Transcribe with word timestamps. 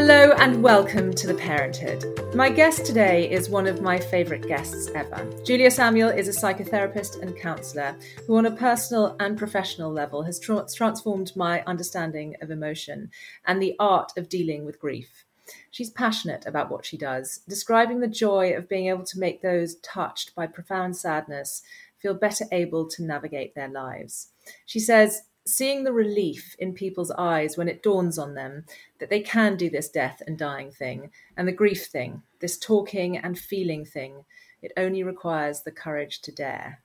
Hello 0.00 0.30
and 0.38 0.62
welcome 0.62 1.12
to 1.12 1.26
The 1.26 1.34
Parenthood. 1.34 2.32
My 2.32 2.50
guest 2.50 2.86
today 2.86 3.28
is 3.28 3.50
one 3.50 3.66
of 3.66 3.82
my 3.82 3.98
favourite 3.98 4.46
guests 4.46 4.88
ever. 4.94 5.28
Julia 5.42 5.72
Samuel 5.72 6.10
is 6.10 6.28
a 6.28 6.40
psychotherapist 6.40 7.20
and 7.20 7.36
counsellor 7.36 7.96
who, 8.24 8.36
on 8.36 8.46
a 8.46 8.54
personal 8.54 9.16
and 9.18 9.36
professional 9.36 9.90
level, 9.90 10.22
has 10.22 10.38
tra- 10.38 10.64
transformed 10.72 11.32
my 11.34 11.64
understanding 11.64 12.36
of 12.42 12.52
emotion 12.52 13.10
and 13.44 13.60
the 13.60 13.74
art 13.80 14.12
of 14.16 14.28
dealing 14.28 14.64
with 14.64 14.78
grief. 14.78 15.24
She's 15.72 15.90
passionate 15.90 16.46
about 16.46 16.70
what 16.70 16.86
she 16.86 16.96
does, 16.96 17.40
describing 17.48 17.98
the 17.98 18.06
joy 18.06 18.52
of 18.52 18.68
being 18.68 18.86
able 18.86 19.04
to 19.04 19.18
make 19.18 19.42
those 19.42 19.80
touched 19.80 20.32
by 20.36 20.46
profound 20.46 20.96
sadness 20.96 21.60
feel 22.00 22.14
better 22.14 22.44
able 22.52 22.86
to 22.86 23.04
navigate 23.04 23.56
their 23.56 23.68
lives. 23.68 24.28
She 24.64 24.78
says, 24.78 25.22
seeing 25.48 25.82
the 25.82 25.92
relief 25.92 26.54
in 26.58 26.74
people's 26.74 27.10
eyes 27.12 27.56
when 27.56 27.68
it 27.68 27.82
dawns 27.82 28.18
on 28.18 28.34
them 28.34 28.64
that 28.98 29.08
they 29.10 29.20
can 29.20 29.56
do 29.56 29.70
this 29.70 29.88
death 29.88 30.22
and 30.26 30.36
dying 30.36 30.70
thing 30.70 31.10
and 31.36 31.48
the 31.48 31.52
grief 31.52 31.86
thing, 31.86 32.22
this 32.40 32.58
talking 32.58 33.16
and 33.16 33.38
feeling 33.38 33.84
thing, 33.84 34.24
it 34.60 34.72
only 34.76 35.02
requires 35.02 35.62
the 35.62 35.70
courage 35.70 36.20
to 36.20 36.32
dare. 36.32 36.80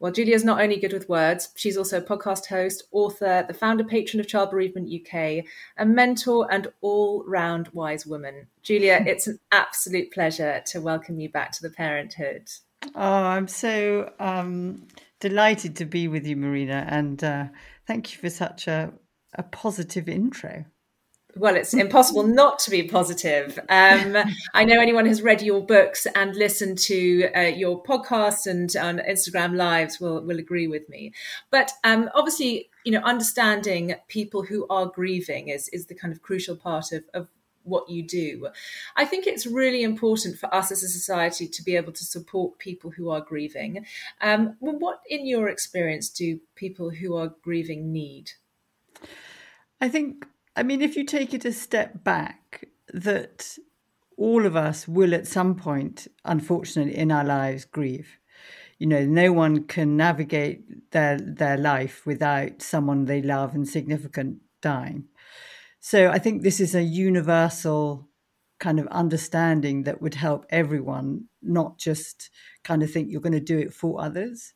Well, 0.00 0.12
Julia's 0.12 0.44
not 0.44 0.60
only 0.60 0.78
good 0.78 0.92
with 0.92 1.08
words, 1.08 1.48
she's 1.54 1.78
also 1.78 1.98
a 1.98 2.02
podcast 2.02 2.46
host, 2.46 2.82
author, 2.92 3.44
the 3.46 3.54
founder 3.54 3.84
patron 3.84 4.20
of 4.20 4.28
Child 4.28 4.50
Bereavement 4.50 4.92
UK, 4.92 5.44
a 5.78 5.86
mentor, 5.86 6.46
and 6.50 6.66
all 6.82 7.24
round 7.26 7.68
wise 7.68 8.04
woman. 8.04 8.48
Julia, 8.62 9.02
it's 9.06 9.28
an 9.28 9.38
absolute 9.50 10.12
pleasure 10.12 10.62
to 10.66 10.80
welcome 10.80 11.20
you 11.20 11.30
back 11.30 11.52
to 11.52 11.62
the 11.62 11.70
parenthood. 11.70 12.50
Oh, 12.94 13.00
I'm 13.00 13.48
so 13.48 14.12
um, 14.18 14.86
delighted 15.20 15.76
to 15.76 15.86
be 15.86 16.06
with 16.06 16.26
you, 16.26 16.36
Marina, 16.36 16.86
and 16.88 17.24
uh, 17.24 17.46
thank 17.86 18.12
you 18.12 18.18
for 18.18 18.30
such 18.30 18.66
a, 18.68 18.92
a 19.34 19.42
positive 19.42 20.08
intro. 20.08 20.64
Well, 21.36 21.56
it's 21.56 21.74
impossible 21.74 22.22
not 22.26 22.58
to 22.60 22.70
be 22.70 22.84
positive. 22.84 23.58
Um, 23.68 24.16
I 24.54 24.64
know 24.64 24.80
anyone 24.80 25.06
who's 25.06 25.22
read 25.22 25.42
your 25.42 25.64
books 25.64 26.06
and 26.14 26.34
listened 26.36 26.78
to 26.78 27.28
uh, 27.34 27.40
your 27.40 27.82
podcasts 27.82 28.46
and 28.46 28.74
on 28.76 28.98
Instagram 28.98 29.56
lives 29.56 30.00
will 30.00 30.22
will 30.24 30.38
agree 30.38 30.68
with 30.68 30.88
me. 30.88 31.12
But 31.50 31.72
um, 31.82 32.08
obviously, 32.14 32.70
you 32.84 32.92
know, 32.92 33.00
understanding 33.00 33.96
people 34.08 34.44
who 34.44 34.66
are 34.68 34.86
grieving 34.86 35.48
is 35.48 35.68
is 35.68 35.86
the 35.86 35.94
kind 35.94 36.12
of 36.12 36.22
crucial 36.22 36.56
part 36.56 36.92
of, 36.92 37.04
of 37.14 37.28
what 37.64 37.88
you 37.88 38.02
do. 38.02 38.48
I 38.96 39.04
think 39.04 39.26
it's 39.26 39.46
really 39.46 39.82
important 39.82 40.38
for 40.38 40.54
us 40.54 40.70
as 40.70 40.82
a 40.82 40.88
society 40.88 41.48
to 41.48 41.62
be 41.62 41.76
able 41.76 41.92
to 41.92 42.04
support 42.04 42.58
people 42.58 42.90
who 42.90 43.10
are 43.10 43.20
grieving. 43.20 43.86
Um, 44.20 44.56
what, 44.60 45.00
in 45.08 45.26
your 45.26 45.48
experience, 45.48 46.08
do 46.08 46.40
people 46.54 46.90
who 46.90 47.16
are 47.16 47.34
grieving 47.42 47.92
need? 47.92 48.32
I 49.80 49.88
think, 49.88 50.26
I 50.56 50.62
mean, 50.62 50.80
if 50.80 50.96
you 50.96 51.04
take 51.04 51.34
it 51.34 51.44
a 51.44 51.52
step 51.52 52.04
back, 52.04 52.68
that 52.92 53.58
all 54.16 54.46
of 54.46 54.56
us 54.56 54.86
will 54.86 55.14
at 55.14 55.26
some 55.26 55.56
point, 55.56 56.06
unfortunately, 56.24 56.96
in 56.96 57.10
our 57.10 57.24
lives 57.24 57.64
grieve. 57.64 58.18
You 58.78 58.86
know, 58.86 59.04
no 59.04 59.32
one 59.32 59.64
can 59.64 59.96
navigate 59.96 60.90
their 60.90 61.18
their 61.18 61.56
life 61.56 62.04
without 62.04 62.60
someone 62.60 63.04
they 63.04 63.22
love 63.22 63.54
and 63.54 63.68
significant 63.68 64.38
dying. 64.60 65.04
So 65.86 66.08
I 66.08 66.18
think 66.18 66.40
this 66.40 66.60
is 66.60 66.74
a 66.74 66.82
universal 66.82 68.08
kind 68.58 68.80
of 68.80 68.86
understanding 68.86 69.82
that 69.82 70.00
would 70.00 70.14
help 70.14 70.46
everyone, 70.48 71.26
not 71.42 71.76
just 71.76 72.30
kind 72.62 72.82
of 72.82 72.90
think 72.90 73.10
you're 73.10 73.20
going 73.20 73.34
to 73.34 73.38
do 73.38 73.58
it 73.58 73.74
for 73.74 74.00
others. 74.00 74.54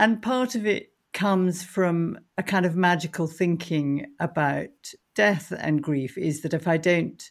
And 0.00 0.20
part 0.20 0.56
of 0.56 0.66
it 0.66 0.94
comes 1.12 1.62
from 1.62 2.18
a 2.36 2.42
kind 2.42 2.66
of 2.66 2.74
magical 2.74 3.28
thinking 3.28 4.06
about 4.18 4.70
death 5.14 5.52
and 5.56 5.80
grief 5.80 6.18
is 6.18 6.40
that 6.40 6.54
if 6.54 6.66
I 6.66 6.76
don't 6.76 7.22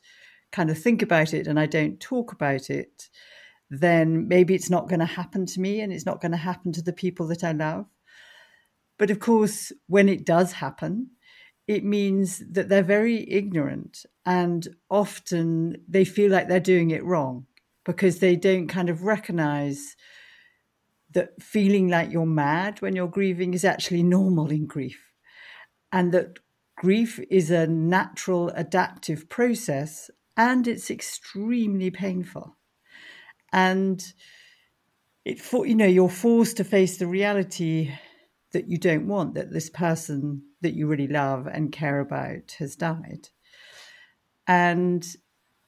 kind 0.53 0.69
of 0.69 0.77
think 0.77 1.01
about 1.01 1.33
it 1.33 1.47
and 1.47 1.59
I 1.59 1.65
don't 1.65 1.99
talk 1.99 2.31
about 2.31 2.69
it, 2.69 3.09
then 3.69 4.29
maybe 4.29 4.55
it's 4.55 4.69
not 4.69 4.87
going 4.87 5.01
to 5.01 5.05
happen 5.05 5.45
to 5.47 5.59
me 5.59 5.81
and 5.81 5.91
it's 5.91 6.05
not 6.05 6.21
going 6.21 6.31
to 6.31 6.37
happen 6.37 6.71
to 6.71 6.81
the 6.81 6.93
people 6.93 7.27
that 7.27 7.43
I 7.43 7.51
love. 7.51 7.87
But 8.97 9.11
of 9.11 9.19
course, 9.19 9.73
when 9.87 10.07
it 10.07 10.25
does 10.25 10.53
happen, 10.53 11.09
it 11.67 11.83
means 11.83 12.43
that 12.51 12.69
they're 12.69 12.83
very 12.83 13.29
ignorant 13.29 14.05
and 14.25 14.67
often 14.89 15.77
they 15.87 16.05
feel 16.05 16.31
like 16.31 16.47
they're 16.47 16.59
doing 16.59 16.91
it 16.91 17.03
wrong 17.03 17.45
because 17.85 18.19
they 18.19 18.35
don't 18.35 18.67
kind 18.67 18.89
of 18.89 19.03
recognize 19.03 19.95
that 21.11 21.41
feeling 21.41 21.87
like 21.87 22.11
you're 22.11 22.25
mad 22.25 22.81
when 22.81 22.95
you're 22.95 23.07
grieving 23.07 23.53
is 23.53 23.65
actually 23.65 24.03
normal 24.03 24.49
in 24.49 24.65
grief 24.65 25.11
and 25.91 26.11
that 26.11 26.39
grief 26.75 27.19
is 27.29 27.51
a 27.51 27.67
natural 27.67 28.49
adaptive 28.49 29.29
process 29.29 30.09
and 30.37 30.67
it's 30.67 30.89
extremely 30.89 31.91
painful. 31.91 32.57
And 33.53 34.01
it 35.25 35.39
for 35.39 35.67
you 35.67 35.75
know 35.75 35.85
you're 35.85 36.09
forced 36.09 36.57
to 36.57 36.63
face 36.63 36.97
the 36.97 37.05
reality 37.05 37.93
that 38.53 38.67
you 38.67 38.77
don't 38.77 39.07
want 39.07 39.35
that 39.35 39.51
this 39.51 39.69
person 39.69 40.41
that 40.61 40.73
you 40.73 40.87
really 40.87 41.07
love 41.07 41.47
and 41.47 41.71
care 41.71 41.99
about 41.99 42.55
has 42.59 42.75
died. 42.75 43.29
And 44.47 45.05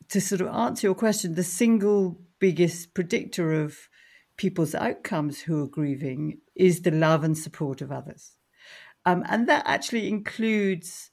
to 0.10 0.22
sort 0.22 0.42
of 0.42 0.48
answer 0.48 0.88
your 0.88 0.96
question, 0.96 1.36
the 1.36 1.44
single 1.44 2.22
biggest 2.40 2.94
predictor 2.94 3.54
of 3.54 3.90
people's 4.38 4.76
outcomes 4.76 5.42
who 5.42 5.64
are 5.64 5.68
grieving 5.68 6.40
is 6.56 6.82
the 6.82 6.92
love 6.92 7.24
and 7.24 7.38
support 7.38 7.82
of 7.82 7.92
others. 7.92 8.34
Um, 9.06 9.24
and 9.28 9.48
that 9.48 9.64
actually 9.66 10.08
includes 10.08 11.10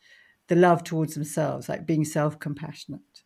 the 0.48 0.56
love 0.56 0.84
towards 0.84 1.14
themselves, 1.14 1.68
like 1.68 1.86
being 1.86 2.04
self 2.04 2.38
compassionate. 2.38 3.22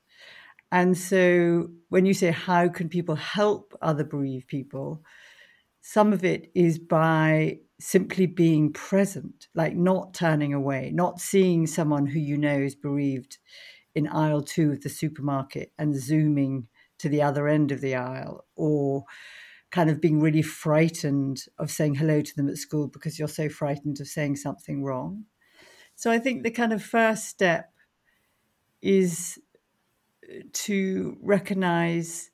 And 0.70 0.98
so 0.98 1.68
when 1.88 2.06
you 2.06 2.14
say, 2.14 2.30
how 2.30 2.68
can 2.68 2.88
people 2.88 3.14
help 3.14 3.76
other 3.80 4.04
bereaved 4.04 4.48
people? 4.48 5.02
Some 5.86 6.14
of 6.14 6.24
it 6.24 6.50
is 6.54 6.78
by 6.78 7.58
simply 7.78 8.24
being 8.24 8.72
present, 8.72 9.48
like 9.54 9.76
not 9.76 10.14
turning 10.14 10.54
away, 10.54 10.90
not 10.94 11.20
seeing 11.20 11.66
someone 11.66 12.06
who 12.06 12.18
you 12.18 12.38
know 12.38 12.56
is 12.56 12.74
bereaved 12.74 13.36
in 13.94 14.08
aisle 14.08 14.40
two 14.40 14.72
of 14.72 14.80
the 14.80 14.88
supermarket 14.88 15.72
and 15.78 15.94
zooming 15.94 16.68
to 17.00 17.10
the 17.10 17.20
other 17.20 17.48
end 17.48 17.70
of 17.70 17.82
the 17.82 17.94
aisle, 17.94 18.46
or 18.56 19.04
kind 19.70 19.90
of 19.90 20.00
being 20.00 20.20
really 20.20 20.40
frightened 20.40 21.42
of 21.58 21.70
saying 21.70 21.96
hello 21.96 22.22
to 22.22 22.34
them 22.34 22.48
at 22.48 22.56
school 22.56 22.88
because 22.88 23.18
you're 23.18 23.28
so 23.28 23.50
frightened 23.50 24.00
of 24.00 24.08
saying 24.08 24.36
something 24.36 24.82
wrong. 24.82 25.26
So 25.96 26.10
I 26.10 26.18
think 26.18 26.44
the 26.44 26.50
kind 26.50 26.72
of 26.72 26.82
first 26.82 27.26
step 27.26 27.70
is 28.80 29.38
uh, 30.26 30.44
to 30.54 31.18
recognize 31.20 32.30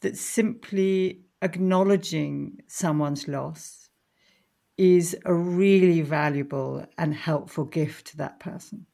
that 0.00 0.16
simply 0.16 1.23
acknowledging 1.44 2.62
someone's 2.66 3.28
loss 3.28 3.90
is 4.76 5.16
a 5.24 5.32
really 5.32 6.00
valuable 6.00 6.84
and 6.98 7.14
helpful 7.14 7.64
gift 7.64 8.08
to 8.08 8.16
that 8.16 8.40
person. 8.40 8.86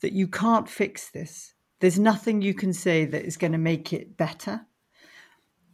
That 0.00 0.12
you 0.12 0.26
can't 0.26 0.68
fix 0.68 1.10
this. 1.10 1.54
There's 1.78 1.98
nothing 1.98 2.42
you 2.42 2.54
can 2.54 2.72
say 2.72 3.04
that 3.04 3.24
is 3.24 3.36
going 3.36 3.52
to 3.52 3.58
make 3.58 3.92
it 3.92 4.16
better. 4.16 4.62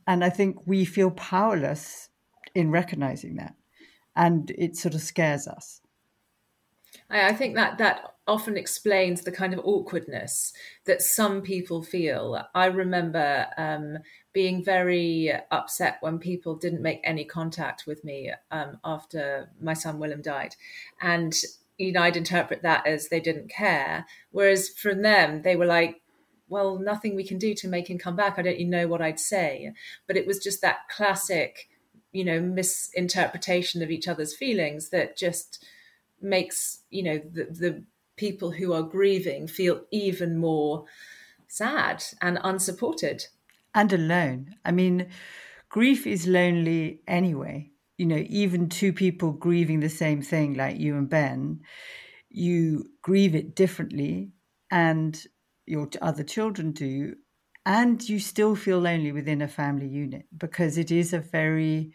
And 0.07 0.25
I 0.25 0.29
think 0.29 0.67
we 0.67 0.85
feel 0.85 1.11
powerless 1.11 2.11
in 2.55 2.71
recognizing 2.71 3.37
that. 3.37 3.55
And 4.17 4.51
it 4.51 4.77
sort 4.77 4.95
of 4.95 5.01
scares 5.01 5.47
us. 5.47 5.81
I, 7.11 7.33
think 7.33 7.55
that 7.55 7.79
that 7.79 8.15
often 8.27 8.57
explains 8.57 9.23
the 9.23 9.33
kind 9.33 9.55
of 9.55 9.61
awkwardness 9.65 10.53
that 10.85 11.03
some 11.03 11.43
people 11.43 11.83
feel. 11.83 12.43
I 12.55 12.67
remember 12.67 13.47
um, 13.57 13.99
being 14.39 14.63
very 14.63 15.33
upset 15.51 15.99
when 16.01 16.17
people 16.17 16.55
didn't 16.55 16.81
make 16.81 17.01
any 17.03 17.25
contact 17.25 17.89
with 17.89 18.05
me 18.05 18.31
um, 18.53 18.79
after 18.85 19.51
my 19.61 19.75
son 19.75 19.99
Willem 19.99 20.23
died, 20.23 20.55
and 21.01 21.35
you 21.77 21.91
know 21.91 22.03
I'd 22.03 22.17
interpret 22.17 22.63
that 22.63 22.87
as 22.87 23.09
they 23.09 23.19
didn't 23.19 23.51
care, 23.51 24.07
whereas 24.31 24.69
from 24.69 25.03
them 25.03 25.43
they 25.43 25.57
were 25.57 25.67
like. 25.67 26.03
Well, 26.51 26.79
nothing 26.79 27.15
we 27.15 27.25
can 27.25 27.37
do 27.37 27.53
to 27.57 27.69
make 27.69 27.91
him 27.91 27.99
come 27.99 28.17
back. 28.17 28.39
I 28.39 28.43
don't 28.43 28.55
even 28.55 28.71
know 28.71 28.89
what 28.89 29.03
I'd 29.03 29.21
say. 29.21 29.71
But 30.07 30.17
it 30.17 30.27
was 30.27 30.39
just 30.39 30.63
that 30.63 30.89
classic, 30.89 31.69
you 32.11 32.25
know, 32.25 32.41
misinterpretation 32.41 33.83
of 33.83 33.91
each 33.91 34.09
other's 34.09 34.35
feelings 34.35 34.89
that 34.89 35.15
just 35.15 35.63
makes, 36.23 36.85
you 36.89 37.03
know, 37.03 37.19
the, 37.19 37.45
the 37.51 37.85
people 38.17 38.53
who 38.53 38.73
are 38.73 38.83
grieving 38.83 39.47
feel 39.47 39.83
even 39.91 40.39
more 40.39 40.87
sad 41.49 42.03
and 42.23 42.39
unsupported. 42.43 43.27
And 43.75 43.93
alone. 43.93 44.57
I 44.65 44.73
mean, 44.73 45.09
grief 45.69 46.07
is 46.07 46.27
lonely 46.27 47.01
anyway. 47.07 47.71
You 47.97 48.07
know, 48.07 48.25
even 48.29 48.69
two 48.69 48.93
people 48.93 49.33
grieving 49.33 49.81
the 49.81 49.89
same 49.89 50.23
thing, 50.23 50.55
like 50.55 50.79
you 50.79 50.97
and 50.97 51.09
Ben, 51.09 51.61
you 52.29 52.87
grieve 53.03 53.35
it 53.35 53.55
differently, 53.55 54.33
and 54.71 55.21
your 55.67 55.89
other 56.01 56.23
children 56.23 56.73
do, 56.73 57.15
and 57.67 58.07
you 58.09 58.19
still 58.19 58.55
feel 58.57 58.79
lonely 58.79 59.13
within 59.13 59.43
a 59.43 59.49
family 59.49 59.89
unit 59.89 60.27
because 60.37 60.79
it 60.79 60.91
is 60.91 61.13
a 61.13 61.19
very 61.19 61.93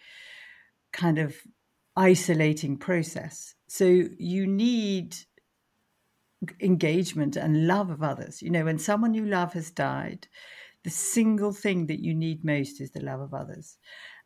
kind 0.92 1.18
of 1.18 1.36
isolating 1.96 2.78
process. 2.78 3.56
So 3.68 3.86
you 3.86 4.46
need 4.46 5.16
engagement 6.60 7.36
and 7.36 7.68
love 7.68 7.90
of 7.90 8.04
others. 8.04 8.42
You 8.42 8.50
know, 8.50 8.66
when 8.66 8.78
someone 8.78 9.14
you 9.14 9.26
love 9.26 9.54
has 9.54 9.72
died, 9.72 10.28
the 10.84 10.90
single 10.90 11.54
thing 11.54 11.88
that 11.88 12.00
you 12.00 12.14
need 12.14 12.44
most 12.44 12.82
is 12.82 12.92
the 12.92 13.04
love 13.04 13.22
of 13.22 13.34
others. 13.34 13.78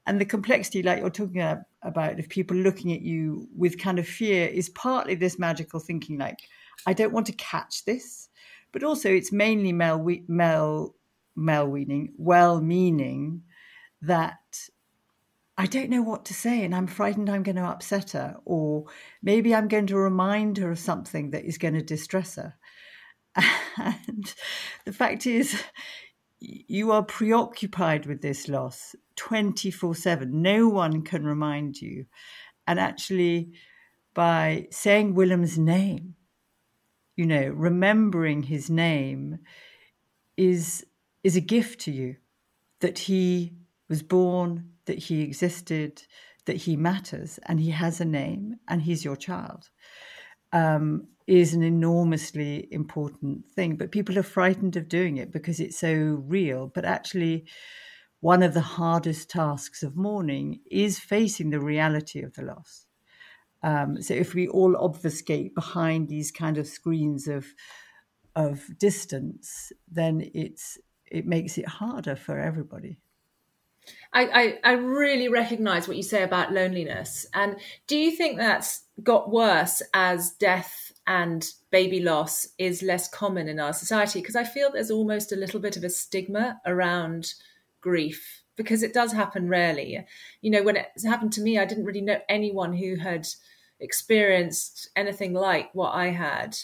And 0.06 0.22
the 0.22 0.26
complexity, 0.26 0.82
like 0.84 1.00
you're 1.00 1.10
talking 1.10 1.42
about, 1.42 2.20
of 2.20 2.30
people 2.30 2.56
looking 2.56 2.94
at 2.94 3.02
you 3.02 3.48
with 3.56 3.78
kind 3.78 4.00
of 4.00 4.08
fear, 4.08 4.48
is 4.48 4.70
partly 4.70 5.16
this 5.16 5.38
magical 5.38 5.80
thinking, 5.80 6.18
like, 6.18 6.40
I 6.86 6.94
don't 6.94 7.14
want 7.14 7.26
to 7.28 7.34
catch 7.34 7.86
this. 7.86 8.30
But 8.72 8.84
also, 8.84 9.10
it's 9.10 9.32
mainly 9.32 9.74
male, 9.74 10.06
male, 10.28 10.96
male 11.36 11.68
weaning, 11.68 12.14
well 12.18 12.62
meaning 12.62 13.44
that 14.02 14.40
I 15.58 15.66
don't 15.66 15.90
know 15.90 16.04
what 16.04 16.26
to 16.26 16.34
say 16.34 16.64
and 16.64 16.76
I'm 16.76 16.88
frightened 16.88 17.30
I'm 17.30 17.44
going 17.44 17.56
to 17.56 17.64
upset 17.64 18.12
her, 18.12 18.38
or 18.46 18.86
maybe 19.24 19.56
I'm 19.56 19.68
going 19.68 19.88
to 19.88 19.98
remind 19.98 20.58
her 20.58 20.72
of 20.72 20.80
something 20.80 21.32
that 21.32 21.46
is 21.46 21.58
going 21.58 21.74
to 21.74 21.82
distress 21.82 22.36
her. 22.36 22.56
And 23.80 24.34
the 24.86 24.94
fact 24.94 25.28
is, 25.28 25.62
you 26.40 26.92
are 26.92 27.04
preoccupied 27.04 28.06
with 28.06 28.22
this 28.22 28.48
loss 28.48 28.96
24 29.16 29.96
7. 29.96 30.42
No 30.42 30.68
one 30.68 31.02
can 31.02 31.26
remind 31.26 31.82
you. 31.82 32.06
And 32.68 32.80
actually, 32.80 33.54
by 34.14 34.68
saying 34.72 35.16
Willem's 35.16 35.58
name, 35.58 36.16
you 37.16 37.26
know, 37.26 37.48
remembering 37.48 38.44
his 38.44 38.70
name 38.70 39.40
is, 40.36 40.86
is 41.24 41.36
a 41.36 41.42
gift 41.42 41.82
to 41.82 41.92
you 41.92 42.18
that 42.80 43.00
he 43.00 43.54
was 43.90 44.04
born 44.04 44.72
that 44.86 44.98
he 44.98 45.22
existed, 45.22 46.04
that 46.46 46.58
he 46.58 46.76
matters, 46.76 47.40
and 47.46 47.60
he 47.60 47.72
has 47.72 48.00
a 48.00 48.06
name, 48.06 48.58
and 48.68 48.82
he's 48.82 49.04
your 49.04 49.16
child, 49.16 49.70
um, 50.54 51.08
is 51.28 51.54
an 51.54 51.64
enormously 51.64 52.68
important 52.72 53.50
thing. 53.52 53.76
But 53.76 53.92
people 53.92 54.18
are 54.18 54.24
frightened 54.24 54.76
of 54.76 54.88
doing 54.88 55.18
it 55.18 55.32
because 55.32 55.60
it's 55.60 55.80
so 55.80 56.24
real. 56.26 56.68
But 56.68 56.86
actually, 56.86 57.46
one 58.20 58.44
of 58.44 58.54
the 58.54 58.62
hardest 58.62 59.30
tasks 59.30 59.84
of 59.84 59.96
mourning 59.96 60.62
is 60.72 61.00
facing 61.00 61.50
the 61.50 61.60
reality 61.60 62.24
of 62.24 62.34
the 62.34 62.44
loss. 62.44 62.86
Um, 63.64 64.02
so 64.02 64.14
if 64.14 64.34
we 64.34 64.48
all 64.48 64.76
obfuscate 64.78 65.54
behind 65.56 66.08
these 66.08 66.32
kind 66.32 66.58
of 66.58 66.68
screens 66.68 67.28
of 67.28 67.46
of 68.36 68.78
distance, 68.78 69.72
then 69.92 70.30
it's 70.34 70.78
it 71.12 71.26
makes 71.26 71.58
it 71.58 71.68
harder 71.68 72.16
for 72.16 72.40
everybody. 72.40 73.00
I, 74.14 74.60
I, 74.64 74.72
I 74.72 74.74
really 74.74 75.28
recognize 75.28 75.88
what 75.88 75.98
you 75.98 76.04
say 76.04 76.24
about 76.24 76.54
loneliness. 76.54 77.26
And 77.34 77.58
do 77.88 77.98
you 77.98 78.12
think 78.12 78.38
that's 78.38 78.84
got 79.04 79.32
worse 79.32 79.82
as 79.94 80.32
death 80.32 80.92
and 81.06 81.46
baby 81.72 82.00
loss 82.00 82.48
is 82.58 82.82
less 82.82 83.08
common 83.10 83.48
in 83.48 83.60
our 83.60 83.74
society? 83.74 84.20
Because 84.20 84.36
I 84.36 84.44
feel 84.44 84.72
there's 84.72 84.92
almost 84.92 85.32
a 85.32 85.38
little 85.38 85.60
bit 85.60 85.78
of 85.78 85.84
a 85.84 85.90
stigma 85.90 86.60
around 86.66 87.34
grief 87.82 88.44
because 88.56 88.82
it 88.84 88.94
does 88.94 89.12
happen 89.12 89.48
rarely. 89.48 90.04
You 90.42 90.52
know, 90.52 90.64
when 90.64 90.78
it 90.78 90.88
happened 91.06 91.34
to 91.34 91.42
me, 91.42 91.58
I 91.58 91.66
didn't 91.66 91.86
really 91.86 92.02
know 92.02 92.20
anyone 92.28 92.74
who 92.74 92.96
had 92.96 93.28
experienced 93.80 94.90
anything 94.96 95.34
like 95.34 95.70
what 95.74 95.92
I 95.92 96.08
had. 96.08 96.58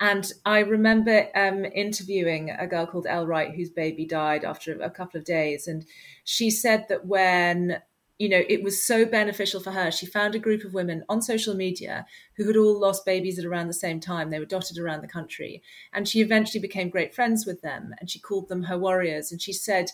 And 0.00 0.30
I 0.44 0.60
remember 0.60 1.28
um, 1.34 1.64
interviewing 1.64 2.50
a 2.50 2.66
girl 2.66 2.86
called 2.86 3.06
Elle 3.06 3.26
Wright, 3.26 3.54
whose 3.54 3.70
baby 3.70 4.04
died 4.04 4.44
after 4.44 4.80
a 4.80 4.90
couple 4.90 5.18
of 5.18 5.24
days. 5.24 5.66
And 5.68 5.86
she 6.24 6.50
said 6.50 6.86
that 6.88 7.06
when, 7.06 7.80
you 8.18 8.28
know, 8.28 8.42
it 8.48 8.62
was 8.62 8.84
so 8.84 9.04
beneficial 9.04 9.60
for 9.60 9.70
her, 9.70 9.90
she 9.90 10.06
found 10.06 10.34
a 10.34 10.40
group 10.40 10.64
of 10.64 10.74
women 10.74 11.04
on 11.08 11.22
social 11.22 11.54
media 11.54 12.06
who 12.36 12.46
had 12.46 12.56
all 12.56 12.78
lost 12.78 13.06
babies 13.06 13.38
at 13.38 13.44
around 13.44 13.68
the 13.68 13.74
same 13.74 14.00
time. 14.00 14.30
They 14.30 14.40
were 14.40 14.44
dotted 14.44 14.78
around 14.78 15.02
the 15.02 15.08
country. 15.08 15.62
And 15.92 16.08
she 16.08 16.20
eventually 16.20 16.60
became 16.60 16.90
great 16.90 17.14
friends 17.14 17.46
with 17.46 17.62
them. 17.62 17.94
And 18.00 18.10
she 18.10 18.18
called 18.18 18.48
them 18.48 18.64
her 18.64 18.78
warriors. 18.78 19.30
And 19.30 19.40
she 19.40 19.52
said, 19.52 19.90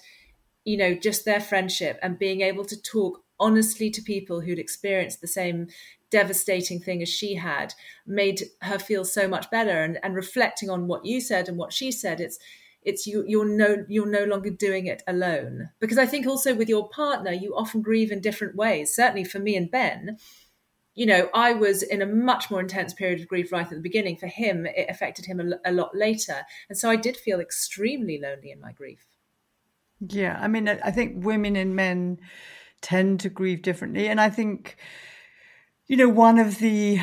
you 0.64 0.76
know, 0.76 0.94
just 0.94 1.24
their 1.24 1.40
friendship 1.40 1.98
and 2.02 2.18
being 2.18 2.40
able 2.40 2.64
to 2.66 2.80
talk 2.80 3.22
honestly 3.38 3.90
to 3.90 4.02
people 4.02 4.40
who'd 4.40 4.58
experienced 4.58 5.20
the 5.20 5.26
same 5.26 5.68
devastating 6.10 6.80
thing 6.80 7.02
as 7.02 7.08
she 7.08 7.34
had 7.34 7.74
made 8.06 8.42
her 8.62 8.78
feel 8.78 9.04
so 9.04 9.28
much 9.28 9.50
better. 9.50 9.82
And, 9.82 9.98
and 10.02 10.14
reflecting 10.14 10.70
on 10.70 10.86
what 10.86 11.04
you 11.04 11.20
said 11.20 11.48
and 11.48 11.56
what 11.56 11.72
she 11.72 11.90
said 11.92 12.20
it's 12.20 12.38
it's 12.82 13.06
you 13.06 13.24
you're 13.26 13.48
no 13.48 13.84
you're 13.88 14.10
no 14.10 14.24
longer 14.24 14.50
doing 14.50 14.86
it 14.86 15.02
alone. 15.06 15.70
Because 15.80 15.98
i 15.98 16.06
think 16.06 16.26
also 16.26 16.54
with 16.54 16.68
your 16.68 16.88
partner 16.88 17.32
you 17.32 17.54
often 17.54 17.82
grieve 17.82 18.10
in 18.10 18.20
different 18.20 18.56
ways. 18.56 18.94
Certainly 18.94 19.24
for 19.24 19.38
me 19.38 19.56
and 19.56 19.70
ben 19.70 20.18
you 20.94 21.06
know 21.06 21.28
i 21.34 21.52
was 21.52 21.82
in 21.82 22.02
a 22.02 22.06
much 22.06 22.50
more 22.50 22.60
intense 22.60 22.92
period 22.92 23.20
of 23.20 23.28
grief 23.28 23.52
right 23.52 23.66
at 23.66 23.70
the 23.70 23.80
beginning. 23.80 24.16
For 24.16 24.26
him 24.26 24.66
it 24.66 24.86
affected 24.88 25.26
him 25.26 25.40
a, 25.40 25.70
a 25.70 25.72
lot 25.72 25.94
later. 25.94 26.42
And 26.68 26.78
so 26.78 26.88
i 26.88 26.96
did 26.96 27.16
feel 27.16 27.40
extremely 27.40 28.18
lonely 28.18 28.50
in 28.50 28.60
my 28.60 28.72
grief. 28.72 29.06
Yeah 30.00 30.38
i 30.40 30.48
mean 30.48 30.68
i 30.68 30.90
think 30.90 31.24
women 31.24 31.56
and 31.56 31.76
men 31.76 32.18
tend 32.80 33.20
to 33.20 33.28
grieve 33.28 33.60
differently. 33.60 34.08
And 34.08 34.20
i 34.20 34.30
think 34.30 34.78
you 35.90 35.96
know, 35.96 36.08
one 36.08 36.38
of 36.38 36.58
the 36.58 37.00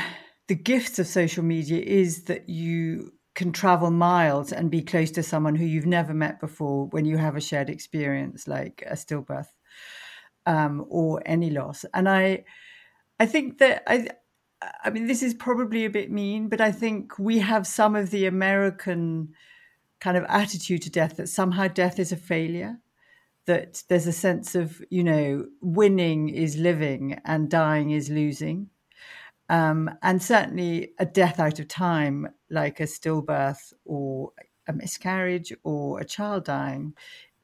the 0.47 0.55
gifts 0.55 0.97
of 0.97 1.07
social 1.07 1.43
media 1.43 1.83
is 1.83 2.23
that 2.23 2.47
you 2.47 3.11
can 3.35 3.51
travel 3.51 3.91
miles 3.91 4.53
and 4.53 4.71
be 4.71 4.81
close 4.81 5.11
to 5.11 5.21
someone 5.21 5.55
who 5.55 5.65
you've 5.65 5.85
never 5.85 6.13
met 6.13 6.39
before 6.39 6.85
when 6.85 7.03
you 7.03 7.17
have 7.17 7.35
a 7.35 7.41
shared 7.41 7.69
experience 7.69 8.47
like 8.47 8.81
a 8.87 8.93
stillbirth 8.93 9.49
um, 10.45 10.85
or 10.87 11.21
any 11.25 11.49
loss. 11.49 11.83
And 11.93 12.07
I, 12.07 12.45
I 13.19 13.25
think 13.25 13.57
that 13.57 13.83
I, 13.87 14.07
I 14.85 14.89
mean, 14.89 15.05
this 15.05 15.21
is 15.21 15.33
probably 15.33 15.83
a 15.83 15.89
bit 15.89 16.09
mean, 16.09 16.47
but 16.47 16.61
I 16.61 16.71
think 16.71 17.19
we 17.19 17.39
have 17.39 17.67
some 17.67 17.93
of 17.93 18.09
the 18.09 18.25
American 18.25 19.33
kind 19.99 20.15
of 20.15 20.23
attitude 20.29 20.83
to 20.83 20.89
death 20.89 21.17
that 21.17 21.27
somehow 21.27 21.67
death 21.67 21.99
is 21.99 22.13
a 22.13 22.17
failure 22.17 22.79
that 23.47 23.83
there's 23.89 24.07
a 24.07 24.13
sense 24.13 24.55
of 24.55 24.81
you 24.89 25.03
know 25.03 25.45
winning 25.61 26.29
is 26.29 26.55
living 26.55 27.19
and 27.25 27.49
dying 27.49 27.91
is 27.91 28.09
losing 28.09 28.69
um, 29.49 29.89
and 30.01 30.21
certainly 30.21 30.93
a 30.99 31.05
death 31.05 31.39
out 31.39 31.59
of 31.59 31.67
time, 31.67 32.27
like 32.49 32.79
a 32.79 32.83
stillbirth 32.83 33.73
or 33.85 34.31
a 34.67 34.73
miscarriage 34.73 35.53
or 35.63 35.99
a 35.99 36.05
child 36.05 36.45
dying, 36.45 36.93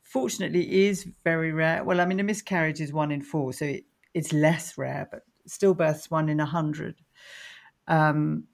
fortunately 0.02 0.86
is 0.88 1.08
very 1.24 1.52
rare. 1.52 1.84
Well, 1.84 2.02
I 2.02 2.06
mean, 2.06 2.20
a 2.20 2.24
miscarriage 2.24 2.82
is 2.82 2.92
one 2.92 3.12
in 3.12 3.22
four, 3.22 3.54
so 3.54 3.66
it, 3.66 3.86
it's 4.14 4.34
less 4.34 4.78
rare, 4.78 5.08
but 5.10 5.24
stillbirth's 5.48 6.12
one 6.12 6.30
in 6.30 6.40
a 6.40 6.46
hundred. 6.46 6.96
Um, 7.88 8.46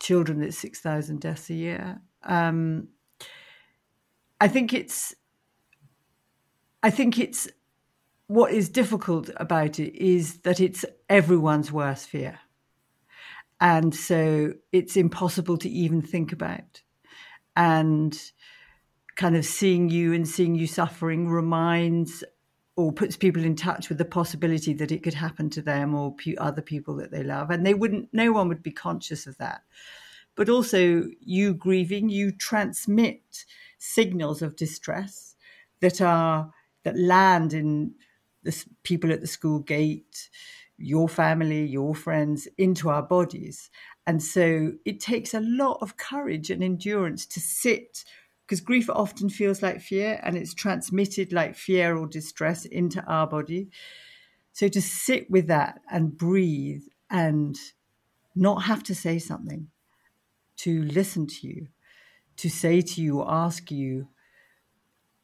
children, 0.00 0.42
it's 0.42 0.58
6,000 0.58 1.20
deaths 1.20 1.50
a 1.50 1.54
year. 1.54 2.00
Um, 2.22 2.88
I 4.40 4.48
think 4.48 4.72
it's, 4.72 5.14
I 6.82 6.90
think 6.90 7.18
it's, 7.18 7.48
what 8.28 8.52
is 8.52 8.68
difficult 8.68 9.30
about 9.36 9.78
it 9.78 9.94
is 9.94 10.38
that 10.38 10.58
it's 10.58 10.84
everyone's 11.08 11.70
worst 11.70 12.08
fear. 12.08 12.40
And 13.60 13.94
so 13.94 14.52
it's 14.72 14.96
impossible 14.96 15.56
to 15.58 15.68
even 15.68 16.02
think 16.02 16.32
about. 16.32 16.82
And 17.54 18.18
kind 19.16 19.34
of 19.34 19.46
seeing 19.46 19.88
you 19.88 20.12
and 20.12 20.28
seeing 20.28 20.54
you 20.54 20.66
suffering 20.66 21.28
reminds 21.28 22.22
or 22.76 22.92
puts 22.92 23.16
people 23.16 23.42
in 23.42 23.56
touch 23.56 23.88
with 23.88 23.96
the 23.96 24.04
possibility 24.04 24.74
that 24.74 24.92
it 24.92 25.02
could 25.02 25.14
happen 25.14 25.48
to 25.50 25.62
them 25.62 25.94
or 25.94 26.14
other 26.36 26.60
people 26.60 26.94
that 26.96 27.10
they 27.10 27.22
love 27.22 27.50
and 27.50 27.64
they 27.64 27.74
wouldn't 27.74 28.08
no 28.12 28.30
one 28.30 28.48
would 28.48 28.62
be 28.62 28.70
conscious 28.70 29.26
of 29.26 29.36
that 29.38 29.62
but 30.34 30.48
also 30.48 31.04
you 31.20 31.54
grieving 31.54 32.08
you 32.10 32.30
transmit 32.30 33.46
signals 33.78 34.42
of 34.42 34.56
distress 34.56 35.34
that 35.80 36.00
are 36.00 36.52
that 36.84 36.98
land 36.98 37.52
in 37.52 37.94
the 38.42 38.64
people 38.82 39.10
at 39.10 39.20
the 39.20 39.26
school 39.26 39.58
gate 39.58 40.28
your 40.78 41.08
family 41.08 41.64
your 41.64 41.94
friends 41.94 42.46
into 42.58 42.88
our 42.88 43.02
bodies 43.02 43.70
and 44.06 44.22
so 44.22 44.72
it 44.84 45.00
takes 45.00 45.34
a 45.34 45.40
lot 45.40 45.78
of 45.80 45.96
courage 45.96 46.50
and 46.50 46.62
endurance 46.62 47.26
to 47.26 47.40
sit 47.40 48.04
because 48.46 48.60
grief 48.60 48.88
often 48.88 49.28
feels 49.28 49.60
like 49.60 49.80
fear 49.80 50.20
and 50.22 50.36
it's 50.36 50.54
transmitted 50.54 51.32
like 51.32 51.56
fear 51.56 51.96
or 51.96 52.06
distress 52.06 52.64
into 52.64 53.02
our 53.04 53.26
body. 53.26 53.68
So 54.52 54.68
to 54.68 54.80
sit 54.80 55.28
with 55.28 55.48
that 55.48 55.80
and 55.90 56.16
breathe 56.16 56.84
and 57.10 57.58
not 58.36 58.62
have 58.62 58.84
to 58.84 58.94
say 58.94 59.18
something, 59.18 59.68
to 60.58 60.82
listen 60.84 61.26
to 61.26 61.48
you, 61.48 61.66
to 62.36 62.48
say 62.48 62.80
to 62.82 63.02
you 63.02 63.24
ask 63.26 63.72
you, 63.72 64.08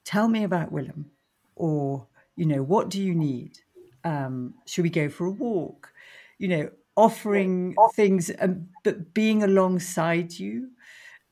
tell 0.04 0.26
me 0.26 0.42
about 0.42 0.72
Willem, 0.72 1.12
or, 1.54 2.08
you 2.34 2.44
know, 2.44 2.62
what 2.62 2.90
do 2.90 3.00
you 3.00 3.14
need? 3.14 3.58
Um, 4.04 4.54
should 4.66 4.82
we 4.82 4.90
go 4.90 5.08
for 5.08 5.26
a 5.26 5.30
walk? 5.30 5.92
You 6.38 6.48
know, 6.48 6.70
offering 6.96 7.74
things, 7.94 8.30
um, 8.40 8.68
but 8.84 9.14
being 9.14 9.42
alongside 9.42 10.32
you 10.32 10.70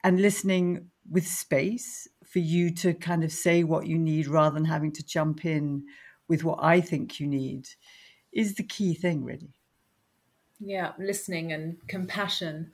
and 0.02 0.20
listening 0.20 0.90
with 1.10 1.26
space 1.26 2.08
for 2.24 2.38
you 2.38 2.72
to 2.72 2.94
kind 2.94 3.24
of 3.24 3.32
say 3.32 3.64
what 3.64 3.86
you 3.86 3.98
need 3.98 4.28
rather 4.28 4.54
than 4.54 4.64
having 4.64 4.92
to 4.92 5.04
jump 5.04 5.44
in 5.44 5.84
with 6.28 6.44
what 6.44 6.60
I 6.62 6.80
think 6.80 7.18
you 7.18 7.26
need 7.26 7.68
is 8.32 8.54
the 8.54 8.62
key 8.62 8.94
thing, 8.94 9.24
really. 9.24 9.52
Yeah, 10.60 10.92
listening 10.98 11.52
and 11.52 11.76
compassion. 11.88 12.70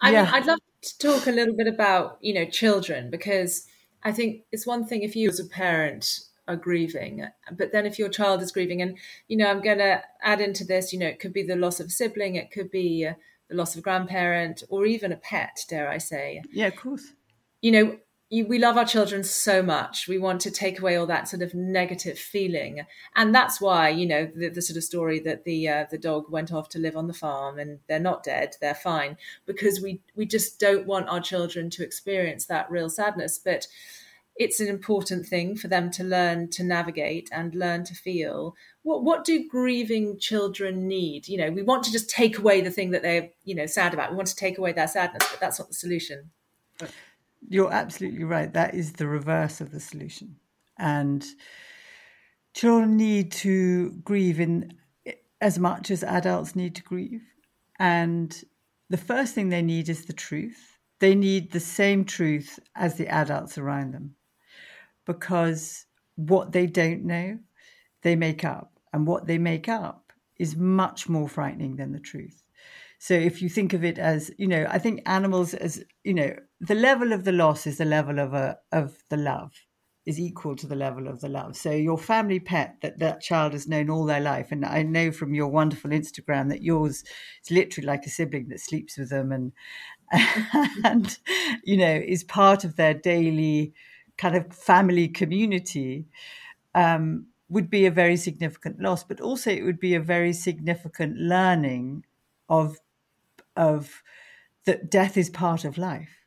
I 0.00 0.12
yeah. 0.12 0.24
mean, 0.24 0.34
I'd 0.34 0.46
love 0.46 0.60
to 0.82 0.98
talk 0.98 1.26
a 1.26 1.32
little 1.32 1.54
bit 1.54 1.66
about, 1.66 2.18
you 2.20 2.32
know, 2.32 2.46
children 2.46 3.10
because 3.10 3.66
I 4.02 4.12
think 4.12 4.44
it's 4.52 4.66
one 4.66 4.86
thing 4.86 5.02
if 5.02 5.14
you 5.16 5.28
as 5.28 5.40
a 5.40 5.44
parent 5.44 6.20
are 6.48 6.56
grieving, 6.56 7.26
but 7.52 7.72
then 7.72 7.86
if 7.86 7.98
your 7.98 8.08
child 8.08 8.42
is 8.42 8.52
grieving, 8.52 8.82
and, 8.82 8.96
you 9.28 9.36
know, 9.36 9.46
I'm 9.46 9.62
going 9.62 9.78
to 9.78 10.02
add 10.22 10.40
into 10.40 10.64
this, 10.64 10.92
you 10.92 10.98
know, 10.98 11.06
it 11.06 11.20
could 11.20 11.32
be 11.32 11.42
the 11.42 11.56
loss 11.56 11.80
of 11.80 11.86
a 11.86 11.90
sibling, 11.90 12.36
it 12.36 12.50
could 12.50 12.70
be 12.70 13.06
uh, 13.06 13.14
the 13.48 13.56
loss 13.56 13.74
of 13.74 13.80
a 13.80 13.82
grandparent, 13.82 14.62
or 14.68 14.86
even 14.86 15.12
a 15.12 15.16
pet, 15.16 15.58
dare 15.68 15.88
I 15.88 15.98
say. 15.98 16.42
Yeah, 16.52 16.66
of 16.66 16.76
course 16.76 17.12
you 17.66 17.72
know, 17.72 17.98
you, 18.28 18.46
we 18.46 18.58
love 18.58 18.76
our 18.76 18.84
children 18.84 19.22
so 19.22 19.62
much. 19.62 20.08
We 20.08 20.18
want 20.18 20.40
to 20.42 20.50
take 20.50 20.80
away 20.80 20.96
all 20.96 21.06
that 21.06 21.28
sort 21.28 21.42
of 21.42 21.54
negative 21.54 22.18
feeling, 22.18 22.84
and 23.14 23.34
that's 23.34 23.60
why 23.60 23.88
you 23.88 24.06
know 24.06 24.30
the, 24.34 24.48
the 24.48 24.62
sort 24.62 24.76
of 24.76 24.84
story 24.84 25.20
that 25.20 25.44
the 25.44 25.68
uh, 25.68 25.86
the 25.90 25.98
dog 25.98 26.30
went 26.30 26.52
off 26.52 26.68
to 26.70 26.78
live 26.78 26.96
on 26.96 27.06
the 27.06 27.14
farm 27.14 27.58
and 27.58 27.78
they're 27.88 28.00
not 28.00 28.24
dead, 28.24 28.56
they're 28.60 28.74
fine, 28.74 29.16
because 29.46 29.80
we 29.80 30.00
we 30.16 30.26
just 30.26 30.58
don't 30.58 30.86
want 30.86 31.08
our 31.08 31.20
children 31.20 31.70
to 31.70 31.84
experience 31.84 32.46
that 32.46 32.70
real 32.70 32.88
sadness. 32.88 33.38
But 33.38 33.68
it's 34.36 34.60
an 34.60 34.68
important 34.68 35.26
thing 35.26 35.56
for 35.56 35.68
them 35.68 35.90
to 35.90 36.04
learn 36.04 36.50
to 36.50 36.62
navigate 36.62 37.28
and 37.32 37.54
learn 37.54 37.84
to 37.84 37.94
feel. 37.94 38.54
What 38.82 39.02
what 39.02 39.24
do 39.24 39.48
grieving 39.48 40.18
children 40.18 40.86
need? 40.86 41.26
You 41.26 41.38
know, 41.38 41.50
we 41.50 41.62
want 41.62 41.84
to 41.84 41.92
just 41.92 42.10
take 42.10 42.38
away 42.38 42.60
the 42.60 42.70
thing 42.70 42.90
that 42.90 43.02
they're 43.02 43.30
you 43.44 43.54
know 43.54 43.66
sad 43.66 43.94
about. 43.94 44.10
We 44.10 44.16
want 44.16 44.28
to 44.28 44.36
take 44.36 44.58
away 44.58 44.72
their 44.72 44.88
sadness, 44.88 45.26
but 45.30 45.40
that's 45.40 45.58
not 45.58 45.68
the 45.68 45.74
solution. 45.74 46.30
You're 47.48 47.72
absolutely 47.72 48.24
right. 48.24 48.52
That 48.52 48.74
is 48.74 48.94
the 48.94 49.06
reverse 49.06 49.60
of 49.60 49.70
the 49.70 49.80
solution. 49.80 50.36
And 50.78 51.24
children 52.54 52.96
need 52.96 53.32
to 53.32 53.92
grieve 54.04 54.40
in 54.40 54.74
as 55.40 55.58
much 55.58 55.90
as 55.90 56.02
adults 56.02 56.56
need 56.56 56.74
to 56.74 56.82
grieve. 56.82 57.22
And 57.78 58.36
the 58.90 58.96
first 58.96 59.34
thing 59.34 59.48
they 59.48 59.62
need 59.62 59.88
is 59.88 60.06
the 60.06 60.12
truth. 60.12 60.78
They 60.98 61.14
need 61.14 61.52
the 61.52 61.60
same 61.60 62.04
truth 62.04 62.58
as 62.74 62.96
the 62.96 63.08
adults 63.08 63.58
around 63.58 63.92
them 63.92 64.15
because 65.06 65.86
what 66.16 66.52
they 66.52 66.66
don't 66.66 67.04
know, 67.04 67.38
they 68.02 68.16
make 68.16 68.44
up. 68.44 68.72
And 68.92 69.06
what 69.06 69.26
they 69.26 69.38
make 69.38 69.68
up 69.68 70.12
is 70.38 70.56
much 70.56 71.08
more 71.08 71.28
frightening 71.28 71.76
than 71.76 71.92
the 71.92 72.00
truth. 72.00 72.42
So 72.98 73.14
if 73.14 73.42
you 73.42 73.48
think 73.48 73.72
of 73.72 73.84
it 73.84 73.98
as, 73.98 74.30
you 74.38 74.48
know, 74.48 74.66
I 74.68 74.78
think 74.78 75.02
animals 75.06 75.54
as, 75.54 75.84
you 76.02 76.14
know, 76.14 76.34
the 76.60 76.74
level 76.74 77.12
of 77.12 77.24
the 77.24 77.32
loss 77.32 77.66
is 77.66 77.78
the 77.78 77.84
level 77.84 78.18
of 78.18 78.32
a 78.32 78.58
of 78.72 78.96
the 79.10 79.18
love 79.18 79.52
is 80.06 80.20
equal 80.20 80.54
to 80.54 80.66
the 80.66 80.76
level 80.76 81.08
of 81.08 81.20
the 81.20 81.28
love. 81.28 81.56
So 81.56 81.72
your 81.72 81.98
family 81.98 82.38
pet 82.38 82.76
that 82.80 83.00
that 83.00 83.20
child 83.20 83.52
has 83.52 83.66
known 83.66 83.90
all 83.90 84.06
their 84.06 84.20
life, 84.20 84.52
and 84.52 84.64
I 84.64 84.82
know 84.82 85.10
from 85.10 85.34
your 85.34 85.48
wonderful 85.48 85.90
Instagram 85.90 86.48
that 86.50 86.62
yours 86.62 87.02
is 87.44 87.50
literally 87.50 87.86
like 87.86 88.06
a 88.06 88.10
sibling 88.10 88.48
that 88.48 88.60
sleeps 88.60 88.96
with 88.96 89.10
them 89.10 89.32
and 89.32 89.52
and 90.84 91.18
you 91.64 91.76
know 91.76 92.00
is 92.06 92.22
part 92.22 92.64
of 92.64 92.76
their 92.76 92.94
daily 92.94 93.74
kind 94.18 94.36
of 94.36 94.52
family 94.52 95.08
community. 95.08 96.06
Um, 96.74 97.26
would 97.48 97.70
be 97.70 97.86
a 97.86 97.90
very 97.92 98.16
significant 98.16 98.80
loss, 98.80 99.04
but 99.04 99.20
also 99.20 99.50
it 99.50 99.62
would 99.62 99.78
be 99.78 99.94
a 99.94 100.00
very 100.00 100.32
significant 100.32 101.16
learning 101.16 102.04
of 102.48 102.78
of 103.56 104.02
that 104.64 104.90
death 104.90 105.16
is 105.16 105.30
part 105.30 105.64
of 105.64 105.78
life 105.78 106.26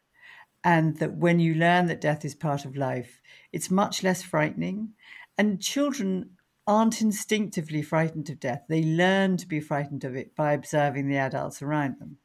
and 0.64 0.98
that 0.98 1.14
when 1.14 1.40
you 1.40 1.54
learn 1.54 1.86
that 1.88 2.02
death 2.02 2.26
is 2.26 2.36
part 2.36 2.66
of 2.66 2.76
life, 2.76 3.22
it's 3.52 3.70
much 3.70 4.04
less 4.04 4.24
frightening. 4.24 4.94
And 5.38 5.62
children 5.62 6.32
aren't 6.68 7.02
instinctively 7.02 7.82
frightened 7.82 8.30
of 8.30 8.40
death. 8.40 8.64
They 8.68 8.84
learn 8.84 9.38
to 9.38 9.48
be 9.48 9.60
frightened 9.60 10.04
of 10.04 10.16
it 10.16 10.36
by 10.36 10.54
observing 10.54 11.08
the 11.08 11.18
adults 11.18 11.62
around 11.62 12.00
them. 12.00 12.18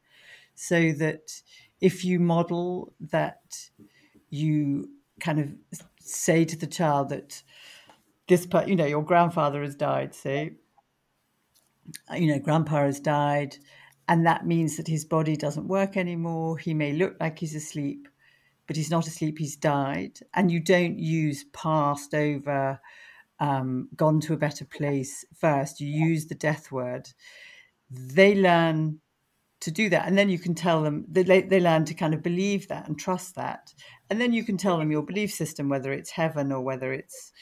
So 0.55 0.93
that 0.93 1.43
if 1.81 2.05
you 2.05 2.19
model 2.19 2.93
that, 3.01 3.71
you 4.31 4.91
kind 5.21 5.41
of 5.41 5.49
say 6.01 6.45
to 6.45 6.57
the 6.57 6.67
child 6.67 7.09
that 7.11 7.43
this, 8.29 8.47
part, 8.47 8.69
you 8.69 8.77
know, 8.77 8.87
your 8.87 9.03
grandfather 9.03 9.63
has 9.63 9.75
died, 9.75 10.15
say, 10.15 10.55
you 12.15 12.27
know, 12.29 12.39
grandpa 12.39 12.85
has 12.85 13.01
died, 13.01 13.57
and 14.09 14.27
that 14.27 14.47
means 14.47 14.77
that 14.77 14.89
his 14.89 15.05
body 15.05 15.37
doesn't 15.37 15.69
work 15.69 15.97
anymore. 15.97 16.59
He 16.59 16.75
may 16.75 16.93
look 16.93 17.17
like 17.21 17.39
he's 17.39 17.55
asleep, 17.55 18.09
but 18.67 18.77
he's 18.77 18.91
not 18.91 19.07
asleep, 19.07 19.39
he's 19.39 19.57
died. 19.57 20.19
And 20.35 20.51
you 20.51 20.61
don't 20.61 20.99
use 20.99 21.45
passed 21.53 22.15
over, 22.15 22.81
um, 23.41 23.89
gone 23.97 24.21
to 24.21 24.35
a 24.35 24.39
better 24.39 24.65
place 24.65 25.25
first. 25.35 25.81
You 25.81 25.89
use 25.89 26.27
the 26.27 26.35
death 26.35 26.73
word. 26.73 27.09
They 27.91 28.35
learn 28.35 29.01
to 29.65 29.71
do 29.71 29.89
that. 29.89 30.07
And 30.07 30.17
then 30.17 30.29
you 30.29 30.39
can 30.39 30.55
tell 30.55 30.83
them, 30.83 31.07
they, 31.09 31.23
they 31.23 31.61
learn 31.61 31.87
to 31.87 31.95
kind 31.95 32.13
of 32.13 32.23
believe 32.23 32.69
that 32.69 32.87
and 32.87 32.99
trust 32.99 33.35
that. 33.37 33.73
And 34.11 34.21
then 34.21 34.35
you 34.35 34.45
can 34.45 34.59
tell 34.59 34.79
them 34.79 34.91
your 34.91 35.03
belief 35.03 35.33
system, 35.33 35.71
whether 35.71 35.91
it's 35.91 36.11
heaven 36.11 36.53
or 36.53 36.61
whether 36.61 36.93
it's 36.93 37.33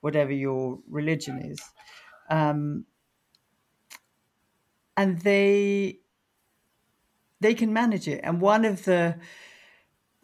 whatever 0.00 0.32
your 0.32 0.78
religion 0.88 1.38
is. 1.38 1.60
Um, 2.30 2.86
and 4.96 5.20
they 5.20 5.98
they 7.40 7.54
can 7.54 7.72
manage 7.72 8.06
it. 8.06 8.20
And 8.22 8.40
one 8.40 8.64
of 8.64 8.84
the 8.84 9.16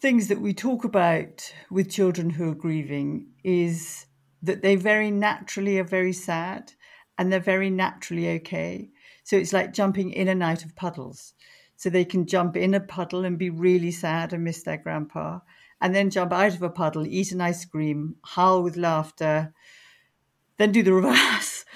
things 0.01 0.29
that 0.29 0.41
we 0.41 0.55
talk 0.55 0.85
about 0.85 1.53
with 1.69 1.91
children 1.91 2.31
who 2.31 2.53
are 2.53 2.55
grieving 2.55 3.27
is 3.43 4.07
that 4.41 4.63
they 4.63 4.77
very 4.77 5.11
naturally 5.11 5.81
are 5.81 5.85
very 5.85 6.13
sad 6.13 6.73
and 7.17 7.33
they're 7.33 7.41
very 7.41 7.71
naturally 7.71 8.29
okay. 8.37 8.91
So 9.29 9.37
it's 9.37 9.53
like 9.53 9.75
jumping 9.75 10.13
in 10.13 10.29
and 10.29 10.43
out 10.43 10.65
of 10.65 10.75
puddles. 10.75 11.35
So 11.77 11.91
they 11.91 12.07
can 12.07 12.25
jump 12.25 12.57
in 12.57 12.73
a 12.73 12.81
puddle 12.81 13.27
and 13.27 13.37
be 13.37 13.51
really 13.51 13.91
sad 13.91 14.33
and 14.33 14.43
miss 14.43 14.63
their 14.63 14.79
grandpa, 14.79 15.41
and 15.83 15.95
then 15.95 16.09
jump 16.09 16.33
out 16.33 16.55
of 16.55 16.63
a 16.63 16.71
puddle, 16.71 17.07
eat 17.07 17.31
an 17.33 17.43
ice 17.43 17.63
cream, 17.67 18.17
howl 18.25 18.63
with 18.63 18.79
laughter, 18.79 19.53
then 20.57 20.73
do 20.73 20.83
the 20.83 20.95
reverse. 21.03 21.67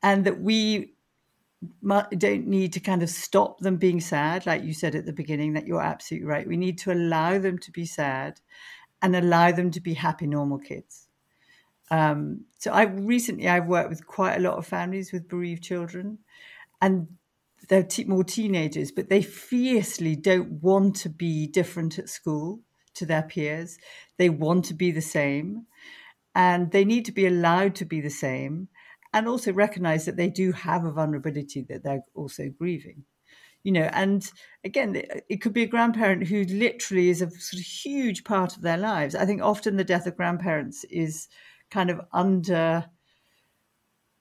And 0.00 0.24
that 0.24 0.40
we 0.42 0.94
don't 2.16 2.46
need 2.46 2.72
to 2.74 2.78
kind 2.78 3.02
of 3.02 3.10
stop 3.10 3.58
them 3.58 3.78
being 3.78 4.00
sad, 4.00 4.46
like 4.46 4.62
you 4.62 4.72
said 4.72 4.94
at 4.94 5.04
the 5.04 5.12
beginning, 5.12 5.54
that 5.54 5.66
you're 5.66 5.82
absolutely 5.82 6.28
right. 6.28 6.46
We 6.46 6.56
need 6.56 6.78
to 6.78 6.92
allow 6.92 7.36
them 7.36 7.58
to 7.58 7.72
be 7.72 7.84
sad 7.84 8.40
and 9.02 9.16
allow 9.16 9.50
them 9.50 9.72
to 9.72 9.80
be 9.80 9.94
happy, 9.94 10.28
normal 10.28 10.60
kids. 10.60 11.08
Um, 11.90 12.44
so 12.60 12.70
I 12.70 12.84
recently 12.84 13.48
I've 13.48 13.66
worked 13.66 13.90
with 13.90 14.06
quite 14.06 14.36
a 14.36 14.40
lot 14.40 14.56
of 14.56 14.68
families 14.68 15.10
with 15.10 15.28
bereaved 15.28 15.64
children, 15.64 16.18
and 16.82 17.08
they're 17.68 17.82
te- 17.84 18.04
more 18.04 18.24
teenagers, 18.24 18.92
but 18.92 19.08
they 19.08 19.22
fiercely 19.22 20.16
don't 20.16 20.60
want 20.60 20.96
to 20.96 21.08
be 21.08 21.46
different 21.46 21.98
at 21.98 22.10
school 22.10 22.60
to 22.94 23.06
their 23.06 23.22
peers. 23.22 23.78
They 24.18 24.28
want 24.28 24.66
to 24.66 24.74
be 24.74 24.90
the 24.90 25.00
same, 25.00 25.66
and 26.34 26.70
they 26.72 26.84
need 26.84 27.06
to 27.06 27.12
be 27.12 27.26
allowed 27.26 27.74
to 27.76 27.86
be 27.86 28.00
the 28.00 28.10
same 28.10 28.68
and 29.14 29.28
also 29.28 29.52
recognize 29.52 30.04
that 30.04 30.16
they 30.16 30.28
do 30.28 30.52
have 30.52 30.84
a 30.84 30.92
vulnerability 30.92 31.62
that 31.68 31.84
they're 31.84 32.04
also 32.14 32.48
grieving 32.58 33.04
you 33.62 33.72
know 33.72 33.88
and 33.92 34.30
again 34.64 35.02
it 35.28 35.40
could 35.40 35.52
be 35.52 35.62
a 35.62 35.68
grandparent 35.68 36.26
who 36.26 36.44
literally 36.44 37.10
is 37.10 37.22
a 37.22 37.30
sort 37.30 37.60
of 37.60 37.66
huge 37.66 38.24
part 38.24 38.56
of 38.56 38.62
their 38.62 38.76
lives 38.76 39.14
i 39.14 39.24
think 39.24 39.42
often 39.42 39.76
the 39.76 39.84
death 39.84 40.06
of 40.06 40.16
grandparents 40.16 40.84
is 40.84 41.28
kind 41.70 41.90
of 41.90 42.00
under 42.12 42.84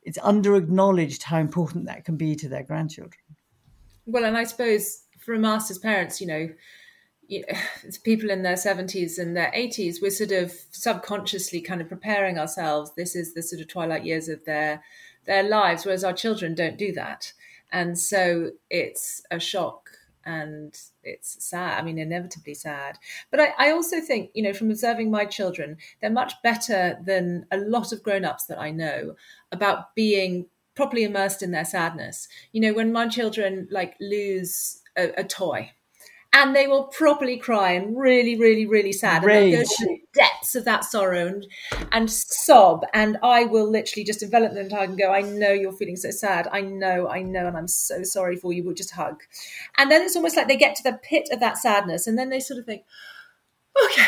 it's 0.04 0.18
under 0.22 0.56
acknowledged 0.56 1.24
how 1.24 1.40
important 1.40 1.86
that 1.86 2.06
can 2.06 2.18
be 2.18 2.36
to 2.36 2.50
their 2.50 2.64
grandchildren. 2.64 3.22
Well, 4.06 4.26
and 4.26 4.38
I 4.38 4.44
suppose 4.44 5.04
from 5.20 5.46
us 5.46 5.70
as 5.70 5.78
parents, 5.78 6.20
you 6.20 6.28
know, 6.28 6.50
people 8.04 8.30
in 8.30 8.44
their 8.44 8.56
70s 8.56 9.18
and 9.20 9.36
their 9.36 9.52
80s, 9.56 10.02
we're 10.02 10.10
sort 10.10 10.32
of 10.32 10.52
subconsciously 10.72 11.62
kind 11.62 11.82
of 11.82 11.90
preparing 11.90 12.38
ourselves. 12.38 12.92
This 12.96 13.16
is 13.16 13.34
the 13.34 13.44
sort 13.44 13.62
of 13.62 13.68
twilight 13.68 14.06
years 14.06 14.28
of 14.28 14.44
their 14.46 14.84
their 15.26 15.44
lives, 15.44 15.86
whereas 15.86 16.04
our 16.04 16.14
children 16.14 16.56
don't 16.56 16.80
do 16.80 16.92
that. 16.94 17.32
And 17.72 17.98
so 17.98 18.52
it's 18.72 19.22
a 19.30 19.40
shock 19.40 19.92
and 20.26 20.78
it's 21.04 21.44
sad. 21.44 21.80
I 21.80 21.84
mean, 21.84 21.98
inevitably 21.98 22.54
sad. 22.54 22.98
But 23.30 23.40
I, 23.40 23.54
I 23.58 23.72
also 23.72 24.00
think, 24.02 24.32
you 24.34 24.44
know, 24.44 24.54
from 24.54 24.72
observing 24.72 25.12
my 25.12 25.26
children, 25.26 25.78
they're 26.00 26.10
much 26.10 26.34
better 26.44 27.00
than 27.04 27.46
a 27.52 27.58
lot 27.58 27.92
of 27.92 28.04
grown 28.04 28.26
ups 28.26 28.46
that 28.46 28.60
I 28.60 28.72
know 28.72 29.16
about 29.52 29.96
being 29.96 30.48
properly 30.76 31.04
immersed 31.04 31.44
in 31.44 31.52
their 31.52 31.66
sadness. 31.66 32.28
You 32.52 32.62
know, 32.62 32.74
when 32.74 32.92
my 32.92 33.08
children 33.08 33.68
like 33.72 33.96
lose 34.00 34.82
a, 34.98 35.12
a 35.18 35.24
toy, 35.24 35.72
and 36.34 36.56
they 36.56 36.66
will 36.66 36.86
properly 36.86 37.36
cry 37.36 37.72
and 37.72 37.98
really, 37.98 38.40
really, 38.40 38.66
really 38.66 38.94
sad. 38.94 39.24
Rage. 39.24 39.44
And 39.44 39.54
they'll 39.54 39.64
go 39.64 39.70
to 39.70 39.86
the 39.86 40.00
depths 40.14 40.56
of 40.56 40.64
that 40.64 40.86
sorrow 40.86 41.28
and, 41.28 41.46
and 41.92 42.10
sob. 42.10 42.86
And 42.94 43.18
I 43.22 43.44
will 43.44 43.70
literally 43.70 44.06
just 44.06 44.24
envelop 44.24 44.54
them 44.54 44.70
and 44.72 44.98
go, 44.98 45.12
I 45.12 45.22
know 45.22 45.52
you're 45.52 45.74
feeling 45.74 45.98
so 45.98 46.10
sad. 46.10 46.48
I 46.52 46.62
know, 46.62 47.10
I 47.10 47.22
know, 47.22 47.48
and 47.48 47.58
I'm 47.58 47.68
so 47.68 48.04
sorry 48.04 48.38
for 48.38 48.54
you. 48.54 48.64
We'll 48.64 48.74
just 48.74 48.92
hug. 48.92 49.22
And 49.78 49.92
then 49.92 50.02
it's 50.04 50.16
almost 50.16 50.38
like 50.38 50.48
they 50.48 50.56
get 50.56 50.76
to 50.78 50.84
the 50.84 51.00
pit 51.04 51.28
of 51.34 51.42
that 51.42 51.58
sadness 51.58 52.08
and 52.08 52.18
then 52.18 52.30
they 52.30 52.40
sort 52.40 52.60
of 52.60 52.66
think, 52.66 52.84
okay, 53.84 54.08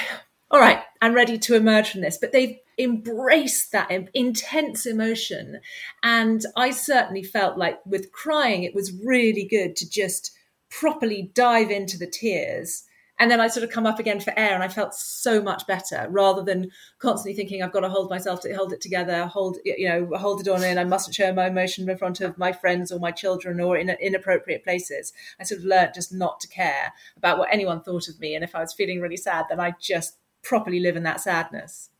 all 0.50 0.62
right, 0.62 0.82
I'm 1.01 1.13
ready 1.13 1.38
to 1.38 1.56
emerge 1.56 1.92
from 1.92 2.01
this. 2.01 2.18
But 2.18 2.32
they've 2.32 2.58
embraced 2.80 3.74
that 3.74 3.92
intense 4.13 4.86
emotion. 4.86 5.60
And 6.03 6.46
I 6.56 6.72
certainly 6.72 7.24
felt 7.24 7.58
like 7.58 7.86
with 7.86 8.13
crying, 8.13 8.63
it 8.63 8.74
was 8.74 8.94
really 8.94 9.44
good 9.44 9.75
to 9.75 9.89
just– 9.89 10.32
properly 10.80 11.32
dive 11.34 11.72
into 11.72 11.98
the 11.98 12.08
tears 12.08 12.84
and 13.20 13.30
then 13.30 13.39
I 13.39 13.48
sort 13.48 13.63
of 13.63 13.70
come 13.70 13.86
up 13.86 14.00
again 14.00 14.20
for 14.20 14.38
air, 14.38 14.53
and 14.53 14.63
I 14.63 14.68
felt 14.68 14.96
so 14.96 15.42
much 15.42 15.68
better 15.68 16.08
rather 16.10 16.42
than 16.42 16.72
constantly 16.98 17.36
thinking 17.36 17.62
I've 17.62 17.72
got 17.72 17.82
to 17.82 17.89
hold 17.89 18.10
myself 18.10 18.42
to 18.42 18.53
hold 18.53 18.74
it 18.74 18.82
together, 18.82 19.27
hold 19.27 19.60
you 19.63 19.88
know, 19.88 20.10
hold 20.18 20.42
it 20.42 20.48
on 20.48 20.63
in. 20.63 20.80
I 20.80 20.84
mustn't 20.84 21.15
show 21.15 21.32
my 21.32 21.48
emotion 21.48 21.88
in 21.88 21.98
front 21.98 22.22
of 22.22 22.38
my 22.38 22.51
friends 22.51 22.92
or 22.92 23.00
my 23.00 23.12
children 23.12 23.60
or 23.60 23.77
in 23.77 23.89
inappropriate 23.89 24.63
places. 24.63 25.13
I 25.39 25.44
sort 25.44 25.60
of 25.60 25.65
learned 25.65 25.94
just 25.94 26.12
not 26.12 26.39
to 26.39 26.48
care 26.48 26.92
about 27.15 27.38
what 27.38 27.50
anyone 27.51 27.82
thought 27.82 28.08
of 28.08 28.20
me, 28.20 28.34
and 28.34 28.44
if 28.44 28.56
I 28.56 28.62
was 28.62 28.74
feeling 28.74 29.00
really 29.00 29.18
sad, 29.18 29.46
then 29.48 29.60
I 29.60 29.75
just 29.80 30.18
properly 30.42 30.80
live 30.80 30.98
in 30.98 31.03
that 31.03 31.22
sadness. 31.22 31.92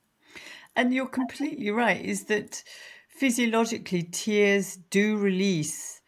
And 0.76 0.94
you're 0.94 1.06
completely 1.06 1.70
right. 1.70 2.04
Is 2.04 2.26
that 2.26 2.64
physiologically 3.08 4.02
tears 4.02 4.80
do 4.90 5.18
release 5.18 6.02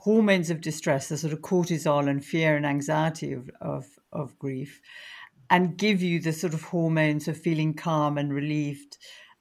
hormones 0.00 0.48
of 0.48 0.62
distress, 0.62 1.08
the 1.08 1.16
sort 1.18 1.32
of 1.32 1.40
cortisol 1.40 2.08
and 2.08 2.24
fear 2.24 2.56
and 2.56 2.64
anxiety 2.64 3.32
of, 3.32 3.50
of, 3.60 3.86
of 4.12 4.38
grief, 4.38 4.80
and 5.50 5.76
give 5.76 6.00
you 6.00 6.18
the 6.18 6.32
sort 6.32 6.54
of 6.54 6.62
hormones 6.62 7.28
of 7.28 7.36
feeling 7.36 7.74
calm 7.74 8.16
and 8.16 8.32
relieved 8.32 8.96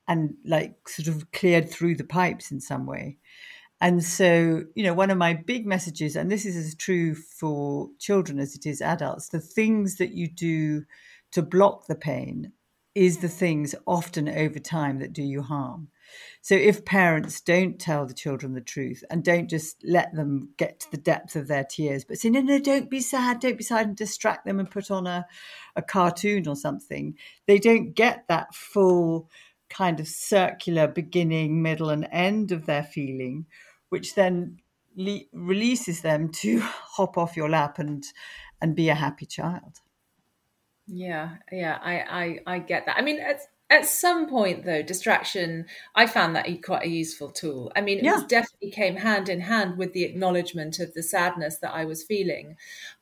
and 0.07 0.33
like 0.43 0.89
sort 0.89 1.07
of 1.07 1.31
cleared 1.31 1.69
through 1.69 1.95
the 1.95 2.03
pipes 2.03 2.51
in 2.51 2.59
some 2.59 2.85
way. 2.85 3.17
And 3.79 4.03
so, 4.03 4.63
you 4.75 4.83
know, 4.83 4.93
one 4.93 5.11
of 5.11 5.17
my 5.17 5.33
big 5.33 5.65
messages, 5.65 6.17
and 6.17 6.29
this 6.29 6.45
is 6.45 6.57
as 6.57 6.75
true 6.75 7.15
for 7.15 7.87
children 7.97 8.37
as 8.37 8.53
it 8.53 8.65
is 8.65 8.81
adults, 8.81 9.29
the 9.29 9.39
things 9.39 9.95
that 9.95 10.11
you 10.11 10.27
do 10.27 10.83
to 11.31 11.41
block 11.41 11.87
the 11.87 11.95
pain 11.95 12.51
is 12.95 13.19
the 13.19 13.29
things 13.29 13.75
often 13.87 14.27
over 14.27 14.59
time 14.59 14.99
that 14.99 15.13
do 15.13 15.23
you 15.23 15.41
harm. 15.41 15.87
So 16.41 16.55
if 16.55 16.85
parents 16.85 17.41
don't 17.41 17.79
tell 17.79 18.05
the 18.05 18.13
children 18.13 18.53
the 18.53 18.61
truth 18.61 19.03
and 19.09 19.23
don't 19.23 19.49
just 19.49 19.83
let 19.83 20.13
them 20.13 20.49
get 20.57 20.79
to 20.81 20.91
the 20.91 20.97
depth 20.97 21.35
of 21.35 21.47
their 21.47 21.63
tears, 21.63 22.05
but 22.05 22.17
say, 22.17 22.29
no, 22.29 22.41
no, 22.41 22.59
don't 22.59 22.89
be 22.89 22.99
sad, 22.99 23.39
don't 23.39 23.57
be 23.57 23.63
sad, 23.63 23.87
and 23.87 23.95
distract 23.95 24.45
them 24.45 24.59
and 24.59 24.71
put 24.71 24.89
on 24.91 25.07
a, 25.07 25.25
a 25.75 25.81
cartoon 25.81 26.47
or 26.47 26.55
something, 26.55 27.15
they 27.45 27.59
don't 27.59 27.93
get 27.93 28.25
that 28.27 28.53
full 28.53 29.29
kind 29.69 29.99
of 29.99 30.07
circular 30.07 30.87
beginning, 30.87 31.61
middle, 31.61 31.89
and 31.89 32.07
end 32.11 32.51
of 32.51 32.65
their 32.65 32.83
feeling, 32.83 33.45
which 33.89 34.15
then 34.15 34.57
le- 34.95 35.21
releases 35.33 36.01
them 36.01 36.29
to 36.29 36.59
hop 36.63 37.17
off 37.17 37.37
your 37.37 37.49
lap 37.49 37.79
and 37.79 38.05
and 38.61 38.75
be 38.75 38.89
a 38.89 38.95
happy 38.95 39.25
child. 39.25 39.79
Yeah, 40.87 41.35
yeah, 41.51 41.77
I 41.81 42.39
I, 42.45 42.55
I 42.55 42.59
get 42.59 42.85
that. 42.87 42.97
I 42.97 43.01
mean, 43.01 43.19
it's 43.21 43.47
at 43.71 43.85
some 43.85 44.27
point, 44.27 44.65
though, 44.65 44.81
distraction, 44.81 45.65
I 45.93 46.07
found 46.07 46.35
that 46.35 46.47
quite 46.63 46.85
a 46.85 46.89
useful 46.89 47.29
tool. 47.29 47.71
I 47.75 47.81
mean, 47.81 47.99
it 47.99 48.03
yeah. 48.03 48.23
definitely 48.27 48.71
came 48.71 48.95
hand 48.95 49.29
in 49.29 49.41
hand 49.41 49.77
with 49.77 49.93
the 49.93 50.03
acknowledgement 50.05 50.79
of 50.79 50.93
the 50.95 51.03
sadness 51.03 51.59
that 51.59 51.73
I 51.73 51.85
was 51.85 52.03
feeling. 52.03 52.57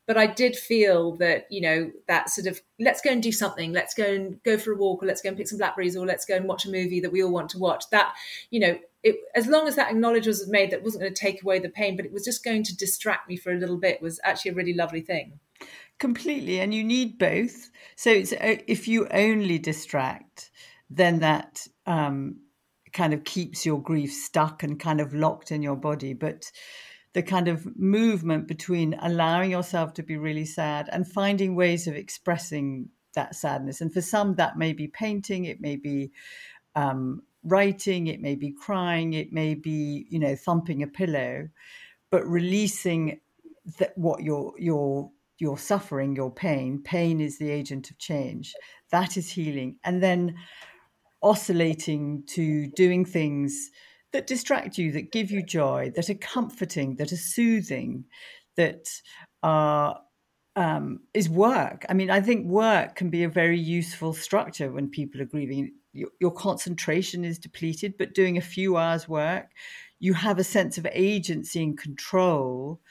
But 0.05 0.17
I 0.17 0.27
did 0.27 0.57
feel 0.57 1.15
that, 1.17 1.47
you 1.49 1.61
know, 1.61 1.91
that 2.07 2.29
sort 2.29 2.47
of 2.47 2.61
let's 2.79 3.01
go 3.01 3.11
and 3.11 3.23
do 3.23 3.31
something, 3.31 3.71
let's 3.71 3.93
go 3.93 4.03
and 4.03 4.43
go 4.43 4.57
for 4.57 4.73
a 4.73 4.75
walk, 4.75 5.03
or 5.03 5.05
let's 5.05 5.21
go 5.21 5.29
and 5.29 5.37
pick 5.37 5.47
some 5.47 5.57
blackberries, 5.57 5.95
or 5.95 6.05
let's 6.05 6.25
go 6.25 6.35
and 6.35 6.47
watch 6.47 6.65
a 6.65 6.71
movie 6.71 6.99
that 6.99 7.11
we 7.11 7.23
all 7.23 7.31
want 7.31 7.49
to 7.51 7.59
watch. 7.59 7.85
That, 7.91 8.13
you 8.49 8.59
know, 8.59 8.77
it, 9.03 9.15
as 9.35 9.47
long 9.47 9.69
as 9.69 9.77
that 9.77 9.91
acknowledgement 9.91 10.39
was 10.39 10.49
made, 10.49 10.71
that 10.71 10.83
wasn't 10.83 11.03
going 11.03 11.13
to 11.13 11.19
take 11.19 11.43
away 11.43 11.59
the 11.59 11.69
pain, 11.69 11.95
but 11.95 12.05
it 12.05 12.11
was 12.11 12.25
just 12.25 12.43
going 12.43 12.63
to 12.63 12.75
distract 12.75 13.29
me 13.29 13.37
for 13.37 13.53
a 13.53 13.57
little 13.57 13.77
bit, 13.77 14.01
was 14.01 14.19
actually 14.23 14.51
a 14.51 14.55
really 14.55 14.73
lovely 14.73 15.01
thing. 15.01 15.39
Completely, 15.99 16.59
and 16.59 16.73
you 16.73 16.83
need 16.83 17.17
both. 17.17 17.71
So 17.95 18.11
it's, 18.11 18.31
uh, 18.31 18.57
if 18.67 18.87
you 18.87 19.07
only 19.07 19.57
distract, 19.57 20.51
then 20.89 21.19
that 21.19 21.67
um, 21.87 22.41
kind 22.93 23.13
of 23.13 23.23
keeps 23.23 23.65
your 23.65 23.81
grief 23.81 24.13
stuck 24.13 24.61
and 24.61 24.79
kind 24.79 25.01
of 25.01 25.13
locked 25.13 25.51
in 25.51 25.63
your 25.63 25.75
body. 25.75 26.13
But 26.13 26.51
the 27.13 27.23
kind 27.23 27.47
of 27.47 27.75
movement 27.75 28.47
between 28.47 28.95
allowing 29.01 29.49
yourself 29.49 29.93
to 29.95 30.03
be 30.03 30.17
really 30.17 30.45
sad 30.45 30.87
and 30.91 31.11
finding 31.11 31.55
ways 31.55 31.87
of 31.87 31.95
expressing 31.95 32.89
that 33.15 33.33
sadness. 33.33 33.81
And 33.81 33.91
for 33.91 34.01
some, 34.01 34.35
that 34.35 34.55
may 34.55 34.73
be 34.73 34.87
painting, 34.87 35.45
it 35.45 35.59
may 35.59 35.77
be 35.77 36.11
um, 36.75 37.23
writing, 37.43 38.05
it 38.05 38.21
may 38.21 38.35
be 38.35 38.51
crying, 38.51 39.13
it 39.13 39.33
may 39.33 39.55
be, 39.55 40.05
you 40.11 40.19
know, 40.19 40.35
thumping 40.35 40.83
a 40.83 40.87
pillow, 40.87 41.49
but 42.11 42.23
releasing 42.27 43.19
that 43.79 43.97
what 43.97 44.21
you're, 44.21 44.53
you're 44.59 45.09
your 45.39 45.57
suffering, 45.57 46.15
your 46.15 46.31
pain. 46.31 46.81
Pain 46.83 47.21
is 47.21 47.37
the 47.37 47.49
agent 47.49 47.89
of 47.89 47.97
change. 47.97 48.53
That 48.91 49.17
is 49.17 49.29
healing. 49.29 49.77
And 49.83 50.01
then 50.01 50.35
oscillating 51.21 52.23
to 52.27 52.67
doing 52.67 53.05
things 53.05 53.69
that 54.13 54.27
distract 54.27 54.77
you, 54.77 54.91
that 54.93 55.11
give 55.11 55.31
you 55.31 55.43
joy, 55.43 55.91
that 55.95 56.09
are 56.09 56.15
comforting, 56.15 56.95
that 56.95 57.11
are 57.11 57.17
soothing, 57.17 58.05
that 58.55 58.87
are 59.43 59.99
um, 60.55 61.01
is 61.13 61.29
work. 61.29 61.85
I 61.87 61.93
mean, 61.93 62.09
I 62.09 62.19
think 62.19 62.47
work 62.47 62.95
can 62.95 63.11
be 63.11 63.23
a 63.23 63.29
very 63.29 63.59
useful 63.59 64.13
structure 64.13 64.71
when 64.71 64.89
people 64.89 65.21
are 65.21 65.25
grieving. 65.25 65.73
Your, 65.93 66.09
your, 66.19 66.31
concentration 66.31 67.23
is 67.23 67.37
depleted, 67.37 67.93
but 67.97 68.15
doing 68.15 68.37
a 68.37 68.41
few 68.41 68.75
hours 68.75 69.07
work, 69.07 69.51
you 69.99 70.13
have 70.13 70.39
a 70.39 70.43
sense 70.43 70.79
of 70.79 70.87
agency 70.91 71.61
and 71.61 71.77
control 71.77 72.81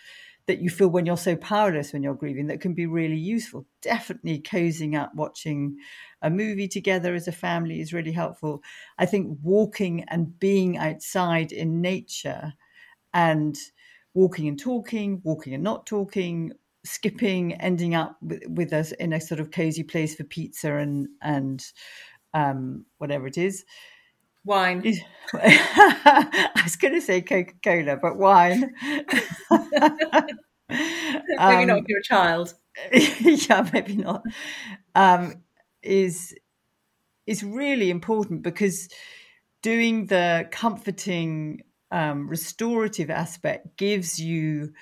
that 0.47 0.61
you 0.61 0.71
feel 0.71 0.89
when 0.89 1.07
you're 1.07 1.17
so 1.17 1.37
powerless 1.37 1.93
when 1.93 2.03
you're 2.03 2.15
grieving 2.15 2.47
that 2.47 2.61
can 2.61 2.75
be 2.75 2.87
really 2.87 3.17
useful. 3.17 3.67
Definitely 3.83 4.41
cozying 4.43 4.97
up, 4.97 5.15
watching 5.15 5.77
a 6.23 6.31
movie 6.31 6.69
together 6.69 7.15
as 7.15 7.29
a 7.29 7.33
family 7.33 7.81
is 7.81 7.93
really 7.93 8.13
helpful. 8.13 8.63
I 8.99 9.07
think 9.07 9.39
walking 9.43 10.05
and 10.05 10.39
being 10.39 10.77
outside 10.79 11.53
in 11.53 11.81
nature 11.81 12.55
and 13.15 13.57
walking 14.15 14.49
and 14.49 14.59
talking, 14.59 15.21
walking 15.25 15.55
and 15.55 15.63
not 15.65 15.87
talking, 15.87 16.53
skipping, 16.85 17.55
ending 17.55 17.95
up 17.95 18.17
with, 18.23 18.43
with 18.49 18.73
us 18.73 18.93
in 18.93 19.13
a 19.13 19.21
sort 19.21 19.41
of 19.41 19.51
cozy 19.51 19.83
place 19.83 20.15
for 20.15 20.25
pizza 20.25 20.77
and 20.77 21.09
and 21.23 21.65
um, 22.35 22.85
whatever 22.99 23.27
it 23.27 23.39
is. 23.39 23.65
Wine. 24.47 24.95
I 25.35 26.61
was 26.63 26.77
going 26.77 26.95
to 26.95 27.01
say 27.01 27.21
Coca 27.21 27.55
Cola, 27.63 27.97
but 27.97 28.17
wine. 28.17 28.73
maybe 28.81 29.03
um, 31.39 31.67
not 31.67 31.79
if 31.79 31.85
you're 31.89 31.99
a 31.99 32.05
child. 32.05 32.55
yeah, 32.93 33.69
maybe 33.73 33.97
not. 33.97 34.23
Um, 34.95 35.43
is 35.83 36.33
is 37.27 37.43
really 37.43 37.91
important 37.91 38.43
because 38.43 38.89
doing 39.63 40.07
the 40.07 40.47
comforting, 40.53 41.63
um, 41.91 42.29
restorative 42.29 43.11
aspect 43.11 43.77
gives 43.77 44.21
you 44.21 44.73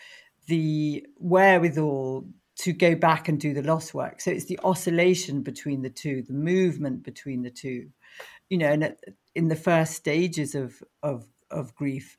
the 0.46 1.07
wherewithal 1.16 2.27
to 2.57 2.72
go 2.74 2.94
back 2.94 3.29
and 3.29 3.40
do 3.40 3.55
the 3.55 3.62
loss 3.62 3.94
work. 3.94 4.20
So 4.20 4.31
it's 4.31 4.44
the 4.44 4.61
oscillation 4.62 5.42
between 5.42 5.81
the 5.81 5.88
two, 5.88 6.22
the 6.22 6.35
movement 6.35 7.03
between 7.03 7.42
the 7.42 7.50
two. 7.50 7.88
You 8.50 8.59
know, 8.59 8.68
and 8.68 8.94
in 9.35 9.49
the 9.49 9.57
first 9.57 9.94
stages 9.94 10.55
of 10.55 10.83
of 11.03 11.27
of 11.51 11.75
grief, 11.75 12.16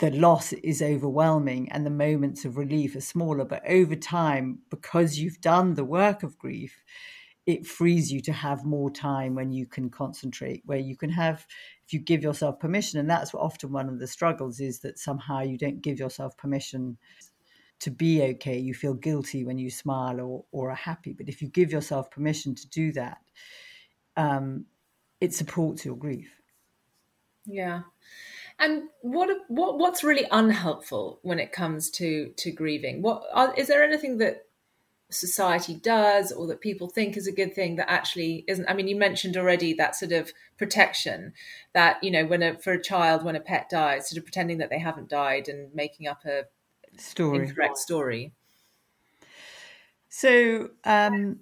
the 0.00 0.10
loss 0.10 0.52
is 0.52 0.82
overwhelming 0.82 1.70
and 1.72 1.84
the 1.84 1.90
moments 1.90 2.44
of 2.44 2.56
relief 2.56 2.96
are 2.96 3.00
smaller. 3.00 3.44
But 3.44 3.62
over 3.68 3.96
time, 3.96 4.60
because 4.70 5.18
you've 5.18 5.40
done 5.40 5.74
the 5.74 5.84
work 5.84 6.22
of 6.22 6.38
grief, 6.38 6.82
it 7.46 7.66
frees 7.66 8.12
you 8.12 8.20
to 8.20 8.32
have 8.32 8.64
more 8.64 8.90
time 8.90 9.34
when 9.34 9.50
you 9.50 9.66
can 9.66 9.90
concentrate, 9.90 10.62
where 10.66 10.78
you 10.78 10.96
can 10.96 11.10
have, 11.10 11.46
if 11.84 11.92
you 11.92 11.98
give 11.98 12.22
yourself 12.22 12.58
permission, 12.60 13.00
and 13.00 13.10
that's 13.10 13.34
often 13.34 13.72
one 13.72 13.88
of 13.88 13.98
the 13.98 14.06
struggles 14.06 14.60
is 14.60 14.80
that 14.80 14.98
somehow 14.98 15.40
you 15.40 15.58
don't 15.58 15.82
give 15.82 15.98
yourself 15.98 16.36
permission 16.36 16.96
to 17.80 17.90
be 17.90 18.22
okay. 18.22 18.58
You 18.58 18.74
feel 18.74 18.94
guilty 18.94 19.44
when 19.44 19.58
you 19.58 19.70
smile 19.70 20.20
or, 20.20 20.44
or 20.52 20.70
are 20.70 20.76
happy. 20.76 21.12
But 21.12 21.28
if 21.28 21.42
you 21.42 21.48
give 21.48 21.72
yourself 21.72 22.10
permission 22.10 22.54
to 22.54 22.68
do 22.68 22.92
that, 22.92 23.18
um, 24.16 24.66
it 25.20 25.34
supports 25.34 25.84
your 25.84 25.96
grief. 25.96 26.30
Yeah. 27.46 27.82
And 28.58 28.84
what 29.00 29.30
what 29.48 29.78
what's 29.78 30.04
really 30.04 30.26
unhelpful 30.30 31.18
when 31.22 31.38
it 31.38 31.52
comes 31.52 31.90
to 31.92 32.32
to 32.36 32.50
grieving? 32.50 33.00
What 33.02 33.22
are, 33.32 33.54
is 33.54 33.68
there 33.68 33.82
anything 33.82 34.18
that 34.18 34.44
society 35.10 35.74
does 35.74 36.30
or 36.30 36.46
that 36.46 36.60
people 36.60 36.88
think 36.88 37.16
is 37.16 37.26
a 37.26 37.32
good 37.32 37.54
thing 37.54 37.76
that 37.76 37.90
actually 37.90 38.44
isn't 38.46 38.68
i 38.68 38.72
mean 38.72 38.86
you 38.86 38.94
mentioned 38.94 39.36
already 39.36 39.74
that 39.74 39.96
sort 39.96 40.12
of 40.12 40.32
protection 40.56 41.32
that 41.72 42.02
you 42.02 42.12
know 42.12 42.24
when 42.24 42.42
a 42.42 42.56
for 42.58 42.74
a 42.74 42.82
child 42.82 43.24
when 43.24 43.34
a 43.34 43.40
pet 43.40 43.68
dies 43.68 44.08
sort 44.08 44.18
of 44.18 44.24
pretending 44.24 44.58
that 44.58 44.70
they 44.70 44.78
haven't 44.78 45.08
died 45.08 45.48
and 45.48 45.74
making 45.74 46.06
up 46.06 46.24
a 46.24 46.44
story 46.96 47.48
incorrect 47.48 47.76
story 47.76 48.32
so 50.08 50.70
um 50.84 51.40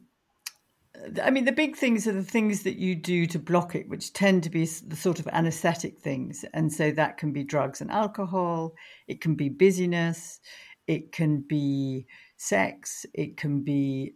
I 1.22 1.30
mean, 1.30 1.44
the 1.44 1.52
big 1.52 1.76
things 1.76 2.06
are 2.06 2.12
the 2.12 2.22
things 2.22 2.62
that 2.62 2.76
you 2.76 2.94
do 2.94 3.26
to 3.26 3.38
block 3.38 3.74
it, 3.74 3.88
which 3.88 4.12
tend 4.12 4.42
to 4.44 4.50
be 4.50 4.64
the 4.64 4.96
sort 4.96 5.18
of 5.18 5.28
anesthetic 5.28 5.98
things. 5.98 6.44
And 6.52 6.72
so 6.72 6.90
that 6.92 7.18
can 7.18 7.32
be 7.32 7.44
drugs 7.44 7.80
and 7.80 7.90
alcohol, 7.90 8.74
it 9.06 9.20
can 9.20 9.34
be 9.34 9.48
busyness, 9.48 10.40
it 10.86 11.12
can 11.12 11.44
be 11.48 12.06
sex, 12.36 13.06
it 13.14 13.36
can 13.36 13.62
be. 13.62 14.14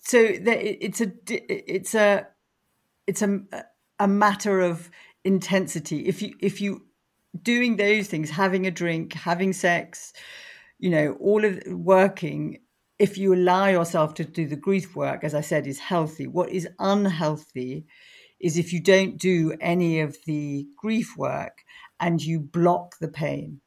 So 0.00 0.18
it's 0.20 1.00
a 1.00 1.12
it's 1.28 1.94
a 1.94 2.26
it's 3.06 3.22
a 3.22 3.40
a 3.98 4.08
matter 4.08 4.60
of 4.60 4.90
intensity. 5.24 6.06
If 6.06 6.22
you 6.22 6.34
if 6.40 6.60
you 6.60 6.86
doing 7.42 7.76
those 7.76 8.08
things, 8.08 8.30
having 8.30 8.66
a 8.66 8.70
drink, 8.70 9.12
having 9.14 9.52
sex, 9.52 10.12
you 10.78 10.90
know, 10.90 11.16
all 11.20 11.44
of 11.44 11.60
working 11.68 12.60
if 12.98 13.18
you 13.18 13.34
allow 13.34 13.66
yourself 13.66 14.14
to 14.14 14.24
do 14.24 14.46
the 14.46 14.56
grief 14.56 14.96
work, 14.96 15.22
as 15.22 15.34
I 15.34 15.42
said, 15.42 15.66
is 15.66 15.78
healthy. 15.78 16.26
What 16.26 16.50
is 16.50 16.68
unhealthy 16.78 17.86
is 18.40 18.56
if 18.56 18.72
you 18.72 18.80
don't 18.80 19.18
do 19.18 19.54
any 19.60 20.00
of 20.00 20.16
the 20.26 20.66
grief 20.76 21.14
work 21.16 21.62
and 22.00 22.22
you 22.22 22.40
block 22.40 22.96
the 22.98 23.08
pain. 23.08 23.60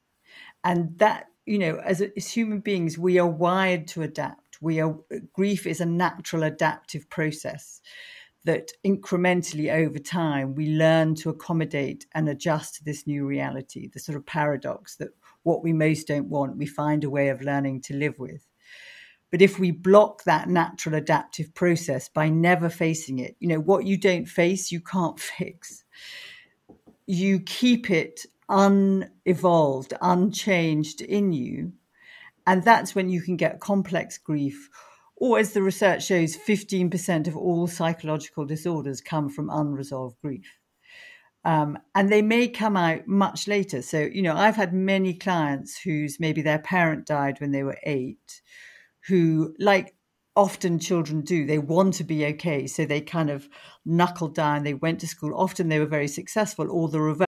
And 0.64 0.98
that, 1.00 1.28
you 1.46 1.58
know, 1.58 1.78
as, 1.84 2.02
as 2.02 2.32
human 2.32 2.60
beings, 2.60 2.98
we 2.98 3.18
are 3.20 3.28
wired 3.28 3.88
to 3.90 4.02
adapt. 4.02 4.58
We 4.62 4.82
are 4.82 4.96
grief 5.34 5.66
is 5.66 5.80
a 5.80 5.86
natural 5.86 6.44
adaptive 6.44 7.10
process 7.10 7.82
that 8.46 8.72
incrementally 8.86 9.72
over 9.72 10.00
time 10.00 10.56
we 10.56 10.70
learn 10.70 11.14
to 11.14 11.30
accommodate 11.30 12.06
and 12.14 12.30
adjust 12.30 12.76
to 12.76 12.84
this 12.84 13.06
new 13.06 13.26
reality, 13.26 13.90
the 13.94 14.00
sort 14.00 14.18
of 14.18 14.26
paradox 14.26 14.96
that 14.98 15.10
what 15.44 15.64
we 15.64 15.74
most 15.74 16.08
don't 16.08 16.30
want, 16.30 16.58
we 16.58 16.66
find 16.66 17.04
a 17.04 17.10
way 17.10 17.30
of 17.30 17.42
learning 17.42 17.82
to 17.82 17.96
live 17.96 18.18
with. 18.18 18.49
But 19.32 19.42
if 19.42 19.60
we 19.60 19.72
block 19.72 20.24
that 20.24 20.50
natural 20.50 20.96
adaptive 20.96 21.54
process 21.54 22.10
by 22.10 22.30
never 22.30 22.70
facing 22.70 23.20
it, 23.20 23.36
you 23.40 23.48
know, 23.48 23.60
what 23.60 23.86
you 23.86 23.98
don't 23.98 24.26
face, 24.26 24.72
you 24.72 24.82
can't 24.82 25.20
fix. 25.38 25.84
You 27.06 27.40
keep 27.40 27.90
it 27.90 28.26
unevolved, 28.50 29.94
unchanged 30.02 31.02
in 31.02 31.32
you. 31.32 31.74
And 32.48 32.64
that's 32.64 32.96
when 32.96 33.10
you 33.10 33.22
can 33.22 33.38
get 33.38 33.60
complex 33.60 34.18
grief. 34.18 34.70
Or, 35.16 35.38
as 35.38 35.52
the 35.52 35.62
research 35.62 36.06
shows, 36.06 36.38
15% 36.38 37.28
of 37.28 37.36
all 37.36 37.68
psychological 37.68 38.46
disorders 38.46 39.02
come 39.02 39.30
from 39.30 39.50
unresolved 39.50 40.16
grief. 40.22 40.58
Um, 41.44 41.78
and 41.94 42.10
they 42.10 42.22
may 42.22 42.48
come 42.48 42.78
out 42.78 43.08
much 43.08 43.48
later. 43.48 43.82
So, 43.82 44.00
you 44.00 44.22
know, 44.22 44.36
I've 44.36 44.56
had 44.56 44.74
many 44.74 45.14
clients 45.14 45.78
whose 45.78 46.20
maybe 46.20 46.42
their 46.42 46.60
parent 46.60 47.06
died 47.06 47.40
when 47.40 47.52
they 47.52 47.64
were 47.64 47.78
eight, 47.84 48.42
who, 49.10 49.56
like 49.60 49.96
often 50.36 50.80
children 50.80 51.22
do, 51.22 51.46
they 51.46 51.58
want 51.58 51.96
to 51.96 52.04
be 52.04 52.26
okay. 52.26 52.68
So 52.68 52.86
they 52.86 53.02
kind 53.02 53.30
of 53.30 53.50
knuckled 53.86 54.36
down, 54.36 54.64
they 54.64 54.74
went 54.74 55.02
to 55.02 55.08
school. 55.08 55.34
Often 55.36 55.68
they 55.70 55.80
were 55.80 55.86
very 55.98 56.08
successful, 56.08 56.72
or 56.72 56.88
the 56.88 57.02
reverse. 57.02 57.26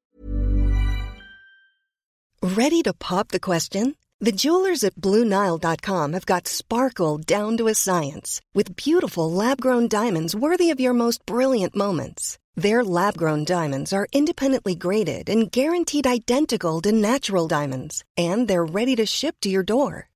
Ready 2.42 2.82
to 2.84 2.94
pop 2.94 3.30
the 3.30 3.40
question? 3.40 3.96
The 4.20 4.32
jewelers 4.32 4.84
at 4.84 4.96
Bluenile.com 4.96 6.14
have 6.14 6.28
got 6.28 6.48
sparkle 6.48 7.18
down 7.18 7.58
to 7.58 7.68
a 7.68 7.74
science 7.74 8.40
with 8.54 8.76
beautiful 8.76 9.32
lab 9.32 9.60
grown 9.60 9.88
diamonds 9.88 10.36
worthy 10.36 10.70
of 10.70 10.80
your 10.80 10.94
most 10.94 11.26
brilliant 11.26 11.76
moments. 11.76 12.38
Their 12.56 12.84
lab 12.84 13.18
grown 13.18 13.46
diamonds 13.46 13.94
are 13.94 14.08
independently 14.14 14.76
graded 14.76 15.28
and 15.28 15.52
guaranteed 15.52 16.06
identical 16.06 16.82
to 16.82 16.92
natural 16.92 17.48
diamonds, 17.48 18.04
and 18.16 18.48
they're 18.48 18.76
ready 18.80 18.96
to 18.98 19.06
ship 19.08 19.38
to 19.42 19.50
your 19.50 19.64
door. 19.64 20.11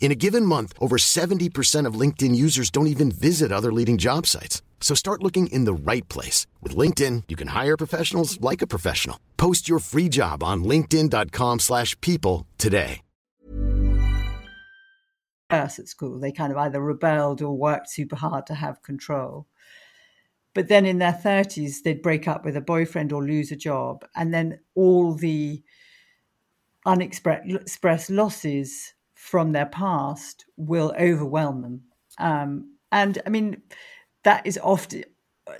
In 0.00 0.12
a 0.12 0.14
given 0.14 0.44
month, 0.44 0.74
over 0.78 0.96
70% 0.98 1.86
of 1.88 1.98
LinkedIn 1.98 2.36
users 2.36 2.70
don't 2.70 2.88
even 2.88 3.10
visit 3.10 3.50
other 3.50 3.72
leading 3.72 3.96
job 3.96 4.26
sites. 4.26 4.62
So 4.80 4.94
start 4.94 5.22
looking 5.22 5.46
in 5.46 5.64
the 5.64 5.72
right 5.72 6.06
place. 6.10 6.46
With 6.62 6.76
LinkedIn, 6.76 7.24
you 7.28 7.36
can 7.36 7.48
hire 7.48 7.78
professionals 7.78 8.38
like 8.40 8.60
a 8.60 8.66
professional. 8.66 9.18
Post 9.38 9.66
your 9.66 9.78
free 9.78 10.10
job 10.10 10.42
on 10.42 10.62
linkedin.com 10.62 11.60
slash 11.60 11.98
people 12.02 12.46
today. 12.58 13.00
At 15.50 15.72
school, 15.88 16.18
they 16.18 16.32
kind 16.32 16.52
of 16.52 16.58
either 16.58 16.82
rebelled 16.82 17.40
or 17.40 17.56
worked 17.56 17.88
super 17.88 18.16
hard 18.16 18.46
to 18.46 18.54
have 18.54 18.82
control. 18.82 19.46
But 20.54 20.68
then 20.68 20.86
in 20.86 20.98
their 20.98 21.12
30s, 21.12 21.82
they'd 21.82 22.02
break 22.02 22.28
up 22.28 22.44
with 22.44 22.56
a 22.56 22.60
boyfriend 22.60 23.12
or 23.12 23.24
lose 23.24 23.50
a 23.52 23.56
job. 23.56 24.04
And 24.14 24.34
then 24.34 24.60
all 24.74 25.14
the 25.14 25.62
unexpressed 26.86 28.10
losses 28.10 28.94
from 29.24 29.52
their 29.52 29.64
past 29.64 30.44
will 30.58 30.92
overwhelm 31.00 31.62
them. 31.62 31.80
Um, 32.18 32.74
and 32.92 33.22
I 33.24 33.30
mean, 33.30 33.62
that 34.22 34.46
is 34.46 34.58
often 34.62 35.04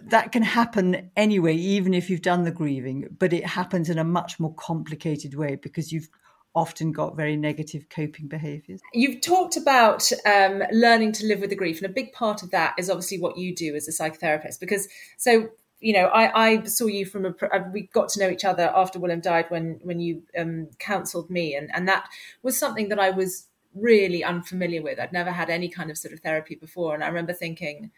that 0.03 0.33
can 0.33 0.43
happen 0.43 1.11
anyway, 1.17 1.55
even 1.55 1.95
if 1.95 2.11
you've 2.11 2.21
done 2.21 2.45
the 2.45 2.51
grieving, 2.51 3.09
but 3.19 3.33
it 3.33 3.47
happens 3.47 3.89
in 3.89 3.99
a 3.99 4.05
much 4.05 4.39
more 4.39 4.55
complicated 4.55 5.35
way 5.35 5.57
because 5.57 5.93
you've 5.93 6.11
often 6.55 6.93
got 6.93 7.17
very 7.17 7.37
negative 7.39 7.89
coping 7.89 8.29
behaviors. 8.29 8.83
You've 8.93 9.23
talked 9.23 9.57
about 9.57 10.11
um, 10.27 10.63
learning 10.71 11.13
to 11.13 11.27
live 11.27 11.41
with 11.41 11.49
the 11.49 11.57
grief, 11.57 11.81
and 11.81 11.91
a 11.91 11.93
big 11.93 12.13
part 12.13 12.43
of 12.43 12.51
that 12.51 12.75
is 12.79 12.91
obviously 12.91 13.19
what 13.19 13.39
you 13.39 13.55
do 13.55 13.75
as 13.75 13.89
a 13.89 13.93
psychotherapist. 13.93 14.61
Because 14.61 14.89
so 15.17 15.49
you 15.81 15.95
know, 15.95 16.07
I, 16.07 16.49
I 16.49 16.63
saw 16.65 16.87
you 16.87 17.07
from 17.07 17.25
a. 17.25 17.35
Uh, 17.51 17.65
we 17.73 17.89
got 17.95 18.11
to 18.11 18.21
know 18.21 18.29
each 18.29 18.45
other 18.45 18.71
after 18.75 18.99
Willem 18.99 19.21
died 19.21 19.47
when 19.49 19.81
when 19.83 20.01
you 20.01 20.23
um, 20.39 20.69
counselled 20.79 21.31
me, 21.31 21.55
and 21.55 21.71
and 21.75 21.89
that 21.89 22.09
was 22.43 22.59
something 22.59 22.91
that 22.91 22.99
I 22.99 23.09
was 23.09 23.49
really 23.75 24.25
unfamiliar 24.25 24.83
with. 24.83 24.99
I'd 24.99 25.13
never 25.13 25.31
had 25.31 25.51
any 25.51 25.69
kind 25.69 25.91
of 25.91 25.99
sort 25.99 26.15
of 26.15 26.21
therapy 26.21 26.55
before, 26.55 26.95
and 26.95 27.03
I 27.03 27.09
remember 27.09 27.33
thinking, 27.33 27.91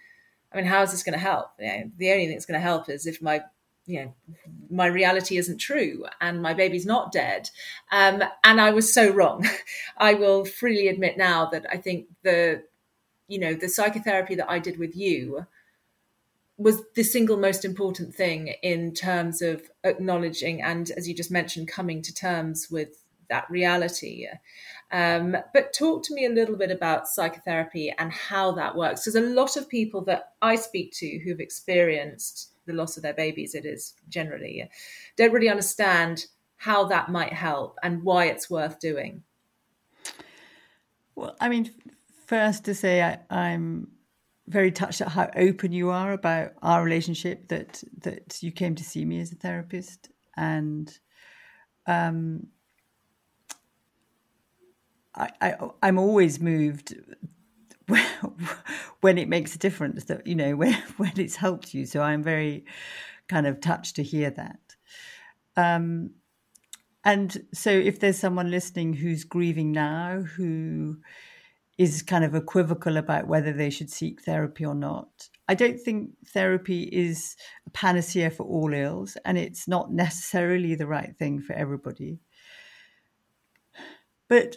I 0.52 0.56
mean, 0.56 0.66
how 0.66 0.82
is 0.82 0.92
this 0.92 1.02
going 1.02 1.12
to 1.14 1.18
help? 1.18 1.50
You 1.58 1.66
know, 1.66 1.90
the 1.96 2.10
only 2.12 2.26
thing 2.26 2.34
that's 2.34 2.46
going 2.46 2.60
to 2.60 2.66
help 2.66 2.88
is 2.88 3.06
if 3.06 3.20
my 3.20 3.42
you 3.86 4.04
know 4.04 4.14
my 4.68 4.86
reality 4.86 5.36
isn't 5.38 5.58
true 5.58 6.04
and 6.20 6.42
my 6.42 6.52
baby's 6.52 6.84
not 6.84 7.12
dead 7.12 7.48
um, 7.92 8.22
and 8.44 8.60
i 8.60 8.70
was 8.70 8.92
so 8.92 9.10
wrong 9.10 9.46
i 9.96 10.12
will 10.12 10.44
freely 10.44 10.88
admit 10.88 11.16
now 11.16 11.46
that 11.46 11.64
i 11.70 11.76
think 11.76 12.06
the 12.22 12.62
you 13.28 13.38
know 13.38 13.54
the 13.54 13.68
psychotherapy 13.68 14.34
that 14.34 14.50
i 14.50 14.58
did 14.58 14.78
with 14.78 14.96
you 14.96 15.46
was 16.58 16.82
the 16.94 17.02
single 17.02 17.36
most 17.36 17.64
important 17.64 18.14
thing 18.14 18.48
in 18.62 18.92
terms 18.92 19.40
of 19.40 19.70
acknowledging 19.84 20.60
and 20.62 20.90
as 20.92 21.08
you 21.08 21.14
just 21.14 21.30
mentioned 21.30 21.68
coming 21.68 22.02
to 22.02 22.12
terms 22.12 22.68
with 22.70 23.04
that 23.28 23.48
reality 23.50 24.26
um, 24.92 25.37
but 25.53 25.72
talk 25.72 26.03
to 26.05 26.14
me 26.14 26.27
a 26.27 26.31
little 26.31 26.57
bit 26.57 26.70
about 26.70 27.09
psychotherapy 27.09 27.92
and 27.99 28.12
how 28.12 28.53
that 28.53 28.77
works. 28.77 29.03
Because 29.03 29.16
a 29.16 29.20
lot 29.20 29.57
of 29.57 29.68
people 29.68 30.03
that 30.05 30.33
I 30.42 30.57
speak 30.57 30.92
to 30.96 31.18
who've 31.18 31.40
experienced 31.40 32.53
the 32.66 32.72
loss 32.72 32.96
of 32.96 33.03
their 33.03 33.14
babies, 33.14 33.55
it 33.55 33.64
is 33.64 33.94
generally, 34.09 34.68
don't 35.16 35.33
really 35.33 35.49
understand 35.49 36.27
how 36.57 36.85
that 36.85 37.11
might 37.11 37.33
help 37.33 37.79
and 37.83 38.03
why 38.03 38.27
it's 38.27 38.49
worth 38.49 38.81
doing. 38.81 39.22
Well, 41.14 41.37
I 41.40 41.49
mean, 41.49 41.70
first 42.27 42.64
to 42.64 42.75
say, 42.75 43.03
I, 43.03 43.18
I'm 43.31 43.88
very 44.49 44.70
touched 44.70 45.01
at 45.01 45.09
how 45.09 45.29
open 45.37 45.72
you 45.72 45.90
are 45.90 46.12
about 46.12 46.53
our 46.62 46.83
relationship 46.85 47.49
that 47.49 47.83
that 48.03 48.42
you 48.42 48.53
came 48.53 48.75
to 48.77 48.85
see 48.85 49.05
me 49.05 49.20
as 49.20 49.33
a 49.33 49.37
therapist 49.37 50.09
and 50.37 50.99
um 51.87 52.46
I, 55.16 55.31
I 55.40 55.55
I'm 55.83 55.98
always 55.98 56.40
moved 56.40 56.94
when 59.00 59.18
it 59.18 59.29
makes 59.29 59.55
a 59.55 59.59
difference 59.59 60.05
that 60.05 60.26
you 60.26 60.35
know 60.35 60.57
when 60.57 60.74
when 60.96 61.12
it's 61.16 61.37
helped 61.37 61.74
you. 61.74 61.87
So 61.87 62.02
i'm 62.02 62.22
very 62.22 62.64
kind 63.29 63.46
of 63.46 63.61
touched 63.61 63.96
to 63.96 64.02
hear 64.02 64.31
that. 64.31 64.61
Um 65.57 66.11
and 67.05 67.46
so 67.55 67.70
if 67.70 68.00
there's 68.00 68.18
someone 68.18 68.50
listening 68.50 68.94
who's 68.94 69.24
grieving 69.24 69.72
now 69.72 70.22
who 70.22 70.98
is 71.79 72.02
kind 72.02 72.24
of 72.24 72.35
equivocal 72.35 72.96
about 72.96 73.29
whether 73.29 73.52
they 73.52 73.70
should 73.70 73.90
seek 73.90 74.22
therapy 74.22 74.64
or 74.64 74.74
not 74.74 75.29
i 75.46 75.55
don't 75.55 75.79
think 75.79 76.11
therapy 76.26 76.85
is 76.85 77.37
a 77.66 77.70
panacea 77.70 78.31
for 78.31 78.44
all 78.44 78.72
ills 78.72 79.16
and 79.24 79.37
it's 79.38 79.68
not 79.68 79.92
necessarily 79.92 80.74
the 80.74 80.87
right 80.87 81.16
thing 81.16 81.40
for 81.40 81.52
everybody. 81.52 82.18
But 84.29 84.57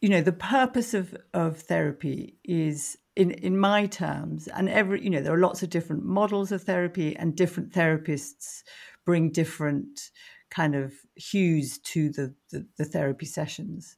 you 0.00 0.08
know 0.08 0.22
the 0.22 0.32
purpose 0.32 0.94
of 0.94 1.16
of 1.34 1.58
therapy 1.58 2.36
is 2.44 2.98
in 3.16 3.30
in 3.32 3.58
my 3.58 3.86
terms 3.86 4.48
and 4.48 4.68
every 4.68 5.02
you 5.02 5.10
know 5.10 5.20
there 5.20 5.34
are 5.34 5.38
lots 5.38 5.62
of 5.62 5.70
different 5.70 6.04
models 6.04 6.52
of 6.52 6.62
therapy 6.62 7.16
and 7.16 7.36
different 7.36 7.72
therapists 7.72 8.62
bring 9.04 9.30
different 9.30 10.10
kind 10.50 10.74
of 10.74 10.92
hues 11.16 11.78
to 11.78 12.10
the 12.10 12.34
the, 12.50 12.66
the 12.76 12.84
therapy 12.84 13.26
sessions. 13.26 13.96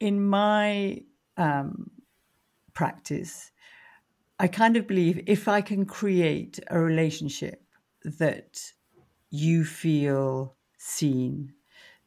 In 0.00 0.22
my 0.22 1.02
um, 1.36 1.90
practice 2.74 3.52
i 4.38 4.48
kind 4.48 4.76
of 4.76 4.86
believe 4.86 5.22
if 5.26 5.46
i 5.48 5.60
can 5.60 5.86
create 5.86 6.58
a 6.68 6.78
relationship 6.78 7.62
that 8.04 8.72
you 9.30 9.64
feel 9.64 10.56
seen 10.76 11.52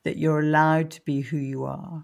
that 0.03 0.17
you're 0.17 0.41
allowed 0.41 0.91
to 0.91 1.01
be 1.01 1.21
who 1.21 1.37
you 1.37 1.63
are 1.63 2.03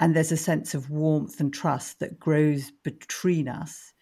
and 0.00 0.14
there's 0.14 0.32
a 0.32 0.36
sense 0.36 0.74
of 0.74 0.90
warmth 0.90 1.40
and 1.40 1.52
trust 1.52 2.00
that 2.00 2.18
grows 2.18 2.70
between 2.82 3.48
us, 3.48 3.92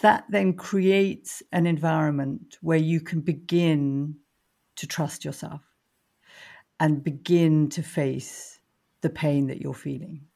that 0.00 0.24
then 0.28 0.54
creates 0.54 1.42
an 1.52 1.66
environment 1.66 2.58
where 2.60 2.78
you 2.78 3.00
can 3.00 3.20
begin 3.20 4.16
to 4.76 4.86
trust 4.86 5.24
yourself 5.24 5.62
and 6.80 7.04
begin 7.04 7.68
to 7.68 7.82
face 7.82 8.58
the 9.02 9.10
pain 9.10 9.46
that 9.46 9.60
you're 9.60 9.74
feeling. 9.74 10.26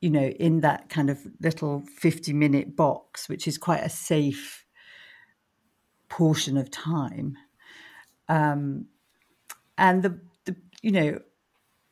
You 0.00 0.10
know, 0.10 0.26
in 0.26 0.60
that 0.60 0.90
kind 0.90 1.10
of 1.10 1.26
little 1.40 1.82
50 1.96 2.32
minute 2.32 2.76
box, 2.76 3.28
which 3.28 3.48
is 3.48 3.58
quite 3.58 3.82
a 3.82 3.88
safe 3.88 4.64
portion 6.08 6.56
of 6.56 6.70
time. 6.70 7.36
Um, 8.28 8.86
and 9.76 10.02
the, 10.02 10.20
the, 10.44 10.56
you 10.82 10.92
know, 10.92 11.18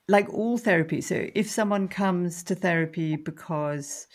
like 0.08 0.32
all 0.32 0.56
therapy. 0.58 1.00
So 1.00 1.28
if 1.34 1.50
someone 1.50 1.88
comes 1.88 2.42
to 2.44 2.54
therapy 2.54 3.16
because 3.16 4.06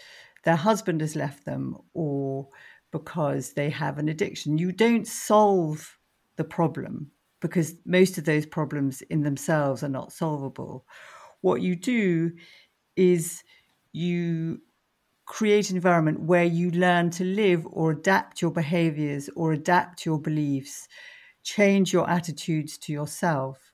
their 0.43 0.55
husband 0.55 1.01
has 1.01 1.15
left 1.15 1.45
them 1.45 1.77
or 1.93 2.47
because 2.91 3.53
they 3.53 3.69
have 3.69 3.97
an 3.97 4.09
addiction, 4.09 4.57
you 4.57 4.71
don't 4.71 5.07
solve 5.07 5.97
the 6.37 6.43
problem 6.43 7.11
because 7.41 7.75
most 7.85 8.17
of 8.17 8.25
those 8.25 8.45
problems 8.45 9.01
in 9.03 9.23
themselves 9.23 9.83
are 9.83 9.89
not 9.89 10.13
solvable. 10.13 10.85
What 11.41 11.61
you 11.61 11.75
do 11.75 12.31
is 12.95 13.43
you 13.91 14.61
create 15.25 15.69
an 15.69 15.75
environment 15.75 16.21
where 16.21 16.43
you 16.43 16.71
learn 16.71 17.09
to 17.09 17.23
live 17.23 17.65
or 17.69 17.91
adapt 17.91 18.41
your 18.41 18.51
behaviors 18.51 19.29
or 19.35 19.53
adapt 19.53 20.05
your 20.05 20.19
beliefs, 20.19 20.87
change 21.43 21.91
your 21.91 22.09
attitudes 22.09 22.77
to 22.77 22.93
yourself 22.93 23.70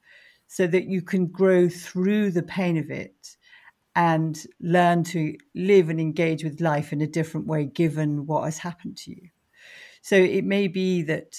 so 0.48 0.66
that 0.68 0.86
you 0.86 1.02
can 1.02 1.28
grow 1.28 1.70
through 1.70 2.32
the 2.32 2.44
pain 2.44 2.78
of 2.78 2.90
it 2.90 3.38
and 3.96 4.46
learn 4.62 5.04
to 5.04 5.36
live 5.56 5.90
and 5.90 6.00
engage 6.00 6.44
with 6.44 6.62
life 6.62 6.94
in 6.94 7.02
a 7.02 7.08
different 7.08 7.48
way 7.48 7.66
given 7.66 8.26
what 8.26 8.44
has 8.44 8.60
happened 8.60 8.96
to 8.96 9.12
you. 9.12 9.30
So 10.02 10.16
it 10.16 10.46
may 10.46 10.68
be 10.68 11.02
that, 11.04 11.36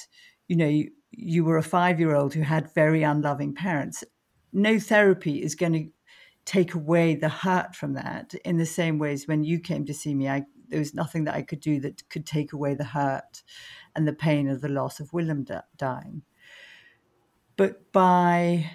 you 0.49 0.57
know, 0.57 0.67
you, 0.67 0.91
you 1.11 1.45
were 1.45 1.57
a 1.57 1.63
five 1.63 2.01
year 2.01 2.15
old 2.15 2.35
who 2.35 2.43
had 2.43 2.75
very 2.75 3.03
unloving 3.03 3.55
parents. 3.55 4.05
No 4.53 4.79
therapy 4.79 5.43
is 5.43 5.55
going 5.55 5.73
to 5.73 5.87
take 6.45 6.75
away 6.75 7.15
the 7.15 7.29
hurt 7.29 7.77
from 7.77 7.95
that 7.95 8.35
in 8.45 8.57
the 8.57 8.67
same 8.67 8.99
ways 8.99 9.29
when 9.29 9.45
you 9.45 9.61
came 9.61 9.85
to 9.85 9.95
see 9.95 10.15
me, 10.15 10.29
I, 10.29 10.45
there 10.69 10.79
was 10.79 10.95
nothing 10.95 11.25
that 11.25 11.35
I 11.35 11.43
could 11.43 11.61
do 11.61 11.79
that 11.81 12.09
could 12.09 12.27
take 12.27 12.53
away 12.53 12.75
the 12.75 12.85
hurt 12.85 13.43
and 13.95 14.09
the 14.09 14.13
pain 14.13 14.49
of 14.49 14.61
the 14.61 14.69
loss 14.69 14.99
of 14.99 15.13
Willem 15.13 15.47
dying. 15.77 16.23
But 17.57 17.93
by 17.93 18.71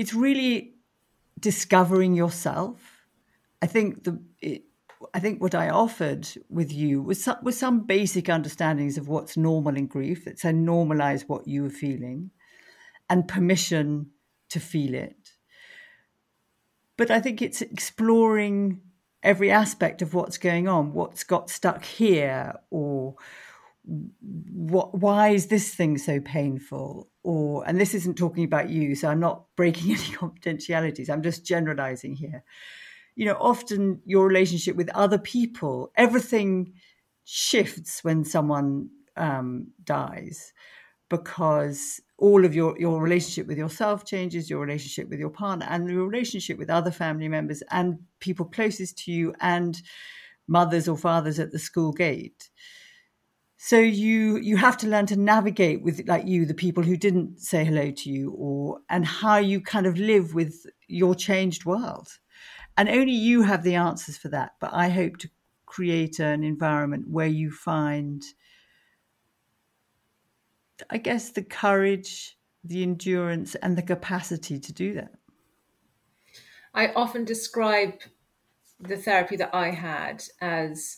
it's 0.00 0.14
really 0.14 0.76
discovering 1.38 2.14
yourself. 2.14 3.04
I 3.60 3.66
think 3.66 4.04
the 4.04 4.18
it, 4.40 4.62
I 5.12 5.20
think 5.20 5.42
what 5.42 5.54
I 5.54 5.68
offered 5.68 6.26
with 6.48 6.72
you 6.72 7.02
was 7.02 7.22
some, 7.22 7.36
was 7.42 7.58
some 7.58 7.80
basic 7.80 8.30
understandings 8.30 8.96
of 8.96 9.08
what's 9.08 9.36
normal 9.36 9.76
in 9.76 9.86
grief. 9.86 10.24
That 10.24 10.38
said, 10.38 10.54
normalize 10.54 11.28
what 11.28 11.46
you 11.46 11.64
were 11.64 11.76
feeling, 11.84 12.30
and 13.10 13.28
permission 13.28 14.06
to 14.48 14.58
feel 14.58 14.94
it. 14.94 15.32
But 16.96 17.10
I 17.10 17.20
think 17.20 17.42
it's 17.42 17.60
exploring 17.60 18.80
every 19.22 19.50
aspect 19.50 20.00
of 20.00 20.14
what's 20.14 20.38
going 20.38 20.66
on. 20.66 20.94
What's 20.94 21.24
got 21.24 21.50
stuck 21.50 21.84
here, 21.84 22.54
or 22.70 23.16
what? 23.84 24.98
Why 24.98 25.28
is 25.30 25.46
this 25.46 25.74
thing 25.74 25.98
so 25.98 26.20
painful? 26.20 27.10
or 27.22 27.66
and 27.66 27.80
this 27.80 27.94
isn't 27.94 28.16
talking 28.16 28.44
about 28.44 28.70
you 28.70 28.94
so 28.94 29.08
i'm 29.08 29.20
not 29.20 29.44
breaking 29.56 29.90
any 29.94 30.14
confidentialities 30.14 31.10
i'm 31.10 31.22
just 31.22 31.44
generalizing 31.44 32.14
here 32.14 32.42
you 33.14 33.24
know 33.24 33.36
often 33.40 34.00
your 34.04 34.26
relationship 34.26 34.76
with 34.76 34.88
other 34.90 35.18
people 35.18 35.90
everything 35.96 36.72
shifts 37.24 38.02
when 38.02 38.24
someone 38.24 38.88
um, 39.16 39.68
dies 39.84 40.52
because 41.08 42.00
all 42.16 42.44
of 42.44 42.54
your 42.54 42.78
your 42.78 43.02
relationship 43.02 43.46
with 43.46 43.58
yourself 43.58 44.04
changes 44.04 44.48
your 44.48 44.60
relationship 44.60 45.08
with 45.08 45.18
your 45.18 45.30
partner 45.30 45.66
and 45.68 45.90
your 45.90 46.06
relationship 46.06 46.56
with 46.58 46.70
other 46.70 46.90
family 46.90 47.28
members 47.28 47.62
and 47.70 47.98
people 48.20 48.46
closest 48.46 48.96
to 48.96 49.12
you 49.12 49.34
and 49.40 49.82
mothers 50.48 50.88
or 50.88 50.96
fathers 50.96 51.38
at 51.38 51.52
the 51.52 51.58
school 51.58 51.92
gate 51.92 52.48
so 53.62 53.78
you 53.78 54.38
you 54.38 54.56
have 54.56 54.78
to 54.78 54.86
learn 54.86 55.04
to 55.04 55.16
navigate 55.16 55.82
with 55.82 56.08
like 56.08 56.26
you 56.26 56.46
the 56.46 56.54
people 56.54 56.82
who 56.82 56.96
didn't 56.96 57.38
say 57.38 57.62
hello 57.62 57.90
to 57.90 58.08
you 58.08 58.30
or 58.38 58.78
and 58.88 59.04
how 59.04 59.36
you 59.36 59.60
kind 59.60 59.84
of 59.84 59.98
live 59.98 60.32
with 60.32 60.64
your 60.88 61.14
changed 61.14 61.66
world. 61.66 62.08
And 62.78 62.88
only 62.88 63.12
you 63.12 63.42
have 63.42 63.62
the 63.62 63.74
answers 63.74 64.16
for 64.16 64.28
that 64.28 64.52
but 64.60 64.72
i 64.72 64.88
hope 64.88 65.18
to 65.18 65.28
create 65.66 66.18
an 66.20 66.42
environment 66.42 67.10
where 67.10 67.26
you 67.26 67.50
find 67.50 68.22
i 70.88 70.96
guess 70.96 71.28
the 71.28 71.42
courage 71.42 72.38
the 72.64 72.82
endurance 72.82 73.56
and 73.56 73.76
the 73.76 73.82
capacity 73.82 74.58
to 74.58 74.72
do 74.72 74.94
that. 74.94 75.12
I 76.72 76.92
often 76.94 77.26
describe 77.26 78.00
the 78.78 78.96
therapy 78.96 79.36
that 79.36 79.54
i 79.54 79.68
had 79.68 80.24
as 80.40 80.96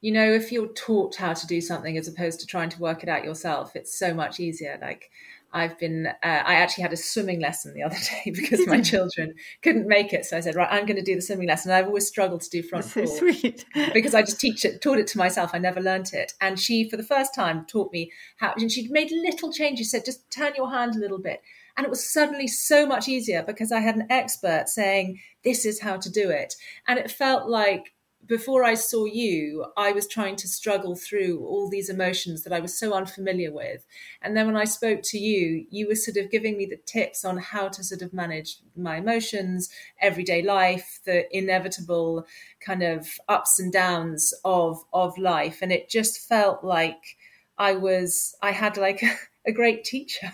you 0.00 0.12
know 0.12 0.32
if 0.32 0.50
you're 0.50 0.72
taught 0.72 1.16
how 1.16 1.32
to 1.32 1.46
do 1.46 1.60
something 1.60 1.96
as 1.96 2.08
opposed 2.08 2.40
to 2.40 2.46
trying 2.46 2.68
to 2.70 2.80
work 2.80 3.02
it 3.02 3.08
out 3.08 3.24
yourself 3.24 3.76
it's 3.76 3.98
so 3.98 4.14
much 4.14 4.40
easier. 4.40 4.78
Like 4.80 5.10
i've 5.52 5.76
been 5.80 6.06
uh, 6.06 6.12
i 6.22 6.54
actually 6.54 6.82
had 6.82 6.92
a 6.92 6.96
swimming 6.96 7.40
lesson 7.40 7.74
the 7.74 7.82
other 7.88 7.96
day 7.96 8.30
because 8.30 8.64
my 8.68 8.80
children 8.92 9.34
couldn't 9.62 9.88
make 9.88 10.12
it. 10.12 10.24
So 10.24 10.36
i 10.36 10.40
said 10.40 10.54
right 10.54 10.68
i'm 10.70 10.86
going 10.86 10.96
to 10.96 11.02
do 11.02 11.16
the 11.16 11.22
swimming 11.22 11.48
lesson. 11.48 11.70
And 11.70 11.78
i've 11.78 11.86
always 11.86 12.06
struggled 12.06 12.40
to 12.42 12.50
do 12.50 12.62
front 12.62 12.84
so 12.84 13.04
sweet. 13.04 13.64
because 13.92 14.14
i 14.14 14.22
just 14.22 14.40
teach 14.40 14.64
it 14.64 14.80
taught 14.80 14.98
it 14.98 15.06
to 15.08 15.18
myself. 15.18 15.50
I 15.52 15.58
never 15.58 15.80
learnt 15.80 16.14
it. 16.14 16.32
And 16.40 16.58
she 16.58 16.88
for 16.88 16.96
the 16.96 17.02
first 17.02 17.34
time 17.34 17.66
taught 17.66 17.92
me 17.92 18.12
how 18.36 18.54
and 18.56 18.70
she 18.70 18.88
made 18.88 19.10
little 19.10 19.52
changes. 19.52 19.90
Said 19.90 20.04
just 20.04 20.30
turn 20.30 20.52
your 20.56 20.70
hand 20.70 20.96
a 20.96 21.00
little 21.00 21.18
bit. 21.18 21.42
And 21.76 21.84
it 21.86 21.90
was 21.90 22.12
suddenly 22.12 22.46
so 22.46 22.86
much 22.86 23.08
easier 23.08 23.42
because 23.42 23.72
i 23.72 23.80
had 23.80 23.96
an 23.96 24.06
expert 24.10 24.68
saying 24.68 25.20
this 25.44 25.64
is 25.64 25.80
how 25.80 25.96
to 25.96 26.10
do 26.10 26.30
it. 26.30 26.54
And 26.86 26.98
it 26.98 27.10
felt 27.10 27.48
like 27.48 27.92
before 28.26 28.64
I 28.64 28.74
saw 28.74 29.06
you, 29.06 29.66
I 29.76 29.92
was 29.92 30.06
trying 30.06 30.36
to 30.36 30.48
struggle 30.48 30.94
through 30.94 31.44
all 31.44 31.68
these 31.68 31.88
emotions 31.88 32.44
that 32.44 32.52
I 32.52 32.60
was 32.60 32.78
so 32.78 32.92
unfamiliar 32.92 33.50
with. 33.52 33.84
And 34.22 34.36
then 34.36 34.46
when 34.46 34.56
I 34.56 34.64
spoke 34.64 35.00
to 35.04 35.18
you, 35.18 35.66
you 35.70 35.88
were 35.88 35.94
sort 35.94 36.16
of 36.16 36.30
giving 36.30 36.56
me 36.56 36.66
the 36.66 36.76
tips 36.76 37.24
on 37.24 37.38
how 37.38 37.68
to 37.68 37.82
sort 37.82 38.02
of 38.02 38.12
manage 38.12 38.58
my 38.76 38.98
emotions, 38.98 39.70
everyday 40.00 40.42
life, 40.42 41.00
the 41.04 41.24
inevitable 41.36 42.26
kind 42.60 42.82
of 42.82 43.08
ups 43.28 43.58
and 43.58 43.72
downs 43.72 44.32
of 44.44 44.84
of 44.92 45.16
life. 45.18 45.58
And 45.62 45.72
it 45.72 45.88
just 45.88 46.28
felt 46.28 46.62
like 46.62 47.16
I 47.58 47.74
was 47.74 48.36
I 48.42 48.52
had 48.52 48.76
like 48.76 49.02
a 49.46 49.52
great 49.52 49.84
teacher. 49.84 50.32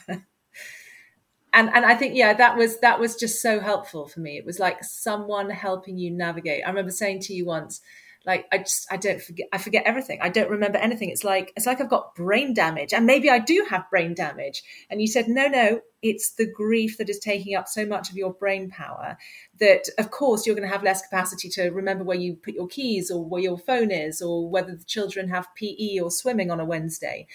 And 1.56 1.70
and 1.74 1.86
I 1.86 1.94
think 1.94 2.14
yeah, 2.14 2.34
that 2.34 2.56
was 2.56 2.78
that 2.80 3.00
was 3.00 3.16
just 3.16 3.40
so 3.40 3.60
helpful 3.60 4.06
for 4.06 4.20
me. 4.20 4.36
It 4.36 4.44
was 4.44 4.60
like 4.60 4.84
someone 4.84 5.48
helping 5.48 5.96
you 5.96 6.10
navigate. 6.10 6.62
I 6.64 6.68
remember 6.68 6.90
saying 6.90 7.20
to 7.20 7.32
you 7.32 7.46
once, 7.46 7.80
like 8.26 8.46
I 8.52 8.58
just 8.58 8.86
I 8.92 8.98
don't 8.98 9.22
forget 9.22 9.46
I 9.54 9.58
forget 9.58 9.84
everything. 9.86 10.18
I 10.20 10.28
don't 10.28 10.50
remember 10.50 10.76
anything. 10.76 11.08
It's 11.08 11.24
like 11.24 11.54
it's 11.56 11.64
like 11.64 11.80
I've 11.80 11.88
got 11.88 12.14
brain 12.14 12.52
damage, 12.52 12.92
and 12.92 13.06
maybe 13.06 13.30
I 13.30 13.38
do 13.38 13.66
have 13.70 13.88
brain 13.88 14.12
damage. 14.12 14.64
And 14.90 15.00
you 15.00 15.06
said 15.06 15.28
no, 15.28 15.46
no, 15.46 15.80
it's 16.02 16.34
the 16.34 16.46
grief 16.46 16.98
that 16.98 17.08
is 17.08 17.18
taking 17.20 17.56
up 17.56 17.68
so 17.68 17.86
much 17.86 18.10
of 18.10 18.16
your 18.16 18.34
brain 18.34 18.68
power 18.68 19.16
that 19.58 19.88
of 19.98 20.10
course 20.10 20.44
you're 20.44 20.56
going 20.56 20.68
to 20.68 20.72
have 20.72 20.84
less 20.84 21.00
capacity 21.00 21.48
to 21.48 21.70
remember 21.70 22.04
where 22.04 22.18
you 22.18 22.34
put 22.34 22.52
your 22.52 22.68
keys 22.68 23.10
or 23.10 23.24
where 23.24 23.40
your 23.40 23.56
phone 23.56 23.90
is 23.90 24.20
or 24.20 24.46
whether 24.46 24.76
the 24.76 24.84
children 24.84 25.30
have 25.30 25.48
PE 25.54 26.00
or 26.00 26.10
swimming 26.10 26.50
on 26.50 26.60
a 26.60 26.66
Wednesday. 26.66 27.26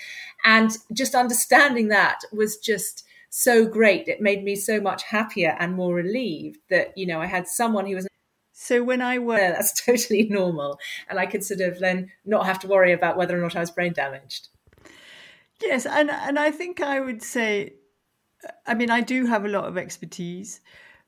And 0.46 0.78
just 0.94 1.16
understanding 1.16 1.88
that 1.88 2.20
was 2.32 2.58
just 2.58 3.08
so 3.32 3.66
great. 3.66 4.08
It 4.08 4.22
made 4.22 4.44
me 4.44 4.56
so 4.56 4.80
much 4.80 5.04
happier 5.04 5.56
and 5.58 5.74
more 5.74 5.96
relieved 5.96 6.60
that, 6.70 6.96
you 6.98 7.08
know, 7.08 7.22
I 7.22 7.26
had 7.26 7.48
someone 7.48 7.88
who 7.88 7.96
was 7.96 8.08
so 8.52 8.84
when 8.84 9.02
I 9.02 9.18
were. 9.18 9.38
yeah, 9.38 9.52
that's 9.54 9.84
totally 9.84 10.28
normal, 10.30 10.78
and 11.10 11.18
I 11.18 11.26
could 11.26 11.44
sort 11.44 11.62
of 11.62 11.80
then 11.80 12.12
not 12.26 12.46
have 12.46 12.60
to 12.60 12.68
worry 12.68 12.92
about 12.92 13.18
whether 13.18 13.36
or 13.36 13.42
not 13.42 13.56
I 13.56 13.62
was 13.62 13.72
brain 13.72 13.94
damaged. 13.94 14.50
Yes, 15.62 15.86
and 15.86 16.12
and 16.12 16.38
I 16.38 16.52
think 16.52 16.82
I 16.82 17.00
would 17.00 17.24
say, 17.24 17.74
I 18.68 18.76
mean, 18.76 18.92
I 18.92 19.02
do 19.02 19.26
have 19.26 19.46
a 19.46 19.50
lot 19.50 19.66
of 19.66 19.78
expertise, 19.78 20.62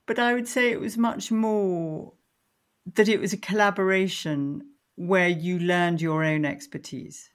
but 0.07 0.17
I 0.17 0.33
would 0.33 0.47
say 0.47 0.71
it 0.71 0.79
was 0.79 0.97
much 0.97 1.31
more 1.31 2.13
that 2.95 3.09
it 3.09 3.19
was 3.19 3.33
a 3.33 3.37
collaboration 3.37 4.63
where 4.95 5.29
you 5.29 5.59
learned 5.59 6.01
your 6.01 6.23
own 6.23 6.45
expertise 6.45 7.29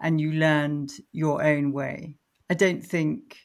and 0.00 0.20
you 0.20 0.32
learned 0.32 0.92
your 1.12 1.42
own 1.42 1.72
way. 1.72 2.18
I 2.50 2.54
don't 2.54 2.84
think 2.84 3.38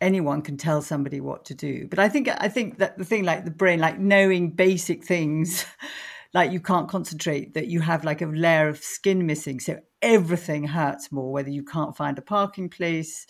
anyone 0.00 0.42
can 0.42 0.56
tell 0.56 0.82
somebody 0.82 1.20
what 1.20 1.44
to 1.46 1.54
do. 1.54 1.86
But 1.88 1.98
I 1.98 2.08
think 2.08 2.28
I 2.28 2.48
think 2.48 2.78
that 2.78 2.98
the 2.98 3.04
thing 3.04 3.24
like 3.24 3.44
the 3.44 3.50
brain, 3.50 3.78
like 3.78 3.98
knowing 3.98 4.50
basic 4.50 5.04
things, 5.04 5.64
like 6.34 6.52
you 6.52 6.60
can't 6.60 6.88
concentrate, 6.88 7.54
that 7.54 7.68
you 7.68 7.80
have 7.80 8.04
like 8.04 8.22
a 8.22 8.26
layer 8.26 8.68
of 8.68 8.82
skin 8.82 9.26
missing, 9.26 9.60
so 9.60 9.78
everything 10.02 10.64
hurts 10.64 11.10
more. 11.10 11.32
Whether 11.32 11.50
you 11.50 11.64
can't 11.64 11.96
find 11.96 12.18
a 12.18 12.22
parking 12.22 12.68
place, 12.68 13.26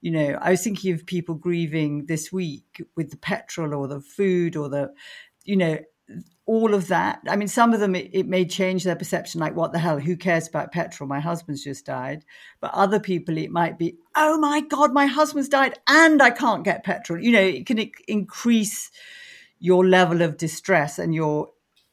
you 0.00 0.10
know. 0.10 0.38
I 0.40 0.50
was 0.50 0.62
thinking 0.62 0.92
of 0.92 1.06
people 1.06 1.34
grieving 1.34 2.06
this 2.06 2.32
week 2.32 2.82
with 2.96 3.10
the 3.10 3.16
petrol 3.16 3.74
or 3.74 3.88
the 3.88 4.00
food 4.00 4.56
or 4.56 4.68
the, 4.68 4.92
you 5.44 5.56
know, 5.56 5.78
all 6.46 6.74
of 6.74 6.88
that. 6.88 7.20
I 7.28 7.36
mean, 7.36 7.46
some 7.46 7.72
of 7.72 7.78
them 7.80 7.94
it, 7.94 8.10
it, 8.12 8.26
may 8.26 8.44
change 8.44 8.82
their 8.82 8.96
perception, 8.96 9.40
like, 9.40 9.54
what 9.54 9.72
the 9.72 9.78
hell, 9.78 10.00
who 10.00 10.16
cares 10.16 10.48
about 10.48 10.72
petrol? 10.72 11.06
My 11.06 11.20
husband's 11.20 11.62
just 11.62 11.86
died. 11.86 12.24
But 12.60 12.74
other 12.74 12.98
people, 12.98 13.38
it 13.38 13.52
might 13.52 13.78
be, 13.78 13.98
oh 14.16 14.36
my 14.38 14.60
God, 14.60 14.92
my 14.92 15.06
husband's 15.06 15.48
died 15.48 15.78
and 15.86 16.20
I 16.20 16.30
can't 16.30 16.64
get 16.64 16.82
petrol. 16.82 17.22
You 17.22 17.30
know, 17.30 17.40
it 17.40 17.66
can 17.66 17.90
increase 18.08 18.90
your 19.60 19.86
level 19.86 20.22
of 20.22 20.38
distress 20.38 20.98
and 20.98 21.14
your 21.14 21.50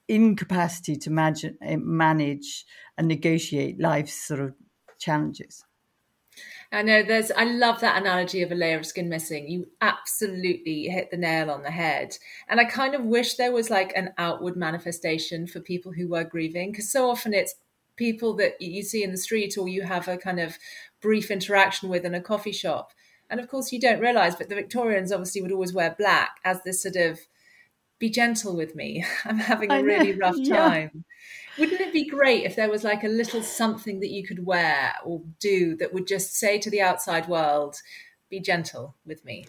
incapacity 0.08 0.96
to 0.96 1.10
imagine, 1.12 1.58
eh, 1.62 1.78
manage 1.80 2.66
and 2.98 3.08
negotiate 3.08 3.80
life's 3.80 4.14
sort 4.14 4.40
of 4.40 4.56
challenges. 4.98 5.64
I 6.72 6.82
know 6.82 7.02
there's, 7.02 7.32
I 7.32 7.46
love 7.46 7.80
that 7.80 8.02
analogy 8.02 8.42
of 8.42 8.52
a 8.52 8.56
layer 8.56 8.78
of 8.78 8.86
skin 8.86 9.08
missing. 9.08 9.48
You 9.48 9.68
absolutely 9.80 10.84
hit 10.90 11.12
the 11.12 11.18
nail 11.18 11.50
on 11.50 11.64
the 11.64 11.72
head. 11.72 12.18
And 12.50 12.60
I 12.60 12.66
kind 12.66 12.94
of 12.94 13.04
wish 13.04 13.36
there 13.36 13.54
was 13.54 13.70
like 13.70 13.94
an 13.96 14.14
outward 14.18 14.58
manifestation 14.58 15.48
for 15.48 15.60
people 15.60 15.94
who 15.94 16.10
were 16.10 16.24
grieving, 16.24 16.72
because 16.72 16.92
so 16.92 17.10
often 17.10 17.34
it's 17.34 17.56
people 17.96 18.36
that 18.36 18.62
you 18.62 18.84
see 18.84 19.04
in 19.04 19.12
the 19.12 19.18
street 19.18 19.58
or 19.58 19.68
you 19.68 19.84
have 19.84 20.08
a 20.08 20.18
kind 20.18 20.40
of 20.40 20.58
brief 21.02 21.32
interaction 21.32 21.90
with 21.90 22.06
in 22.06 22.14
a 22.14 22.22
coffee 22.22 22.52
shop. 22.52 22.92
And 23.30 23.40
of 23.40 23.48
course, 23.48 23.72
you 23.72 23.80
don't 23.80 24.00
realize, 24.00 24.36
but 24.36 24.50
the 24.50 24.56
Victorians 24.56 25.12
obviously 25.12 25.42
would 25.42 25.52
always 25.52 25.74
wear 25.74 25.96
black 25.98 26.38
as 26.46 26.64
this 26.64 26.82
sort 26.82 26.96
of 26.96 27.20
be 28.00 28.10
gentle 28.10 28.56
with 28.56 28.76
me. 28.76 29.06
I'm 29.26 29.38
having 29.38 29.72
a 29.72 29.84
really 29.84 30.14
rough 30.14 30.38
time. 30.48 31.06
Wouldn't 31.58 31.82
it 31.82 31.94
be 31.94 32.08
great 32.08 32.44
if 32.46 32.56
there 32.56 32.70
was 32.70 32.84
like 32.84 33.04
a 33.04 33.08
little 33.08 33.42
something 33.42 34.00
that 34.02 34.12
you 34.12 34.26
could 34.26 34.46
wear 34.46 34.94
or 35.04 35.22
do 35.40 35.76
that 35.78 35.94
would 35.94 36.06
just 36.06 36.36
say 36.36 36.60
to 36.60 36.70
the 36.70 36.82
outside 36.82 37.28
world, 37.28 37.78
be 38.30 38.40
gentle 38.40 38.96
with 39.06 39.26
me? 39.26 39.46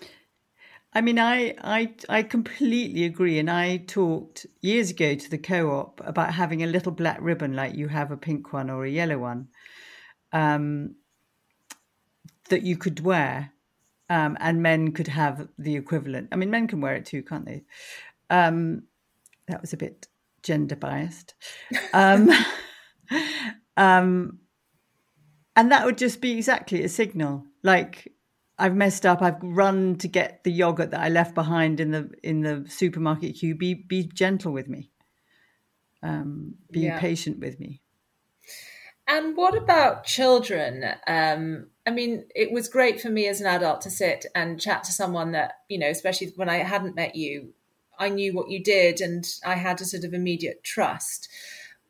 I 0.94 1.02
mean, 1.02 1.18
I, 1.18 1.54
I, 1.62 1.92
I 2.08 2.22
completely 2.22 3.04
agree. 3.04 3.38
And 3.38 3.50
I 3.50 3.78
talked 3.78 4.46
years 4.62 4.90
ago 4.90 5.14
to 5.14 5.30
the 5.30 5.38
co 5.38 5.70
op 5.70 6.00
about 6.04 6.32
having 6.34 6.62
a 6.62 6.66
little 6.66 6.92
black 6.92 7.18
ribbon 7.20 7.54
like 7.54 7.74
you 7.74 7.88
have 7.88 8.10
a 8.10 8.16
pink 8.16 8.52
one 8.52 8.70
or 8.70 8.84
a 8.84 8.90
yellow 8.90 9.18
one 9.18 9.48
um, 10.32 10.94
that 12.48 12.62
you 12.62 12.76
could 12.76 13.00
wear. 13.00 13.52
Um, 14.10 14.38
and 14.40 14.62
men 14.62 14.92
could 14.92 15.08
have 15.08 15.48
the 15.58 15.76
equivalent. 15.76 16.30
I 16.32 16.36
mean, 16.36 16.50
men 16.50 16.66
can 16.66 16.80
wear 16.80 16.94
it 16.94 17.04
too, 17.04 17.22
can't 17.22 17.44
they? 17.44 17.64
Um, 18.30 18.82
that 19.46 19.60
was 19.60 19.72
a 19.72 19.76
bit 19.76 20.08
gender 20.42 20.76
biased. 20.76 21.34
Um, 21.92 22.30
um, 23.76 24.38
and 25.56 25.72
that 25.72 25.84
would 25.84 25.98
just 25.98 26.20
be 26.20 26.32
exactly 26.32 26.84
a 26.84 26.88
signal. 26.88 27.44
Like 27.62 28.12
I've 28.58 28.74
messed 28.74 29.06
up. 29.06 29.22
I've 29.22 29.42
run 29.42 29.96
to 29.96 30.08
get 30.08 30.42
the 30.44 30.52
yogurt 30.52 30.90
that 30.90 31.00
I 31.00 31.08
left 31.08 31.34
behind 31.34 31.80
in 31.80 31.92
the 31.92 32.10
in 32.22 32.42
the 32.42 32.66
supermarket 32.68 33.36
queue. 33.36 33.54
Be 33.54 33.74
be 33.74 34.04
gentle 34.04 34.52
with 34.52 34.68
me. 34.68 34.90
Um, 36.02 36.54
be 36.70 36.80
yeah. 36.80 36.98
patient 36.98 37.38
with 37.40 37.58
me. 37.58 37.82
And 39.06 39.36
what 39.36 39.56
about 39.56 40.04
children? 40.04 40.84
Um, 41.06 41.68
I 41.86 41.90
mean, 41.90 42.26
it 42.34 42.52
was 42.52 42.68
great 42.68 43.00
for 43.00 43.08
me 43.08 43.26
as 43.26 43.40
an 43.40 43.46
adult 43.46 43.80
to 43.82 43.90
sit 43.90 44.26
and 44.34 44.60
chat 44.60 44.84
to 44.84 44.92
someone 44.92 45.32
that 45.32 45.54
you 45.68 45.78
know, 45.78 45.88
especially 45.88 46.32
when 46.36 46.48
I 46.48 46.58
hadn't 46.58 46.96
met 46.96 47.14
you, 47.14 47.54
I 47.98 48.08
knew 48.08 48.34
what 48.34 48.50
you 48.50 48.62
did 48.62 49.00
and 49.00 49.26
I 49.44 49.54
had 49.54 49.80
a 49.80 49.84
sort 49.84 50.04
of 50.04 50.14
immediate 50.14 50.62
trust. 50.62 51.28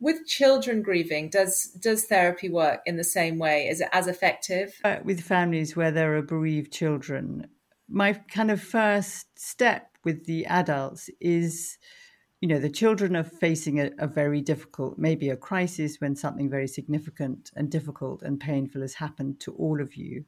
With 0.01 0.27
children 0.27 0.83
grieving, 0.83 1.29
does 1.29 1.65
does 1.81 2.05
therapy 2.05 2.49
work 2.49 2.81
in 2.87 2.97
the 2.97 3.05
same 3.05 3.39
way? 3.39 3.67
Is 3.67 3.81
it 3.81 3.89
as 3.93 4.07
effective? 4.07 4.75
Uh, 4.85 4.99
with 5.03 5.21
families 5.21 5.75
where 5.75 5.91
there 5.91 6.17
are 6.17 6.23
bereaved 6.23 6.73
children, 6.73 7.49
my 7.89 8.13
kind 8.13 8.51
of 8.51 8.61
first 8.61 9.27
step 9.39 9.97
with 10.05 10.27
the 10.27 10.47
adults 10.47 11.11
is 11.21 11.79
you 12.41 12.49
know 12.49 12.59
the 12.59 12.71
children 12.71 13.17
are 13.17 13.25
facing 13.25 13.81
a, 13.81 13.91
a, 13.99 14.07
very 14.07 14.41
difficult 14.41 14.99
maybe 14.99 15.29
a 15.29 15.37
crisis 15.37 15.97
when 16.01 16.15
something 16.15 16.49
very 16.49 16.69
significant 16.69 17.51
and 17.57 17.71
difficult 17.71 18.23
and 18.23 18.39
painful 18.39 18.81
has 18.81 18.95
happened 18.95 19.41
to 19.41 19.53
all 19.55 19.81
of 19.81 19.97
you 19.97 20.25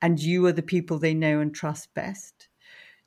and 0.00 0.20
you 0.22 0.46
are 0.46 0.52
the 0.52 0.62
people 0.62 0.98
they 0.98 1.14
know 1.14 1.40
and 1.40 1.54
trust 1.54 1.92
best 1.94 2.48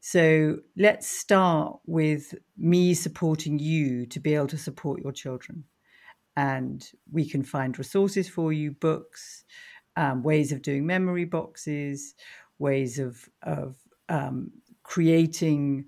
so 0.07 0.57
let's 0.77 1.07
start 1.07 1.79
with 1.87 2.35
me 2.55 2.93
supporting 2.93 3.57
you 3.57 4.05
to 4.05 4.19
be 4.19 4.35
able 4.35 4.45
to 4.45 4.57
support 4.57 5.01
your 5.01 5.11
children. 5.11 5.63
And 6.37 6.87
we 7.11 7.27
can 7.27 7.41
find 7.41 7.75
resources 7.75 8.29
for 8.29 8.53
you, 8.53 8.69
books, 8.69 9.45
um, 9.97 10.21
ways 10.21 10.51
of 10.51 10.61
doing 10.61 10.85
memory 10.85 11.25
boxes, 11.25 12.13
ways 12.59 12.99
of, 12.99 13.27
of 13.41 13.77
um, 14.07 14.51
creating 14.83 15.85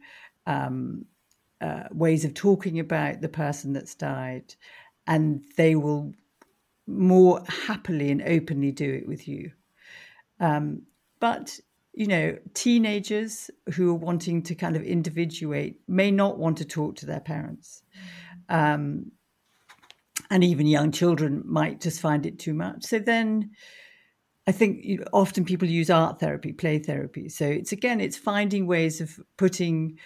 um, 0.47 1.05
uh, 1.61 1.83
ways 1.91 2.25
of 2.25 2.33
talking 2.33 2.79
about 2.79 3.21
the 3.21 3.29
person 3.29 3.71
that's 3.71 3.93
died. 3.93 4.55
And 5.05 5.43
they 5.57 5.75
will 5.75 6.11
more 6.87 7.43
happily 7.47 8.09
and 8.09 8.23
openly 8.23 8.71
do 8.71 8.91
it 8.95 9.07
with 9.07 9.27
you. 9.27 9.51
Um, 10.39 10.87
but 11.19 11.59
you 11.97 12.05
know, 12.05 12.37
teenagers 12.53 13.49
who 13.73 13.89
are 13.89 13.95
wanting 13.95 14.43
to 14.43 14.53
kind 14.53 14.75
of 14.75 14.83
individuate 14.83 15.79
may 15.87 16.11
not 16.11 16.37
want 16.37 16.59
to 16.59 16.63
talk 16.63 16.95
to 16.95 17.07
their 17.07 17.19
parents. 17.19 17.81
Um, 18.49 19.13
and 20.29 20.43
even 20.43 20.67
young 20.67 20.91
children 20.91 21.41
might 21.43 21.81
just 21.81 21.99
find 21.99 22.27
it 22.27 22.37
too 22.37 22.53
much. 22.53 22.83
So 22.83 22.99
then 22.99 23.49
I 24.45 24.51
think 24.51 25.01
often 25.11 25.43
people 25.43 25.67
use 25.67 25.89
art 25.89 26.19
therapy, 26.19 26.53
play 26.53 26.77
therapy. 26.77 27.29
So 27.29 27.47
it's 27.47 27.71
again, 27.71 27.99
it's 27.99 28.15
finding 28.15 28.67
ways 28.67 29.01
of 29.01 29.19
putting 29.35 29.97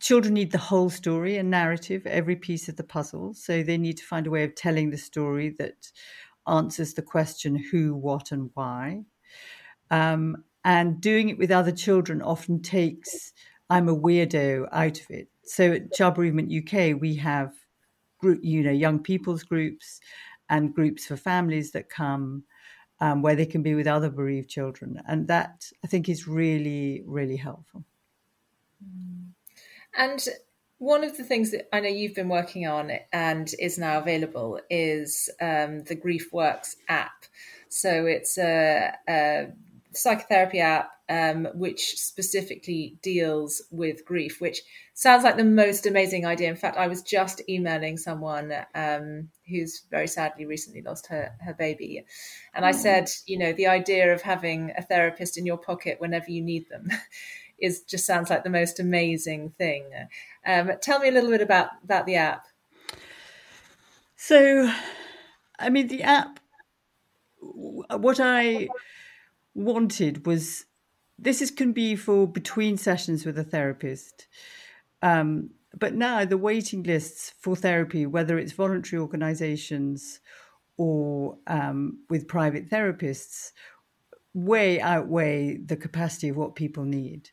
children 0.00 0.34
need 0.34 0.50
the 0.50 0.58
whole 0.58 0.90
story 0.90 1.36
and 1.36 1.48
narrative, 1.48 2.08
every 2.08 2.34
piece 2.34 2.68
of 2.68 2.74
the 2.74 2.82
puzzle. 2.82 3.34
So 3.34 3.62
they 3.62 3.78
need 3.78 3.98
to 3.98 4.04
find 4.04 4.26
a 4.26 4.30
way 4.30 4.42
of 4.42 4.56
telling 4.56 4.90
the 4.90 4.98
story 4.98 5.54
that 5.60 5.92
answers 6.48 6.94
the 6.94 7.02
question 7.02 7.54
who, 7.54 7.94
what, 7.94 8.32
and 8.32 8.50
why. 8.54 9.02
Um, 9.92 10.42
and 10.64 11.00
doing 11.00 11.28
it 11.28 11.38
with 11.38 11.50
other 11.50 11.72
children 11.72 12.22
often 12.22 12.60
takes 12.60 13.32
I'm 13.70 13.88
a 13.88 13.96
weirdo 13.96 14.68
out 14.72 15.00
of 15.00 15.10
it. 15.10 15.28
So 15.44 15.72
at 15.72 15.92
Child 15.94 16.16
Bereavement 16.16 16.52
UK, 16.52 17.00
we 17.00 17.14
have 17.16 17.54
group, 18.18 18.40
you 18.42 18.62
know, 18.62 18.72
young 18.72 18.98
people's 18.98 19.44
groups 19.44 20.00
and 20.48 20.74
groups 20.74 21.06
for 21.06 21.16
families 21.16 21.70
that 21.70 21.88
come 21.88 22.42
um, 23.00 23.22
where 23.22 23.36
they 23.36 23.46
can 23.46 23.62
be 23.62 23.74
with 23.74 23.86
other 23.86 24.10
bereaved 24.10 24.50
children, 24.50 25.00
and 25.06 25.26
that 25.28 25.70
I 25.82 25.86
think 25.86 26.08
is 26.08 26.28
really, 26.28 27.02
really 27.06 27.36
helpful. 27.36 27.84
And 29.96 30.22
one 30.78 31.04
of 31.04 31.16
the 31.16 31.24
things 31.24 31.50
that 31.52 31.74
I 31.74 31.80
know 31.80 31.88
you've 31.88 32.14
been 32.14 32.28
working 32.28 32.66
on 32.66 32.92
and 33.12 33.50
is 33.58 33.78
now 33.78 33.98
available 33.98 34.60
is 34.68 35.30
um, 35.40 35.84
the 35.84 35.94
Grief 35.94 36.32
Works 36.32 36.76
app. 36.88 37.24
So 37.68 38.06
it's 38.06 38.36
a, 38.36 38.92
a 39.08 39.48
psychotherapy 39.92 40.60
app 40.60 40.90
um, 41.10 41.48
which 41.54 41.96
specifically 41.96 42.96
deals 43.02 43.60
with 43.72 44.04
grief, 44.04 44.40
which 44.40 44.62
sounds 44.94 45.24
like 45.24 45.36
the 45.36 45.44
most 45.44 45.84
amazing 45.84 46.24
idea. 46.24 46.48
In 46.48 46.54
fact, 46.54 46.76
I 46.76 46.86
was 46.86 47.02
just 47.02 47.42
emailing 47.48 47.96
someone 47.96 48.52
um, 48.76 49.28
who's 49.48 49.82
very 49.90 50.06
sadly 50.06 50.46
recently 50.46 50.82
lost 50.82 51.08
her, 51.08 51.32
her 51.40 51.52
baby. 51.52 52.04
And 52.54 52.64
I 52.64 52.70
said, 52.70 53.10
you 53.26 53.38
know, 53.38 53.52
the 53.52 53.66
idea 53.66 54.14
of 54.14 54.22
having 54.22 54.72
a 54.78 54.82
therapist 54.82 55.36
in 55.36 55.44
your 55.44 55.58
pocket 55.58 56.00
whenever 56.00 56.30
you 56.30 56.42
need 56.42 56.68
them 56.68 56.88
is 57.58 57.82
just 57.82 58.06
sounds 58.06 58.30
like 58.30 58.44
the 58.44 58.50
most 58.50 58.78
amazing 58.78 59.50
thing. 59.58 59.86
Um, 60.46 60.70
tell 60.80 61.00
me 61.00 61.08
a 61.08 61.12
little 61.12 61.30
bit 61.30 61.42
about, 61.42 61.70
about 61.82 62.06
the 62.06 62.14
app. 62.14 62.46
So, 64.14 64.72
I 65.58 65.70
mean, 65.70 65.88
the 65.88 66.04
app, 66.04 66.38
what 67.40 68.20
I 68.20 68.68
wanted 69.54 70.26
was 70.26 70.64
this 71.18 71.42
is 71.42 71.50
can 71.50 71.72
be 71.72 71.96
for 71.96 72.26
between 72.26 72.76
sessions 72.76 73.26
with 73.26 73.38
a 73.38 73.44
therapist. 73.44 74.26
Um, 75.02 75.50
but 75.78 75.94
now 75.94 76.24
the 76.24 76.38
waiting 76.38 76.82
lists 76.82 77.34
for 77.38 77.54
therapy, 77.54 78.06
whether 78.06 78.38
it's 78.38 78.52
voluntary 78.52 79.00
organisations 79.00 80.20
or 80.76 81.38
um, 81.46 81.98
with 82.08 82.26
private 82.26 82.70
therapists, 82.70 83.52
way 84.32 84.80
outweigh 84.80 85.58
the 85.58 85.76
capacity 85.76 86.30
of 86.30 86.36
what 86.36 86.54
people 86.54 86.84
need. 86.84 87.30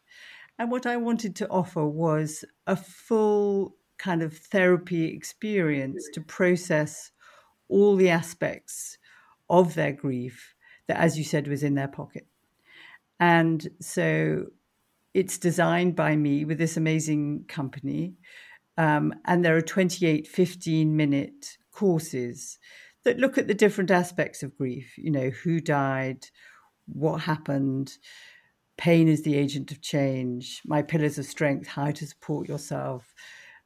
And 0.59 0.71
what 0.71 0.85
I 0.85 0.97
wanted 0.97 1.35
to 1.37 1.49
offer 1.49 1.85
was 1.85 2.43
a 2.65 2.75
full 2.75 3.75
kind 3.97 4.21
of 4.21 4.37
therapy 4.37 5.05
experience 5.05 6.07
to 6.13 6.21
process 6.21 7.11
all 7.69 7.95
the 7.95 8.09
aspects 8.09 8.97
of 9.49 9.75
their 9.75 9.91
grief 9.91 10.55
that, 10.87 10.97
as 10.97 11.17
you 11.17 11.23
said, 11.23 11.47
was 11.47 11.63
in 11.63 11.75
their 11.75 11.87
pocket. 11.87 12.27
And 13.19 13.67
so 13.79 14.45
it's 15.13 15.37
designed 15.37 15.95
by 15.95 16.15
me 16.15 16.45
with 16.45 16.57
this 16.57 16.77
amazing 16.77 17.45
company. 17.47 18.13
Um, 18.77 19.13
and 19.25 19.43
there 19.43 19.57
are 19.57 19.61
28 19.61 20.27
15 20.27 20.95
minute 20.95 21.57
courses 21.71 22.59
that 23.03 23.17
look 23.17 23.37
at 23.37 23.47
the 23.47 23.53
different 23.53 23.89
aspects 23.89 24.43
of 24.43 24.57
grief, 24.57 24.97
you 24.97 25.09
know, 25.09 25.29
who 25.29 25.59
died, 25.59 26.27
what 26.85 27.21
happened, 27.21 27.97
pain 28.77 29.07
is 29.07 29.23
the 29.23 29.35
agent 29.35 29.71
of 29.71 29.81
change, 29.81 30.61
my 30.65 30.81
pillars 30.81 31.17
of 31.17 31.25
strength, 31.25 31.67
how 31.67 31.91
to 31.91 32.05
support 32.05 32.47
yourself, 32.47 33.13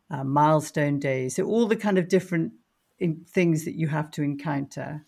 uh, 0.09 0.23
milestone 0.23 0.99
days. 0.99 1.35
So, 1.35 1.43
all 1.45 1.67
the 1.67 1.75
kind 1.75 1.97
of 1.97 2.07
different 2.07 2.53
things 3.27 3.65
that 3.65 3.75
you 3.75 3.87
have 3.87 4.11
to 4.11 4.23
encounter 4.23 5.05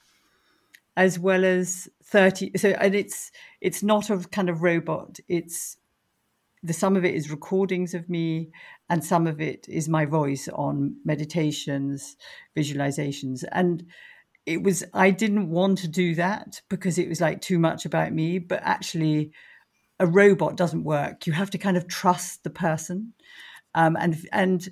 as 0.95 1.17
well 1.17 1.43
as 1.43 1.89
30 2.03 2.51
so 2.57 2.69
and 2.69 2.93
it's 2.93 3.31
it's 3.61 3.83
not 3.83 4.09
a 4.09 4.17
kind 4.17 4.49
of 4.49 4.61
robot. 4.61 5.19
It's 5.27 5.77
the 6.61 6.73
some 6.73 6.95
of 6.95 7.03
it 7.03 7.13
is 7.13 7.29
recordings 7.29 7.93
of 7.93 8.09
me 8.09 8.51
and 8.89 9.03
some 9.03 9.27
of 9.27 9.41
it 9.41 9.65
is 9.67 9.89
my 9.89 10.05
voice 10.05 10.47
on 10.53 10.97
meditations 11.03 12.15
visualizations. 12.55 13.43
And 13.51 13.85
it 14.45 14.61
was 14.61 14.83
i 14.93 15.09
didn't 15.09 15.49
want 15.49 15.77
to 15.77 15.87
do 15.87 16.13
that 16.15 16.61
because 16.67 16.97
it 16.97 17.07
was 17.07 17.21
like 17.21 17.39
too 17.39 17.57
much 17.57 17.85
about 17.85 18.11
me 18.11 18.39
but 18.39 18.59
actually 18.61 19.31
a 19.99 20.05
robot 20.07 20.57
doesn't 20.57 20.83
work. 20.83 21.27
You 21.27 21.33
have 21.33 21.49
to 21.51 21.57
kind 21.57 21.77
of 21.77 21.87
trust 21.87 22.43
the 22.43 22.49
person. 22.49 23.13
Um, 23.75 23.95
and 23.99 24.17
and 24.31 24.69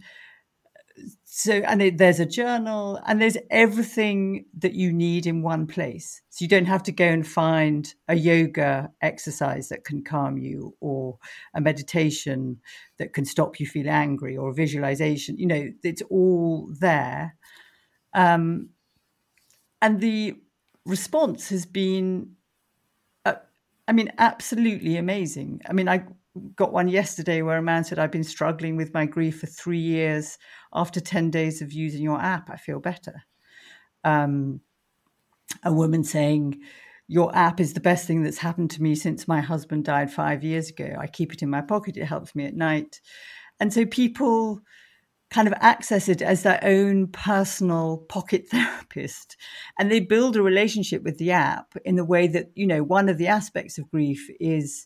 so 1.24 1.54
and 1.54 1.82
it, 1.82 1.98
there's 1.98 2.20
a 2.20 2.26
journal 2.26 3.00
and 3.06 3.22
there's 3.22 3.38
everything 3.50 4.46
that 4.58 4.74
you 4.74 4.92
need 4.92 5.26
in 5.26 5.42
one 5.42 5.68
place. 5.68 6.22
So 6.30 6.44
you 6.44 6.50
don't 6.50 6.66
have 6.66 6.84
to 6.84 6.92
go 6.92 7.06
and 7.06 7.28
find 7.28 7.94
a 8.08 8.16
yoga 8.16 8.92
exercise 9.02 9.70
that 9.70 9.84
can 9.84 10.04
calm 10.04 10.38
you 10.38 10.76
or 10.80 11.18
a 11.54 11.62
meditation 11.62 12.62
that 12.98 13.14
can 13.14 13.26
stop 13.26 13.60
you 13.60 13.66
feel 13.68 13.90
angry 13.90 14.38
or 14.38 14.50
a 14.50 14.54
visualization. 14.54 15.38
You 15.38 15.48
know 15.48 15.70
it's 15.84 16.04
all 16.10 16.70
there. 16.80 17.36
Um, 18.14 18.70
and 19.82 20.00
the 20.00 20.36
response 20.86 21.50
has 21.50 21.66
been 21.66 22.36
uh, 23.26 23.36
i 23.88 23.92
mean 23.92 24.12
absolutely 24.18 24.98
amazing. 24.98 25.62
I 25.68 25.74
mean 25.74 25.88
i 25.88 26.04
got 26.56 26.72
one 26.72 26.88
yesterday 26.88 27.42
where 27.42 27.58
a 27.58 27.62
man 27.62 27.84
said, 27.84 28.00
I've 28.00 28.12
been 28.12 28.24
struggling 28.24 28.76
with 28.76 28.94
my 28.94 29.06
grief 29.06 29.40
for 29.40 29.48
three 29.48 29.80
years. 29.80 30.38
After 30.74 31.00
10 31.00 31.30
days 31.30 31.62
of 31.62 31.74
using 31.74 32.04
your 32.04 32.22
app, 32.22 32.50
I 32.50 32.58
feel 32.58 32.80
better. 32.80 33.24
Um, 34.04 34.62
a 35.64 35.74
woman 35.74 36.04
saying, 36.04 36.60
Your 37.08 37.36
app 37.36 37.60
is 37.60 37.74
the 37.74 37.82
best 37.82 38.08
thing 38.08 38.24
that's 38.24 38.38
happened 38.38 38.72
to 38.72 38.82
me 38.82 38.96
since 38.96 39.28
my 39.28 39.42
husband 39.42 39.86
died 39.86 40.12
five 40.12 40.44
years 40.44 40.70
ago. 40.70 40.96
I 40.98 41.08
keep 41.08 41.34
it 41.34 41.42
in 41.42 41.50
my 41.50 41.62
pocket, 41.62 41.98
it 41.98 42.06
helps 42.06 42.34
me 42.36 42.46
at 42.46 42.56
night. 42.56 43.02
And 43.60 43.74
so 43.74 43.86
people 43.86 44.62
kind 45.30 45.48
of 45.48 45.54
access 45.62 46.10
it 46.10 46.22
as 46.22 46.44
their 46.44 46.60
own 46.64 47.08
personal 47.08 47.98
pocket 48.10 48.48
therapist 48.52 49.38
and 49.80 49.90
they 49.90 50.00
build 50.00 50.36
a 50.36 50.42
relationship 50.42 51.04
with 51.04 51.18
the 51.18 51.32
app 51.32 51.74
in 51.86 51.96
the 51.96 52.04
way 52.04 52.28
that 52.28 52.52
you 52.54 52.68
know 52.68 52.84
one 52.84 53.08
of 53.08 53.18
the 53.18 53.28
aspects 53.28 53.78
of 53.78 53.90
grief 53.90 54.30
is 54.42 54.86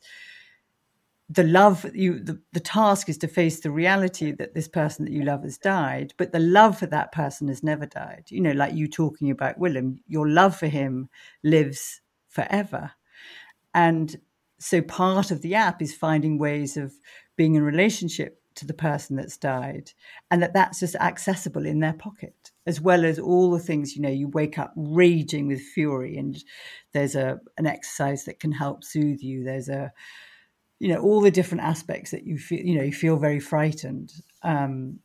the 1.29 1.43
love 1.43 1.85
you 1.95 2.19
the, 2.19 2.39
the 2.53 2.59
task 2.59 3.09
is 3.09 3.17
to 3.17 3.27
face 3.27 3.59
the 3.59 3.71
reality 3.71 4.31
that 4.31 4.53
this 4.53 4.67
person 4.67 5.05
that 5.05 5.11
you 5.11 5.23
love 5.23 5.41
has 5.41 5.57
died 5.57 6.13
but 6.17 6.31
the 6.31 6.39
love 6.39 6.77
for 6.77 6.85
that 6.85 7.11
person 7.11 7.47
has 7.47 7.63
never 7.63 7.85
died. 7.85 8.25
You 8.29 8.41
know 8.41 8.51
like 8.51 8.75
you 8.75 8.87
talking 8.87 9.31
about 9.31 9.57
willem 9.57 9.99
your 10.07 10.29
love 10.29 10.55
for 10.55 10.67
him 10.67 11.09
lives 11.43 12.01
forever. 12.27 12.91
And 13.73 14.17
so 14.59 14.81
part 14.81 15.31
of 15.31 15.41
the 15.41 15.55
app 15.55 15.81
is 15.81 15.95
finding 15.95 16.37
ways 16.37 16.77
of 16.77 16.93
being 17.35 17.55
in 17.55 17.63
relationship 17.63 18.39
to 18.55 18.65
the 18.65 18.73
person 18.73 19.17
that's 19.17 19.35
died 19.35 19.91
and 20.31 20.41
that 20.41 20.53
that's 20.53 20.79
just 20.79 20.95
accessible 20.95 21.65
in 21.65 21.81
their 21.81 21.93
pocket 21.93 22.51
as 22.65 22.79
well 22.79 23.03
as 23.03 23.19
all 23.19 23.51
the 23.51 23.59
things 23.59 23.97
you 23.97 24.01
know 24.01 24.09
you 24.09 24.29
wake 24.29 24.57
up 24.57 24.71
raging 24.77 25.47
with 25.47 25.59
fury 25.59 26.17
and 26.17 26.43
there's 26.93 27.15
a 27.15 27.39
an 27.57 27.67
exercise 27.67 28.23
that 28.23 28.39
can 28.39 28.53
help 28.53 28.83
soothe 28.83 29.21
you. 29.21 29.43
There's 29.43 29.69
a 29.69 29.91
you 30.79 30.89
know 30.89 31.01
all 31.01 31.21
the 31.21 31.31
different 31.31 31.63
aspects 31.63 32.11
that 32.11 32.25
you 32.25 32.37
feel 32.37 32.59
you 32.59 32.77
know 32.77 32.83
you 32.83 32.93
feel 32.93 33.17
very 33.17 33.39
frightened 33.39 34.13
um, 34.43 34.99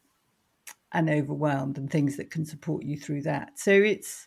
and 0.92 1.08
overwhelmed 1.08 1.78
and 1.78 1.90
things 1.90 2.16
that 2.16 2.30
can 2.30 2.44
support 2.44 2.82
you 2.84 2.96
through 2.96 3.22
that 3.22 3.58
so 3.58 3.70
it's 3.70 4.26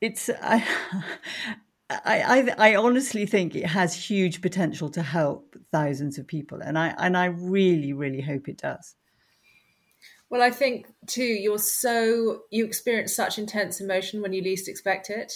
it's 0.00 0.30
I, 0.42 0.64
I 1.92 2.54
I 2.58 2.74
honestly 2.76 3.26
think 3.26 3.56
it 3.56 3.66
has 3.66 3.94
huge 3.94 4.40
potential 4.42 4.88
to 4.90 5.02
help 5.02 5.56
thousands 5.72 6.18
of 6.18 6.26
people 6.26 6.60
and 6.60 6.78
I 6.78 6.94
and 6.98 7.16
I 7.16 7.26
really 7.26 7.92
really 7.92 8.20
hope 8.20 8.48
it 8.48 8.58
does 8.58 8.94
well, 10.30 10.42
I 10.42 10.50
think 10.52 10.86
too, 11.06 11.24
you're 11.24 11.58
so, 11.58 12.42
you 12.50 12.64
experience 12.64 13.14
such 13.14 13.36
intense 13.36 13.80
emotion 13.80 14.22
when 14.22 14.32
you 14.32 14.42
least 14.42 14.68
expect 14.68 15.10
it. 15.10 15.32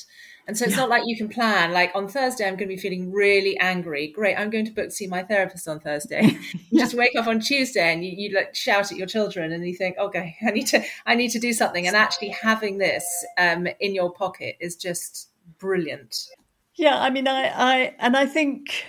And 0.47 0.59
so 0.59 0.65
it's 0.65 0.75
yeah. 0.75 0.81
not 0.81 0.91
like 0.91 1.03
you 1.07 1.17
can 1.17 1.29
plan, 1.29 1.73
like 1.73 1.91
on 1.95 2.07
Thursday, 2.07 2.45
I'm 2.45 2.57
going 2.57 2.69
to 2.69 2.75
be 2.75 2.81
feeling 2.81 3.11
really 3.11 3.59
angry. 3.59 4.09
Great, 4.09 4.37
I'm 4.37 4.51
going 4.51 4.67
to 4.67 4.73
book 4.73 4.87
to 4.87 4.91
see 4.91 5.07
my 5.07 5.23
therapist 5.23 5.67
on 5.67 5.81
Thursday. 5.81 6.39
you 6.71 6.81
just 6.81 6.95
wake 6.95 7.17
up 7.17 7.27
on 7.27 7.41
Tuesday 7.41 7.93
and 7.93 8.05
you, 8.05 8.13
you 8.15 8.35
like 8.35 8.55
shout 8.55 8.93
at 8.93 8.99
your 8.99 9.07
children 9.07 9.53
and 9.53 9.67
you 9.67 9.75
think, 9.75 9.97
okay, 9.99 10.37
I 10.47 10.51
need 10.51 10.67
to, 10.69 10.85
I 11.07 11.15
need 11.15 11.31
to 11.31 11.39
do 11.39 11.53
something. 11.53 11.87
And 11.87 11.97
actually 11.97 12.29
having 12.29 12.79
this 12.79 13.05
um, 13.39 13.67
in 13.81 13.95
your 13.95 14.13
pocket 14.13 14.57
is 14.61 14.77
just 14.77 15.31
brilliant. 15.59 16.27
Yeah, 16.75 17.01
I 17.01 17.09
mean, 17.09 17.27
I, 17.27 17.47
I, 17.47 17.95
and 17.99 18.17
I 18.17 18.27
think, 18.27 18.85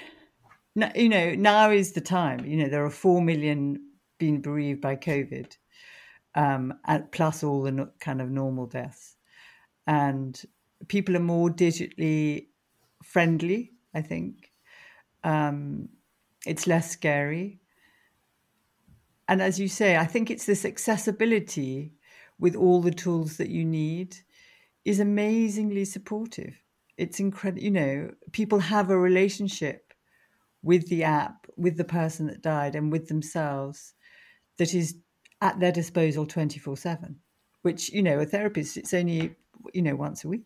you 0.96 1.10
know, 1.10 1.36
now 1.36 1.70
is 1.72 1.94
the 1.94 2.02
time. 2.02 2.46
You 2.46 2.58
know, 2.58 2.70
there 2.70 2.84
are 2.84 2.90
four 2.90 3.22
million 3.22 3.80
being 4.18 4.42
bereaved 4.42 4.82
by 4.82 4.96
COVID 4.96 5.56
um, 6.36 6.74
and 6.86 7.10
plus 7.12 7.44
all 7.44 7.64
the 7.64 7.92
kind 8.00 8.22
of 8.22 8.30
normal 8.30 8.66
deaths. 8.68 9.16
And 9.88 10.40
people 10.88 11.16
are 11.16 11.20
more 11.20 11.50
digitally 11.50 12.48
friendly, 13.04 13.72
I 13.94 14.02
think. 14.02 14.52
Um, 15.24 15.90
it's 16.46 16.68
less 16.68 16.92
scary. 16.92 17.60
And 19.28 19.42
as 19.42 19.60
you 19.60 19.68
say, 19.68 19.98
I 19.98 20.06
think 20.06 20.30
it's 20.30 20.46
this 20.46 20.66
accessibility 20.66 21.94
with 22.40 22.56
all 22.56 22.82
the 22.82 22.92
tools 22.92 23.38
that 23.38 23.50
you 23.50 23.66
need 23.66 24.18
is 24.84 25.00
amazingly 25.00 25.86
supportive. 25.86 26.62
It's 26.98 27.20
incredible. 27.20 27.64
You 27.64 27.72
know, 27.72 28.12
people 28.32 28.60
have 28.60 28.90
a 28.90 28.98
relationship 28.98 29.94
with 30.62 30.88
the 30.90 31.04
app, 31.04 31.48
with 31.58 31.78
the 31.78 31.84
person 31.84 32.28
that 32.28 32.42
died, 32.42 32.76
and 32.76 32.92
with 32.92 33.08
themselves 33.08 33.94
that 34.58 34.74
is 34.74 34.96
at 35.42 35.60
their 35.60 35.72
disposal 35.72 36.26
24 36.26 36.78
7 36.78 37.20
which 37.62 37.92
you 37.92 38.02
know 38.02 38.20
a 38.20 38.26
therapist 38.26 38.78
it's 38.78 38.94
only 38.94 39.36
you 39.74 39.82
know 39.82 39.96
once 39.96 40.24
a 40.24 40.28
week 40.28 40.46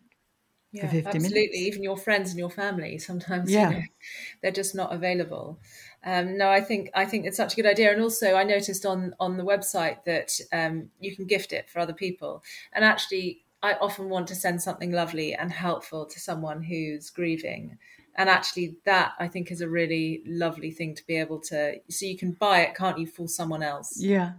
yeah, 0.72 0.84
absolutely. 0.84 1.18
Minutes. 1.18 1.56
Even 1.56 1.82
your 1.82 1.96
friends 1.96 2.30
and 2.30 2.38
your 2.38 2.50
family 2.50 2.98
sometimes, 2.98 3.50
yeah. 3.50 3.70
You 3.70 3.76
know, 3.76 3.82
they're 4.42 4.52
just 4.52 4.74
not 4.74 4.92
available. 4.92 5.58
Um, 6.04 6.38
no, 6.38 6.48
I 6.48 6.60
think 6.60 6.90
I 6.94 7.04
think 7.04 7.26
it's 7.26 7.36
such 7.36 7.54
a 7.54 7.56
good 7.56 7.66
idea. 7.66 7.92
And 7.92 8.00
also, 8.00 8.34
I 8.34 8.44
noticed 8.44 8.86
on 8.86 9.14
on 9.18 9.36
the 9.36 9.44
website 9.44 10.04
that 10.04 10.30
um, 10.52 10.90
you 11.00 11.14
can 11.14 11.26
gift 11.26 11.52
it 11.52 11.68
for 11.68 11.80
other 11.80 11.92
people. 11.92 12.42
And 12.72 12.84
actually, 12.84 13.44
I 13.62 13.74
often 13.74 14.08
want 14.08 14.28
to 14.28 14.34
send 14.34 14.62
something 14.62 14.92
lovely 14.92 15.34
and 15.34 15.52
helpful 15.52 16.06
to 16.06 16.20
someone 16.20 16.62
who's 16.62 17.10
grieving. 17.10 17.78
and 18.16 18.28
actually 18.28 18.76
that 18.84 19.12
i 19.20 19.28
think 19.28 19.52
is 19.52 19.60
a 19.60 19.68
really 19.68 20.20
lovely 20.26 20.72
thing 20.72 20.96
to 20.96 21.06
be 21.06 21.14
able 21.14 21.38
to 21.38 21.76
so 21.88 22.04
you 22.04 22.18
can 22.18 22.32
buy 22.32 22.60
it 22.62 22.74
can't 22.74 22.98
you 22.98 23.06
for 23.06 23.28
someone 23.28 23.62
else 23.62 23.94
yeah 23.96 24.32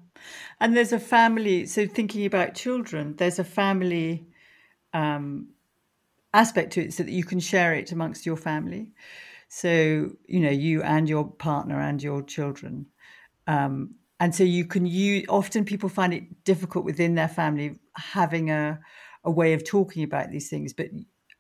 and 0.59 0.75
there's 0.75 0.91
a 0.91 0.99
family 0.99 1.65
so 1.65 1.88
thinking 1.88 2.25
about 2.25 2.53
children 2.53 3.15
there's 3.15 3.39
a 3.39 3.45
family 3.45 4.27
um, 4.93 5.47
aspect 6.34 6.73
to 6.73 6.82
it 6.82 6.93
so 6.93 7.03
that 7.03 7.11
you 7.11 7.23
can 7.23 7.39
share 7.39 7.73
it 7.73 7.91
amongst 7.91 8.25
your 8.25 8.38
family. 8.38 8.91
So 9.47 10.11
you 10.27 10.39
know 10.39 10.49
you 10.49 10.82
and 10.84 11.07
your 11.09 11.29
partner 11.29 11.79
and 11.79 12.01
your 12.01 12.21
children. 12.23 12.88
Um, 13.47 13.95
and 14.19 14.36
so 14.36 14.43
you 14.43 14.65
can 14.65 14.86
use 14.86 15.25
often 15.29 15.65
people 15.65 15.89
find 15.89 16.13
it 16.13 16.43
difficult 16.43 16.86
within 16.86 17.15
their 17.15 17.27
family 17.27 17.75
having 17.95 18.49
a 18.51 18.79
a 19.23 19.32
way 19.32 19.53
of 19.53 19.63
talking 19.63 20.03
about 20.03 20.32
these 20.32 20.49
things 20.49 20.73
but 20.73 20.88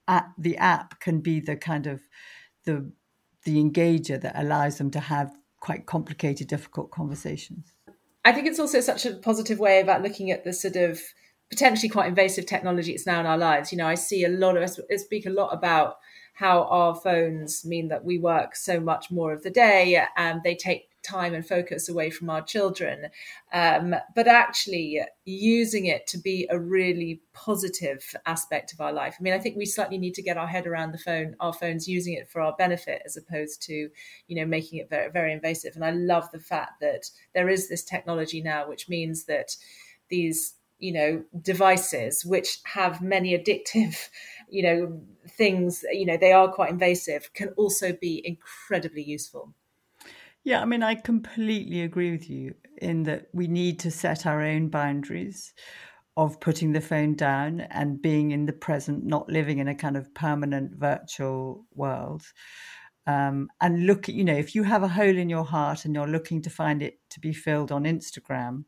at, 0.07 0.29
the 0.37 0.55
app 0.57 0.99
can 0.99 1.19
be 1.19 1.39
the 1.39 1.55
kind 1.55 1.87
of 1.87 2.01
the 2.65 2.91
the 3.43 3.57
engager 3.57 4.21
that 4.21 4.39
allows 4.39 4.77
them 4.77 4.91
to 4.91 4.99
have 4.99 5.31
quite 5.59 5.85
complicated 5.85 6.47
difficult 6.47 6.91
conversations. 6.91 7.73
I 8.23 8.33
think 8.33 8.47
it's 8.47 8.59
also 8.59 8.81
such 8.81 9.05
a 9.05 9.15
positive 9.15 9.57
way 9.57 9.79
about 9.79 10.03
looking 10.03 10.29
at 10.29 10.43
the 10.43 10.53
sort 10.53 10.75
of 10.75 10.99
potentially 11.51 11.89
quite 11.89 12.07
invasive 12.07 12.45
technology 12.45 12.93
it's 12.93 13.05
now 13.05 13.19
in 13.19 13.25
our 13.27 13.37
lives 13.37 13.71
you 13.71 13.77
know 13.77 13.87
i 13.87 13.95
see 13.95 14.23
a 14.23 14.29
lot 14.29 14.57
of 14.57 14.63
us 14.63 14.79
speak 14.97 15.25
a 15.25 15.29
lot 15.29 15.49
about 15.49 15.97
how 16.33 16.63
our 16.63 16.95
phones 16.95 17.65
mean 17.65 17.89
that 17.89 18.03
we 18.03 18.17
work 18.17 18.55
so 18.55 18.79
much 18.79 19.11
more 19.11 19.31
of 19.33 19.43
the 19.43 19.51
day 19.51 20.03
and 20.17 20.41
they 20.43 20.55
take 20.55 20.87
time 21.03 21.33
and 21.33 21.45
focus 21.45 21.89
away 21.89 22.09
from 22.09 22.29
our 22.29 22.41
children, 22.41 23.07
um, 23.53 23.95
but 24.15 24.27
actually 24.27 25.01
using 25.25 25.85
it 25.85 26.05
to 26.07 26.17
be 26.17 26.47
a 26.49 26.59
really 26.59 27.21
positive 27.33 28.15
aspect 28.25 28.73
of 28.73 28.81
our 28.81 28.93
life. 28.93 29.15
I 29.19 29.23
mean, 29.23 29.33
I 29.33 29.39
think 29.39 29.57
we 29.57 29.65
slightly 29.65 29.97
need 29.97 30.15
to 30.15 30.21
get 30.21 30.37
our 30.37 30.47
head 30.47 30.67
around 30.67 30.91
the 30.91 30.99
phone, 30.99 31.35
our 31.39 31.53
phones 31.53 31.87
using 31.87 32.13
it 32.13 32.29
for 32.29 32.41
our 32.41 32.55
benefit 32.57 33.01
as 33.05 33.17
opposed 33.17 33.61
to, 33.63 33.89
you 34.27 34.35
know, 34.35 34.45
making 34.45 34.79
it 34.79 34.89
very, 34.89 35.09
very 35.09 35.33
invasive. 35.33 35.75
And 35.75 35.85
I 35.85 35.91
love 35.91 36.29
the 36.31 36.39
fact 36.39 36.79
that 36.81 37.09
there 37.33 37.49
is 37.49 37.67
this 37.67 37.83
technology 37.83 38.41
now, 38.41 38.67
which 38.67 38.89
means 38.89 39.25
that 39.25 39.55
these 40.09 40.53
you 40.81 40.91
know 40.91 41.23
devices 41.41 42.25
which 42.25 42.59
have 42.65 43.01
many 43.01 43.37
addictive 43.37 44.09
you 44.49 44.63
know 44.63 45.01
things 45.29 45.85
you 45.91 46.05
know 46.05 46.17
they 46.17 46.33
are 46.33 46.51
quite 46.51 46.71
invasive 46.71 47.31
can 47.33 47.49
also 47.57 47.93
be 47.93 48.21
incredibly 48.25 49.03
useful 49.03 49.53
yeah, 50.43 50.61
I 50.61 50.65
mean, 50.65 50.81
I 50.81 50.95
completely 50.95 51.81
agree 51.81 52.11
with 52.11 52.29
you 52.29 52.55
in 52.77 53.03
that 53.03 53.27
we 53.31 53.47
need 53.47 53.79
to 53.81 53.91
set 53.91 54.25
our 54.25 54.41
own 54.41 54.69
boundaries 54.69 55.53
of 56.17 56.39
putting 56.39 56.73
the 56.73 56.81
phone 56.81 57.15
down 57.15 57.61
and 57.61 58.01
being 58.01 58.31
in 58.31 58.47
the 58.47 58.53
present, 58.53 59.05
not 59.05 59.29
living 59.29 59.59
in 59.59 59.67
a 59.67 59.75
kind 59.75 59.95
of 59.95 60.13
permanent 60.13 60.75
virtual 60.75 61.65
world. 61.73 62.23
Um, 63.07 63.49
and 63.61 63.85
look, 63.85 64.07
you 64.07 64.23
know, 64.23 64.35
if 64.35 64.55
you 64.55 64.63
have 64.63 64.83
a 64.83 64.87
hole 64.87 65.17
in 65.17 65.29
your 65.29 65.45
heart 65.45 65.85
and 65.85 65.93
you're 65.93 66.07
looking 66.07 66.41
to 66.43 66.49
find 66.49 66.81
it 66.81 66.99
to 67.11 67.19
be 67.19 67.33
filled 67.33 67.71
on 67.71 67.83
Instagram, 67.83 68.65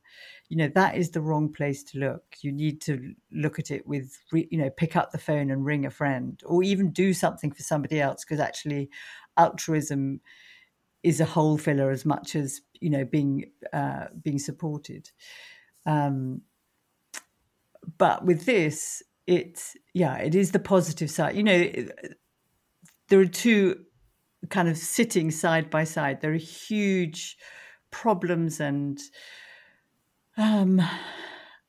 you 0.49 0.57
know, 0.57 0.67
that 0.75 0.95
is 0.95 1.11
the 1.11 1.21
wrong 1.21 1.51
place 1.51 1.83
to 1.83 1.97
look. 1.97 2.23
You 2.41 2.51
need 2.51 2.81
to 2.81 3.13
look 3.31 3.59
at 3.59 3.71
it 3.71 3.87
with, 3.87 4.17
you 4.31 4.57
know, 4.57 4.69
pick 4.69 4.95
up 4.95 5.11
the 5.11 5.17
phone 5.17 5.49
and 5.49 5.65
ring 5.65 5.85
a 5.85 5.89
friend 5.89 6.39
or 6.45 6.63
even 6.63 6.91
do 6.91 7.13
something 7.13 7.51
for 7.51 7.63
somebody 7.63 7.99
else 7.99 8.23
because 8.23 8.39
actually 8.39 8.89
altruism 9.37 10.21
is 11.03 11.19
a 11.19 11.25
hole 11.25 11.57
filler 11.57 11.91
as 11.91 12.05
much 12.05 12.35
as 12.35 12.61
you 12.79 12.89
know 12.89 13.05
being 13.05 13.51
uh, 13.71 14.05
being 14.21 14.39
supported. 14.39 15.11
Um, 15.85 16.41
but 17.97 18.25
with 18.25 18.45
this, 18.45 19.03
it's 19.27 19.75
yeah, 19.93 20.17
it 20.17 20.33
is 20.33 20.51
the 20.51 20.59
positive 20.59 21.11
side. 21.11 21.35
You 21.35 21.43
know, 21.43 21.71
there 23.09 23.19
are 23.19 23.25
two 23.25 23.83
kind 24.49 24.69
of 24.69 24.77
sitting 24.77 25.29
side 25.31 25.69
by 25.69 25.83
side. 25.83 26.21
There 26.21 26.31
are 26.31 26.35
huge 26.35 27.37
problems 27.91 28.59
and 28.59 28.99
um, 30.37 30.81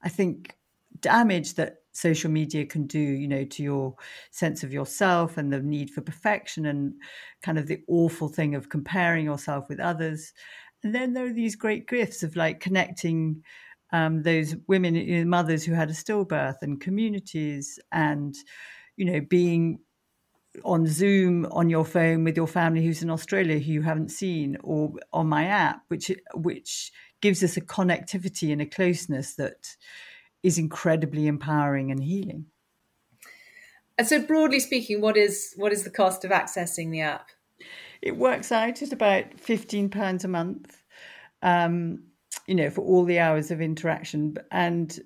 I 0.02 0.08
think 0.08 0.56
damage 1.00 1.54
that 1.54 1.78
social 1.92 2.30
media 2.30 2.66
can 2.66 2.86
do, 2.86 2.98
you 2.98 3.28
know, 3.28 3.44
to 3.44 3.62
your 3.62 3.94
sense 4.30 4.64
of 4.64 4.72
yourself 4.72 5.36
and 5.36 5.52
the 5.52 5.60
need 5.60 5.90
for 5.90 6.00
perfection 6.00 6.66
and 6.66 6.94
kind 7.42 7.58
of 7.58 7.66
the 7.66 7.82
awful 7.88 8.28
thing 8.28 8.54
of 8.54 8.68
comparing 8.68 9.24
yourself 9.24 9.68
with 9.68 9.78
others. 9.80 10.32
And 10.82 10.94
then 10.94 11.12
there 11.12 11.26
are 11.26 11.32
these 11.32 11.56
great 11.56 11.88
gifts 11.88 12.22
of 12.22 12.36
like 12.36 12.60
connecting 12.60 13.42
um, 13.92 14.22
those 14.22 14.56
women, 14.66 14.96
you 14.96 15.20
know, 15.20 15.28
mothers 15.28 15.64
who 15.64 15.72
had 15.72 15.88
a 15.90 15.94
stillbirth 15.94 16.62
and 16.62 16.80
communities 16.80 17.78
and, 17.92 18.34
you 18.96 19.04
know, 19.04 19.20
being 19.20 19.78
on 20.64 20.86
Zoom 20.86 21.46
on 21.46 21.68
your 21.70 21.84
phone 21.84 22.24
with 22.24 22.36
your 22.36 22.46
family 22.46 22.84
who's 22.84 23.02
in 23.02 23.10
Australia 23.10 23.58
who 23.58 23.72
you 23.72 23.82
haven't 23.82 24.10
seen, 24.10 24.56
or 24.62 24.92
on 25.12 25.26
my 25.28 25.44
app, 25.46 25.82
which 25.88 26.10
which 26.34 26.92
gives 27.24 27.42
us 27.42 27.56
a 27.56 27.60
connectivity 27.62 28.52
and 28.52 28.60
a 28.60 28.66
closeness 28.66 29.36
that 29.36 29.76
is 30.42 30.58
incredibly 30.58 31.26
empowering 31.26 31.90
and 31.90 32.02
healing. 32.02 32.44
And 33.96 34.06
so, 34.06 34.20
broadly 34.20 34.60
speaking, 34.60 35.00
what 35.00 35.16
is 35.16 35.54
what 35.56 35.72
is 35.72 35.84
the 35.84 35.90
cost 35.90 36.26
of 36.26 36.30
accessing 36.30 36.90
the 36.90 37.00
app? 37.00 37.30
It 38.02 38.18
works 38.18 38.52
out 38.52 38.82
at 38.82 38.92
about 38.92 39.40
fifteen 39.40 39.88
pounds 39.88 40.24
a 40.24 40.28
month. 40.28 40.76
Um, 41.40 42.02
you 42.46 42.54
know, 42.54 42.68
for 42.68 42.82
all 42.82 43.06
the 43.06 43.18
hours 43.18 43.50
of 43.50 43.62
interaction. 43.62 44.36
And 44.50 45.00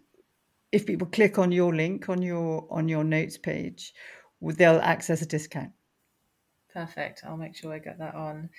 if 0.73 0.87
people 0.87 1.07
click 1.07 1.39
on 1.39 1.53
your 1.53 1.73
link 1.73 2.09
on 2.09 2.21
your 2.21 2.67
on 2.69 2.89
your 2.89 3.05
notes 3.05 3.39
page, 3.39 3.95
they'll 4.43 4.81
access 4.81 5.23
a 5.23 5.27
discount. 5.27 5.71
Perfect. 6.79 7.23
I'll 7.27 7.37
make 7.37 7.57
sure 7.57 7.75
I 7.75 7.81
get 7.81 7.99
that 7.99 8.15
on. 8.15 8.51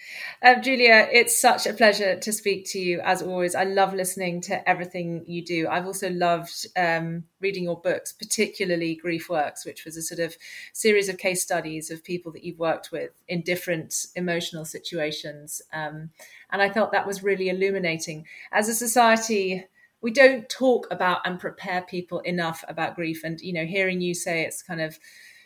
Um, 0.44 0.62
Julia, 0.62 1.08
it's 1.10 1.40
such 1.40 1.66
a 1.66 1.72
pleasure 1.72 2.20
to 2.20 2.34
speak 2.34 2.70
to 2.72 2.78
you 2.78 3.00
as 3.00 3.22
always. 3.22 3.56
I 3.56 3.64
love 3.64 3.94
listening 3.94 4.42
to 4.42 4.70
everything 4.70 5.24
you 5.26 5.42
do. 5.42 5.70
I've 5.70 5.86
also 5.86 6.10
loved 6.10 6.68
um, 6.76 7.24
reading 7.40 7.64
your 7.64 7.80
books, 7.80 8.12
particularly 8.12 8.96
Grief 8.96 9.30
Works, 9.30 9.66
which 9.66 9.86
was 9.86 9.96
a 9.96 10.02
sort 10.02 10.20
of 10.20 10.36
series 10.74 11.08
of 11.08 11.18
case 11.18 11.42
studies 11.42 11.92
of 11.92 12.04
people 12.04 12.34
that 12.34 12.44
you've 12.44 12.60
worked 12.60 12.92
with 12.92 13.12
in 13.30 13.42
different 13.42 14.08
emotional 14.18 14.66
situations. 14.66 15.62
Um, 15.72 16.10
and 16.50 16.62
I 16.62 16.70
thought 16.70 16.92
that 16.92 17.08
was 17.08 17.24
really 17.24 17.48
illuminating. 17.48 18.26
As 18.52 18.68
a 18.68 18.76
society, 18.76 19.66
we 20.02 20.12
don't 20.12 20.50
talk 20.50 20.88
about 20.92 21.22
and 21.24 21.40
prepare 21.40 21.84
people 21.84 22.20
enough 22.20 22.66
about 22.68 22.96
grief. 22.96 23.24
And, 23.24 23.40
you 23.40 23.54
know, 23.54 23.66
hearing 23.66 24.02
you 24.02 24.14
say 24.14 24.42
it's 24.42 24.62
kind 24.62 24.82
of, 24.82 25.00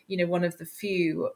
you 0.07 0.17
know, 0.17 0.26
one 0.26 0.43
of 0.43 0.57
the 0.57 0.65
few 0.65 1.30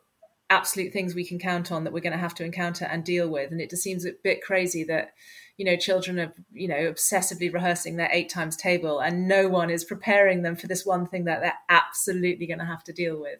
absolute 0.49 0.93
things 0.93 1.13
we 1.13 1.25
can 1.25 1.39
count 1.39 1.71
on 1.71 1.83
that 1.83 1.91
we're 1.93 1.99
going 1.99 2.13
to 2.13 2.19
have 2.19 2.35
to 2.35 2.45
encounter 2.45 2.85
and 2.85 3.03
deal 3.03 3.29
with. 3.29 3.51
And 3.51 3.59
it 3.59 3.69
just 3.69 3.83
seems 3.83 4.05
a 4.05 4.13
bit 4.23 4.41
crazy 4.41 4.83
that, 4.85 5.13
you 5.57 5.65
know, 5.65 5.75
children 5.75 6.19
are, 6.19 6.33
you 6.53 6.67
know, 6.67 6.75
obsessively 6.75 7.51
rehearsing 7.51 7.97
their 7.97 8.09
eight 8.11 8.29
times 8.29 8.55
table 8.55 8.99
and 8.99 9.27
no 9.27 9.47
one 9.47 9.69
is 9.69 9.83
preparing 9.83 10.43
them 10.43 10.55
for 10.55 10.67
this 10.67 10.85
one 10.85 11.05
thing 11.05 11.25
that 11.25 11.41
they're 11.41 11.53
absolutely 11.69 12.47
going 12.47 12.59
to 12.59 12.65
have 12.65 12.83
to 12.85 12.93
deal 12.93 13.19
with. 13.19 13.39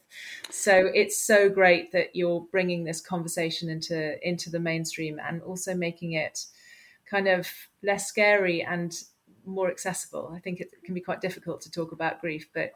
So 0.49 0.89
it's 0.93 1.21
so 1.21 1.49
great 1.49 1.91
that 1.93 2.15
you're 2.15 2.45
bringing 2.51 2.83
this 2.83 2.99
conversation 2.99 3.69
into 3.69 4.27
into 4.27 4.49
the 4.49 4.59
mainstream 4.59 5.19
and 5.25 5.41
also 5.43 5.73
making 5.73 6.13
it 6.13 6.45
kind 7.09 7.27
of 7.27 7.47
less 7.83 8.07
scary 8.07 8.63
and 8.63 8.93
more 9.45 9.71
accessible. 9.71 10.33
I 10.35 10.39
think 10.39 10.59
it 10.59 10.71
can 10.83 10.93
be 10.93 11.01
quite 11.01 11.21
difficult 11.21 11.61
to 11.61 11.71
talk 11.71 11.93
about 11.93 12.19
grief, 12.19 12.49
but 12.53 12.73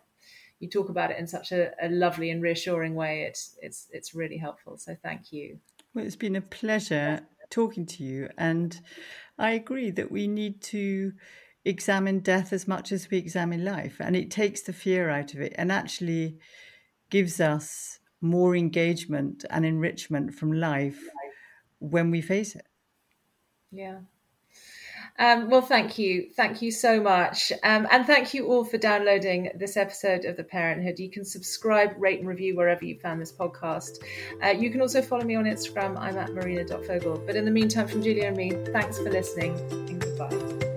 you 0.62 0.70
talk 0.70 0.89
about 0.89 1.12
it 1.12 1.18
in 1.18 1.28
such 1.28 1.51
a, 1.51 1.72
a 1.82 1.89
lovely 1.89 2.30
and 2.30 2.41
reassuring 2.41 2.95
way. 2.95 3.24
It's 3.24 3.57
it's 3.62 3.88
it's 3.91 4.14
really 4.14 4.38
helpful. 4.38 4.78
So 4.78 4.95
thank 5.01 5.34
you. 5.34 5.59
Well, 5.93 6.05
it's 6.05 6.16
been 6.16 6.36
a 6.36 6.41
pleasure 6.41 7.22
talking 7.49 7.86
to 7.88 8.03
you, 8.03 8.30
and 8.38 8.80
I 9.38 9.51
agree 9.51 9.89
that 9.91 10.12
we 10.12 10.28
need 10.28 10.62
to 10.64 11.14
examine 11.66 12.20
death 12.20 12.53
as 12.53 12.68
much 12.68 12.91
as 12.91 13.09
we 13.09 13.18
examine 13.18 13.66
life, 13.66 13.97
and 13.99 14.16
it 14.16 14.32
takes 14.32 14.62
the 14.62 14.74
fear 14.74 15.09
out 15.09 15.34
of 15.34 15.41
it, 15.41 15.53
and 15.57 15.72
actually 15.72 16.38
gives 17.09 17.41
us 17.41 17.99
more 18.22 18.55
engagement 18.55 19.43
and 19.49 19.66
enrichment 19.66 20.34
from 20.36 20.53
life 20.53 21.01
when 21.80 22.12
we 22.12 22.22
face 22.22 22.55
it. 22.55 22.68
Yeah, 23.72 24.01
um, 25.22 25.51
well, 25.51 25.61
thank 25.61 25.99
you. 25.99 26.32
Thank 26.36 26.63
you 26.63 26.72
so 26.72 26.99
much. 26.99 27.51
Um, 27.61 27.88
and 27.91 28.07
thank 28.07 28.34
you 28.34 28.47
all 28.47 28.65
for 28.65 28.80
downloading 28.80 29.51
this 29.53 29.78
episode 29.78 30.26
of 30.26 30.36
The 30.36 30.43
Parenthood. 30.43 30.97
You 30.97 31.11
can 31.11 31.24
subscribe, 31.24 31.93
rate, 31.99 32.19
and 32.19 32.28
review 32.28 32.55
wherever 32.55 32.84
you 32.84 32.97
found 32.97 33.22
this 33.22 33.32
podcast. 33.32 33.99
Uh, 34.43 34.47
you 34.47 34.72
can 34.72 34.82
also 34.82 34.99
follow 34.99 35.24
me 35.24 35.36
on 35.36 35.45
Instagram. 35.45 35.95
I'm 35.99 36.17
at 36.17 36.34
marina.fogle. 36.34 37.22
But 37.28 37.36
in 37.36 37.45
the 37.45 37.51
meantime, 37.51 37.88
from 37.88 38.01
Julia 38.01 38.26
and 38.26 38.36
me, 38.36 38.49
thanks 38.74 38.97
for 38.97 39.11
listening 39.11 39.55
and 39.72 40.01
goodbye. 40.01 40.70